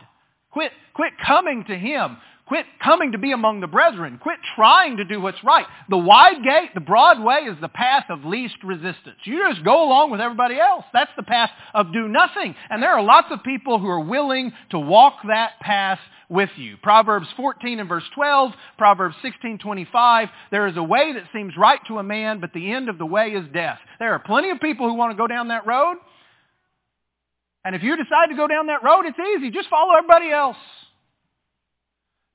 Quit, 0.51 0.71
quit 0.93 1.11
coming 1.25 1.65
to 1.65 1.77
Him. 1.77 2.15
Quit 2.47 2.65
coming 2.83 3.13
to 3.13 3.17
be 3.17 3.31
among 3.31 3.59
the 3.59 3.67
brethren. 3.67 4.19
Quit 4.21 4.37
trying 4.55 4.97
to 4.97 5.03
do 5.03 5.19
what's 5.19 5.43
right. 5.43 5.65
The 5.89 5.97
wide 5.97 6.43
gate, 6.43 6.69
the 6.75 6.79
broad 6.79 7.23
way 7.23 7.39
is 7.39 7.57
the 7.59 7.67
path 7.67 8.05
of 8.09 8.23
least 8.23 8.57
resistance. 8.63 9.17
You 9.23 9.51
just 9.51 9.65
go 9.65 9.83
along 9.83 10.11
with 10.11 10.21
everybody 10.21 10.59
else. 10.59 10.85
That's 10.93 11.11
the 11.17 11.23
path 11.23 11.49
of 11.73 11.91
do 11.91 12.07
nothing. 12.07 12.53
And 12.69 12.83
there 12.83 12.91
are 12.91 13.01
lots 13.01 13.29
of 13.31 13.41
people 13.43 13.79
who 13.79 13.87
are 13.87 13.99
willing 13.99 14.53
to 14.69 14.77
walk 14.77 15.15
that 15.27 15.59
path 15.59 15.97
with 16.29 16.51
you. 16.55 16.77
Proverbs 16.83 17.27
14 17.35 17.79
and 17.79 17.89
verse 17.89 18.03
12, 18.13 18.51
Proverbs 18.77 19.15
16:25, 19.23 20.29
there 20.51 20.67
is 20.67 20.77
a 20.77 20.83
way 20.83 21.13
that 21.13 21.23
seems 21.33 21.57
right 21.57 21.79
to 21.87 21.97
a 21.97 22.03
man, 22.03 22.39
but 22.39 22.53
the 22.53 22.71
end 22.71 22.89
of 22.89 22.99
the 22.99 23.05
way 23.07 23.29
is 23.29 23.45
death. 23.53 23.79
There 23.97 24.13
are 24.13 24.19
plenty 24.19 24.51
of 24.51 24.59
people 24.59 24.87
who 24.87 24.95
want 24.95 25.11
to 25.11 25.17
go 25.17 25.27
down 25.27 25.47
that 25.47 25.65
road. 25.65 25.97
And 27.63 27.75
if 27.75 27.81
you 27.81 27.95
decide 27.95 28.27
to 28.29 28.35
go 28.35 28.45
down 28.47 28.67
that 28.67 28.83
road, 28.83 29.05
it's 29.07 29.17
easy. 29.17 29.49
Just 29.49 29.69
follow 29.69 29.95
everybody 29.97 30.29
else. 30.29 30.57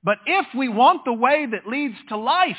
But 0.02 0.18
if 0.26 0.46
we 0.56 0.68
want 0.68 1.04
the 1.04 1.12
way 1.12 1.46
that 1.50 1.66
leads 1.66 1.96
to 2.08 2.16
life, 2.16 2.56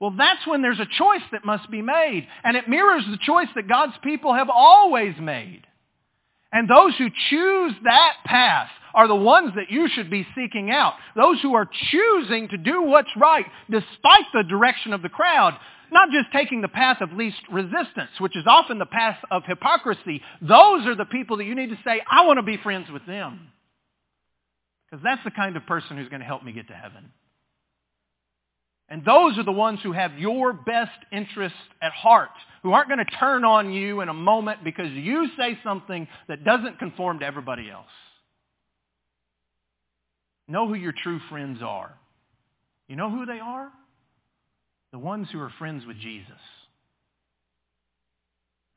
well, 0.00 0.14
that's 0.16 0.46
when 0.46 0.62
there's 0.62 0.78
a 0.78 0.86
choice 0.86 1.22
that 1.32 1.44
must 1.44 1.70
be 1.70 1.82
made. 1.82 2.26
And 2.44 2.56
it 2.56 2.68
mirrors 2.68 3.04
the 3.10 3.18
choice 3.20 3.48
that 3.56 3.68
God's 3.68 3.96
people 4.02 4.34
have 4.34 4.48
always 4.50 5.14
made. 5.20 5.62
And 6.52 6.68
those 6.68 6.96
who 6.96 7.08
choose 7.30 7.72
that 7.84 8.12
path 8.24 8.70
are 8.94 9.08
the 9.08 9.14
ones 9.14 9.52
that 9.56 9.70
you 9.70 9.88
should 9.88 10.10
be 10.10 10.26
seeking 10.34 10.70
out. 10.70 10.94
Those 11.14 11.40
who 11.42 11.54
are 11.54 11.68
choosing 11.90 12.48
to 12.48 12.56
do 12.56 12.82
what's 12.82 13.10
right 13.16 13.44
despite 13.70 14.26
the 14.32 14.44
direction 14.44 14.92
of 14.92 15.02
the 15.02 15.08
crowd. 15.08 15.58
Not 15.90 16.10
just 16.10 16.32
taking 16.32 16.60
the 16.60 16.68
path 16.68 16.98
of 17.00 17.12
least 17.12 17.40
resistance, 17.50 18.10
which 18.18 18.36
is 18.36 18.44
often 18.46 18.78
the 18.78 18.86
path 18.86 19.18
of 19.30 19.42
hypocrisy. 19.46 20.22
Those 20.40 20.86
are 20.86 20.94
the 20.94 21.06
people 21.06 21.38
that 21.38 21.44
you 21.44 21.54
need 21.54 21.70
to 21.70 21.78
say, 21.84 22.02
I 22.10 22.26
want 22.26 22.38
to 22.38 22.42
be 22.42 22.58
friends 22.58 22.90
with 22.90 23.06
them. 23.06 23.48
Because 24.90 25.02
that's 25.04 25.22
the 25.24 25.30
kind 25.30 25.56
of 25.56 25.66
person 25.66 25.96
who's 25.96 26.08
going 26.08 26.20
to 26.20 26.26
help 26.26 26.42
me 26.42 26.52
get 26.52 26.68
to 26.68 26.74
heaven. 26.74 27.12
And 28.88 29.04
those 29.04 29.36
are 29.36 29.44
the 29.44 29.52
ones 29.52 29.80
who 29.82 29.92
have 29.92 30.18
your 30.18 30.54
best 30.54 30.96
interests 31.12 31.58
at 31.82 31.92
heart, 31.92 32.30
who 32.62 32.72
aren't 32.72 32.88
going 32.88 33.04
to 33.04 33.16
turn 33.18 33.44
on 33.44 33.70
you 33.70 34.00
in 34.00 34.08
a 34.08 34.14
moment 34.14 34.64
because 34.64 34.90
you 34.90 35.28
say 35.38 35.58
something 35.62 36.08
that 36.26 36.42
doesn't 36.42 36.78
conform 36.78 37.18
to 37.18 37.26
everybody 37.26 37.70
else. 37.70 37.86
Know 40.48 40.66
who 40.66 40.74
your 40.74 40.94
true 41.02 41.20
friends 41.28 41.60
are. 41.62 41.92
You 42.88 42.96
know 42.96 43.10
who 43.10 43.26
they 43.26 43.40
are? 43.40 43.70
The 44.92 44.98
ones 44.98 45.28
who 45.30 45.40
are 45.40 45.52
friends 45.58 45.84
with 45.86 45.98
Jesus. 45.98 46.40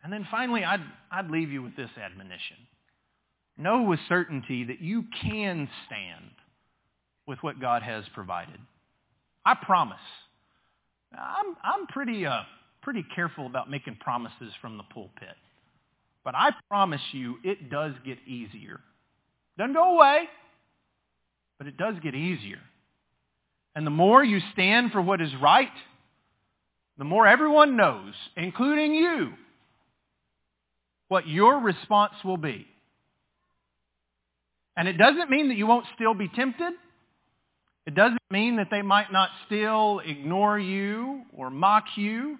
And 0.03 0.11
then 0.11 0.27
finally, 0.29 0.65
I'd, 0.65 0.83
I'd 1.09 1.29
leave 1.29 1.51
you 1.51 1.63
with 1.63 1.77
this 1.77 1.91
admonition. 1.97 2.57
Know 3.61 3.83
with 3.83 3.99
certainty 4.09 4.63
that 4.63 4.81
you 4.81 5.05
can 5.21 5.69
stand 5.85 6.31
with 7.27 7.37
what 7.41 7.61
God 7.61 7.83
has 7.83 8.03
provided. 8.15 8.59
I 9.45 9.53
promise. 9.53 9.97
I'm, 11.13 11.55
I'm 11.63 11.85
pretty, 11.87 12.25
uh, 12.25 12.41
pretty 12.81 13.05
careful 13.13 13.45
about 13.45 13.69
making 13.69 13.97
promises 13.99 14.51
from 14.61 14.77
the 14.77 14.83
pulpit. 14.83 15.35
But 16.23 16.33
I 16.33 16.51
promise 16.69 17.01
you, 17.11 17.37
it 17.43 17.69
does 17.69 17.93
get 18.03 18.17
easier. 18.27 18.79
Doesn't 19.59 19.73
go 19.73 19.95
away, 19.95 20.23
but 21.59 21.67
it 21.67 21.77
does 21.77 21.95
get 22.01 22.15
easier. 22.15 22.59
And 23.75 23.85
the 23.85 23.91
more 23.91 24.23
you 24.23 24.39
stand 24.53 24.91
for 24.91 25.01
what 25.01 25.21
is 25.21 25.31
right, 25.39 25.69
the 26.97 27.03
more 27.03 27.27
everyone 27.27 27.77
knows, 27.77 28.13
including 28.35 28.95
you, 28.95 29.33
what 31.09 31.27
your 31.27 31.59
response 31.59 32.13
will 32.23 32.37
be. 32.37 32.65
And 34.77 34.87
it 34.87 34.93
doesn't 34.93 35.29
mean 35.29 35.49
that 35.49 35.57
you 35.57 35.67
won't 35.67 35.85
still 35.95 36.13
be 36.13 36.27
tempted. 36.29 36.73
It 37.85 37.95
doesn't 37.95 38.21
mean 38.29 38.57
that 38.57 38.67
they 38.71 38.81
might 38.81 39.11
not 39.11 39.29
still 39.45 40.01
ignore 40.05 40.57
you 40.57 41.23
or 41.33 41.49
mock 41.49 41.85
you. 41.95 42.37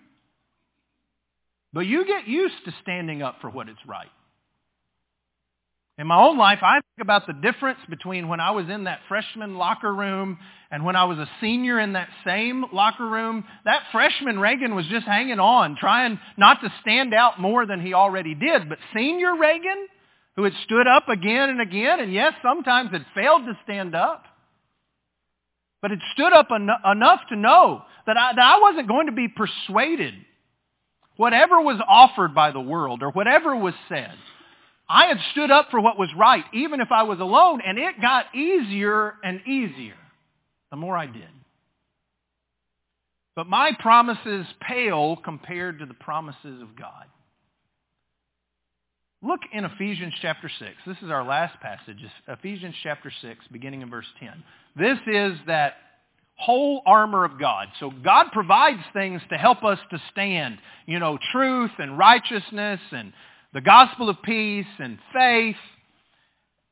But 1.73 1.82
you 1.82 2.05
get 2.05 2.27
used 2.27 2.65
to 2.65 2.73
standing 2.82 3.21
up 3.21 3.38
for 3.41 3.49
what 3.49 3.69
is 3.69 3.77
right. 3.88 4.09
In 5.97 6.07
my 6.07 6.17
own 6.17 6.38
life, 6.38 6.59
I 6.63 6.75
think 6.75 7.01
about 7.03 7.27
the 7.27 7.34
difference 7.34 7.79
between 7.89 8.27
when 8.27 8.39
I 8.39 8.51
was 8.51 8.67
in 8.69 8.86
that 8.86 9.01
freshman 9.07 9.55
locker 9.55 9.93
room 9.93 10.39
and 10.71 10.84
when 10.84 10.95
I 10.95 11.03
was 11.03 11.19
a 11.19 11.29
senior 11.39 11.79
in 11.79 11.93
that 11.93 12.07
same 12.25 12.65
locker 12.73 13.07
room. 13.07 13.43
That 13.65 13.84
freshman 13.91 14.39
Reagan 14.39 14.73
was 14.73 14.88
just 14.88 15.05
hanging 15.05 15.39
on, 15.39 15.75
trying 15.75 16.19
not 16.38 16.61
to 16.61 16.73
stand 16.82 17.13
out 17.13 17.39
more 17.39 17.65
than 17.65 17.82
he 17.82 17.93
already 17.93 18.34
did. 18.34 18.67
But 18.67 18.79
senior 18.95 19.36
Reagan, 19.38 19.88
who 20.36 20.43
had 20.43 20.53
stood 20.63 20.88
up 20.88 21.09
again 21.09 21.49
and 21.49 21.61
again, 21.61 21.99
and 21.99 22.13
yes, 22.13 22.34
sometimes 22.41 22.91
had 22.91 23.05
failed 23.13 23.45
to 23.45 23.57
stand 23.63 23.95
up, 23.95 24.23
but 25.82 25.91
had 25.91 25.99
stood 26.13 26.34
up 26.34 26.47
en- 26.53 26.69
enough 26.91 27.21
to 27.29 27.36
know 27.36 27.84
that 28.05 28.17
I, 28.17 28.34
that 28.34 28.41
I 28.41 28.59
wasn't 28.59 28.88
going 28.88 29.07
to 29.07 29.11
be 29.11 29.27
persuaded. 29.27 30.13
Whatever 31.17 31.61
was 31.61 31.82
offered 31.88 32.34
by 32.34 32.51
the 32.51 32.61
world 32.61 33.03
or 33.03 33.11
whatever 33.11 33.55
was 33.55 33.73
said, 33.89 34.13
I 34.89 35.05
had 35.05 35.17
stood 35.32 35.51
up 35.51 35.69
for 35.71 35.79
what 35.79 35.97
was 35.99 36.09
right, 36.17 36.43
even 36.53 36.82
if 36.82 36.91
I 36.91 37.03
was 37.03 37.19
alone, 37.19 37.61
and 37.65 37.77
it 37.77 38.01
got 38.01 38.34
easier 38.36 39.13
and 39.23 39.41
easier 39.47 39.95
the 40.71 40.77
more 40.77 40.97
I 40.97 41.05
did. 41.05 41.27
But 43.36 43.47
my 43.47 43.71
promises 43.79 44.45
pale 44.61 45.15
compared 45.17 45.79
to 45.79 45.86
the 45.86 45.93
promises 45.93 46.61
of 46.61 46.75
God. 46.75 47.05
Look 49.24 49.41
in 49.53 49.65
Ephesians 49.65 50.15
chapter 50.19 50.49
6. 50.49 50.72
This 50.88 50.97
is 51.03 51.11
our 51.11 51.24
last 51.24 51.59
passage, 51.59 51.97
Ephesians 52.28 52.74
chapter 52.82 53.11
6, 53.22 53.45
beginning 53.51 53.82
in 53.82 53.89
verse 53.89 54.07
10. 54.19 54.43
This 54.76 54.97
is 55.05 55.38
that 55.45 55.76
whole 56.38 56.82
armor 56.88 57.24
of 57.24 57.39
God. 57.39 57.67
So 57.80 57.91
God 58.03 58.32
provides 58.34 58.82
things 58.93 59.22
to 59.30 59.38
help 59.38 59.63
us 59.63 59.78
to 59.91 60.01
stand. 60.11 60.57
You 60.88 60.97
know, 60.97 61.19
truth 61.32 61.69
and 61.78 61.99
righteousness 61.99 62.80
and 62.91 63.13
the 63.53 63.61
gospel 63.61 64.09
of 64.09 64.19
peace 64.24 64.65
and 64.80 64.97
faith 65.13 65.55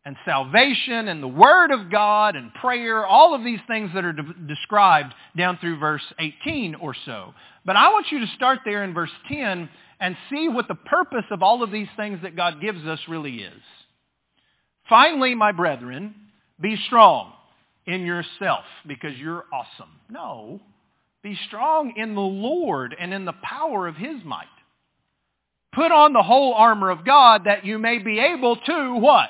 and 0.09 0.17
salvation 0.25 1.07
and 1.07 1.21
the 1.21 1.27
Word 1.27 1.69
of 1.69 1.91
God 1.91 2.35
and 2.35 2.51
prayer, 2.55 3.05
all 3.05 3.35
of 3.35 3.43
these 3.43 3.59
things 3.67 3.91
that 3.93 4.03
are 4.03 4.11
de- 4.11 4.33
described 4.47 5.13
down 5.37 5.59
through 5.61 5.77
verse 5.77 6.01
18 6.17 6.73
or 6.73 6.95
so. 7.05 7.35
But 7.63 7.75
I 7.75 7.89
want 7.89 8.07
you 8.11 8.19
to 8.21 8.27
start 8.35 8.61
there 8.65 8.83
in 8.83 8.95
verse 8.95 9.11
10 9.31 9.69
and 9.99 10.17
see 10.31 10.49
what 10.49 10.67
the 10.67 10.73
purpose 10.73 11.25
of 11.29 11.43
all 11.43 11.61
of 11.61 11.69
these 11.69 11.89
things 11.95 12.23
that 12.23 12.35
God 12.35 12.59
gives 12.59 12.83
us 12.87 12.97
really 13.07 13.35
is. 13.35 13.61
Finally, 14.89 15.35
my 15.35 15.51
brethren, 15.51 16.15
be 16.59 16.75
strong 16.87 17.31
in 17.85 18.01
yourself 18.01 18.63
because 18.87 19.15
you're 19.15 19.45
awesome. 19.53 19.91
No. 20.09 20.59
Be 21.21 21.37
strong 21.45 21.93
in 21.97 22.15
the 22.15 22.21
Lord 22.21 22.95
and 22.99 23.13
in 23.13 23.25
the 23.25 23.35
power 23.43 23.87
of 23.87 23.95
his 23.95 24.23
might. 24.25 24.47
Put 25.71 25.91
on 25.91 26.13
the 26.13 26.23
whole 26.23 26.55
armor 26.55 26.89
of 26.89 27.05
God 27.05 27.43
that 27.45 27.63
you 27.63 27.77
may 27.77 27.99
be 27.99 28.17
able 28.17 28.55
to 28.55 28.95
what? 28.95 29.29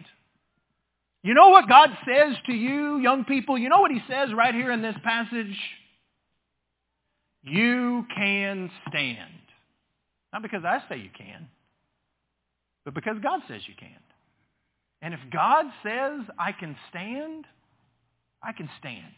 You 1.23 1.33
know 1.35 1.49
what 1.49 1.69
God 1.69 1.89
says 2.05 2.35
to 2.47 2.53
you, 2.53 2.97
young 2.97 3.25
people? 3.25 3.57
You 3.57 3.69
know 3.69 3.81
what 3.81 3.91
he 3.91 4.01
says 4.09 4.29
right 4.35 4.53
here 4.53 4.71
in 4.71 4.81
this 4.81 4.95
passage? 5.03 5.57
You 7.43 8.05
can 8.15 8.71
stand. 8.89 9.29
Not 10.33 10.41
because 10.41 10.63
I 10.65 10.81
say 10.89 10.97
you 10.97 11.09
can, 11.15 11.47
but 12.85 12.93
because 12.93 13.17
God 13.21 13.41
says 13.47 13.61
you 13.67 13.73
can. 13.77 13.89
And 15.01 15.13
if 15.13 15.19
God 15.31 15.65
says 15.83 16.21
I 16.39 16.51
can 16.51 16.75
stand, 16.89 17.45
I 18.41 18.53
can 18.53 18.69
stand. 18.79 19.13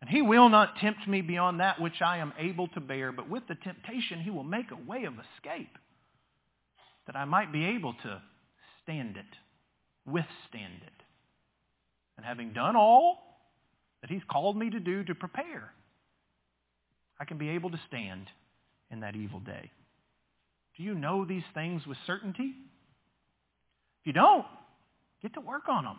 And 0.00 0.10
he 0.10 0.20
will 0.20 0.48
not 0.48 0.76
tempt 0.80 1.06
me 1.06 1.20
beyond 1.20 1.60
that 1.60 1.80
which 1.80 2.02
I 2.04 2.18
am 2.18 2.32
able 2.38 2.68
to 2.68 2.80
bear, 2.80 3.12
but 3.12 3.28
with 3.30 3.44
the 3.48 3.54
temptation 3.54 4.20
he 4.20 4.30
will 4.30 4.42
make 4.42 4.70
a 4.70 4.90
way 4.90 5.04
of 5.04 5.14
escape 5.14 5.78
that 7.06 7.16
I 7.16 7.24
might 7.24 7.52
be 7.52 7.64
able 7.64 7.94
to 8.02 8.22
stand 8.82 9.16
it, 9.16 9.24
withstand 10.06 10.82
it. 10.82 11.02
And 12.16 12.26
having 12.26 12.52
done 12.52 12.76
all 12.76 13.18
that 14.00 14.10
he's 14.10 14.22
called 14.30 14.56
me 14.56 14.70
to 14.70 14.80
do 14.80 15.04
to 15.04 15.14
prepare, 15.14 15.72
I 17.18 17.24
can 17.24 17.38
be 17.38 17.50
able 17.50 17.70
to 17.70 17.80
stand 17.88 18.26
in 18.90 19.00
that 19.00 19.16
evil 19.16 19.40
day. 19.40 19.70
Do 20.76 20.82
you 20.82 20.94
know 20.94 21.24
these 21.24 21.42
things 21.54 21.86
with 21.86 21.98
certainty? 22.06 22.54
If 24.00 24.06
you 24.06 24.12
don't, 24.12 24.46
get 25.20 25.34
to 25.34 25.40
work 25.40 25.68
on 25.68 25.84
them. 25.84 25.98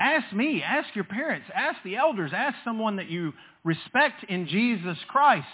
Ask 0.00 0.32
me, 0.32 0.62
ask 0.62 0.94
your 0.94 1.04
parents, 1.04 1.46
ask 1.54 1.78
the 1.82 1.96
elders, 1.96 2.30
ask 2.34 2.56
someone 2.64 2.96
that 2.96 3.10
you 3.10 3.32
respect 3.64 4.24
in 4.28 4.46
Jesus 4.46 4.96
Christ. 5.08 5.46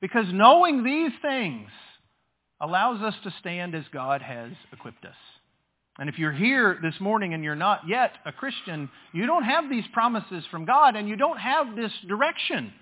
Because 0.00 0.26
knowing 0.32 0.84
these 0.84 1.12
things 1.20 1.68
allows 2.60 3.02
us 3.02 3.14
to 3.24 3.34
stand 3.40 3.74
as 3.74 3.84
God 3.92 4.22
has 4.22 4.52
equipped 4.72 5.04
us. 5.04 5.16
And 5.98 6.08
if 6.08 6.18
you're 6.18 6.32
here 6.32 6.78
this 6.82 6.94
morning 7.00 7.34
and 7.34 7.44
you're 7.44 7.54
not 7.54 7.82
yet 7.86 8.12
a 8.24 8.32
Christian, 8.32 8.90
you 9.12 9.26
don't 9.26 9.44
have 9.44 9.68
these 9.68 9.84
promises 9.92 10.44
from 10.50 10.64
God 10.64 10.96
and 10.96 11.08
you 11.08 11.16
don't 11.16 11.38
have 11.38 11.76
this 11.76 11.92
direction 12.08 12.72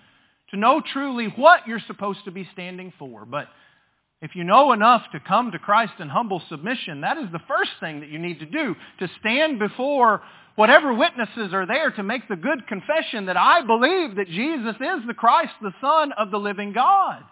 to 0.51 0.57
know 0.57 0.81
truly 0.93 1.27
what 1.37 1.67
you're 1.67 1.83
supposed 1.87 2.21
to 2.25 2.31
be 2.31 2.49
standing 2.53 2.93
for. 2.99 3.25
But 3.25 3.49
if 4.23 4.37
you 4.37 4.45
know 4.45 4.73
enough 4.73 5.03
to 5.13 5.21
come 5.21 5.51
to 5.53 5.59
Christ 5.59 5.95
in 5.99 6.09
humble 6.09 6.43
submission, 6.49 7.01
that 7.01 7.17
is 7.17 7.27
the 7.33 7.41
first 7.49 7.71
thing 7.81 8.01
that 8.01 8.11
you 8.11 8.19
need 8.19 8.41
to 8.41 8.47
do, 8.47 8.77
to 8.99 9.09
stand 9.19 9.59
before 9.59 10.23
whatever 10.57 10.93
witnesses 10.93 11.55
are 11.55 11.67
there 11.67 11.91
to 11.91 12.03
make 12.03 12.29
the 12.29 12.37
good 12.37 12.67
confession 12.67 13.27
that 13.27 13.37
I 13.37 13.63
believe 13.63 14.17
that 14.17 14.29
Jesus 14.29 14.77
is 14.77 15.07
the 15.07 15.15
Christ, 15.15 15.53
the 15.63 15.73
Son 15.81 16.13
of 16.13 16.31
the 16.31 16.39
living 16.39 16.73
God. 16.73 17.23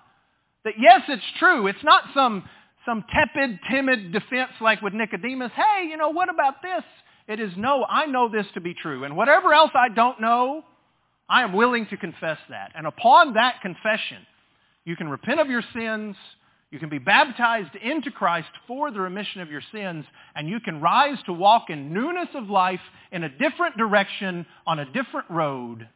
That 0.65 0.75
yes, 0.81 1.03
it's 1.09 1.23
true. 1.39 1.67
It's 1.67 1.85
not 1.85 2.05
some, 2.15 2.49
some 2.89 3.05
tepid, 3.13 3.61
timid 3.71 4.13
defense 4.13 4.53
like 4.63 4.81
with 4.81 4.95
Nicodemus. 4.95 5.53
Hey, 5.55 5.89
you 5.91 5.99
know, 5.99 6.09
what 6.09 6.31
about 6.31 6.63
this? 6.63 6.83
It 7.27 7.39
is 7.39 7.53
no, 7.59 7.85
I 7.85 8.07
know 8.07 8.31
this 8.31 8.47
to 8.55 8.63
be 8.63 8.73
true. 8.73 9.05
And 9.05 9.15
whatever 9.15 9.53
else 9.53 9.73
I 9.75 9.91
don't 9.95 10.19
know, 10.23 10.65
I 11.29 11.43
am 11.43 11.53
willing 11.53 11.87
to 11.89 11.99
confess 11.99 12.39
that. 12.49 12.73
And 12.75 12.87
upon 12.87 13.35
that 13.35 13.61
confession, 13.61 14.27
you 14.87 14.97
can 14.97 15.11
repent 15.11 15.39
of 15.39 15.51
your 15.51 15.63
sins, 15.75 16.17
you 16.71 16.79
can 16.79 16.89
be 16.89 16.99
baptized 16.99 17.77
into 17.77 18.11
Christ 18.11 18.49
for 18.67 18.91
the 18.91 19.01
remission 19.01 19.43
of 19.43 19.51
your 19.51 19.63
sins, 19.71 20.07
and 20.35 20.49
you 20.49 20.59
can 20.59 20.81
rise 20.81 21.19
to 21.27 21.35
walk 21.35 21.69
in 21.69 21.93
newness 21.93 22.29
of 22.35 22.49
life 22.49 22.81
in 23.13 23.23
a 23.23 23.29
different 23.29 23.77
direction 23.77 24.47
on 24.67 24.79
a 24.79 24.87
different 24.87 25.29
road 25.29 25.87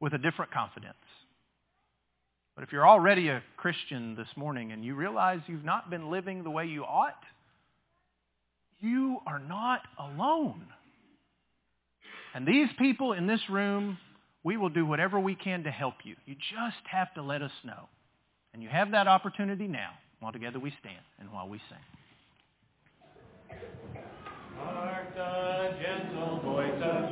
with 0.00 0.12
a 0.12 0.18
different 0.18 0.50
confidence. 0.50 0.96
But 2.58 2.64
if 2.64 2.72
you're 2.72 2.88
already 2.88 3.28
a 3.28 3.40
Christian 3.56 4.16
this 4.16 4.26
morning 4.34 4.72
and 4.72 4.84
you 4.84 4.96
realize 4.96 5.38
you've 5.46 5.64
not 5.64 5.90
been 5.90 6.10
living 6.10 6.42
the 6.42 6.50
way 6.50 6.66
you 6.66 6.82
ought, 6.82 7.22
you 8.80 9.18
are 9.28 9.38
not 9.38 9.82
alone. 9.96 10.66
And 12.34 12.44
these 12.44 12.66
people 12.76 13.12
in 13.12 13.28
this 13.28 13.38
room, 13.48 13.96
we 14.42 14.56
will 14.56 14.70
do 14.70 14.84
whatever 14.84 15.20
we 15.20 15.36
can 15.36 15.62
to 15.62 15.70
help 15.70 15.94
you. 16.02 16.16
You 16.26 16.34
just 16.34 16.84
have 16.90 17.14
to 17.14 17.22
let 17.22 17.42
us 17.42 17.52
know. 17.64 17.88
And 18.52 18.60
you 18.60 18.68
have 18.68 18.90
that 18.90 19.06
opportunity 19.06 19.68
now 19.68 19.90
while 20.18 20.32
together 20.32 20.58
we 20.58 20.74
stand 20.80 21.04
and 21.20 21.30
while 21.30 21.48
we 21.48 21.60
sing. 21.68 21.78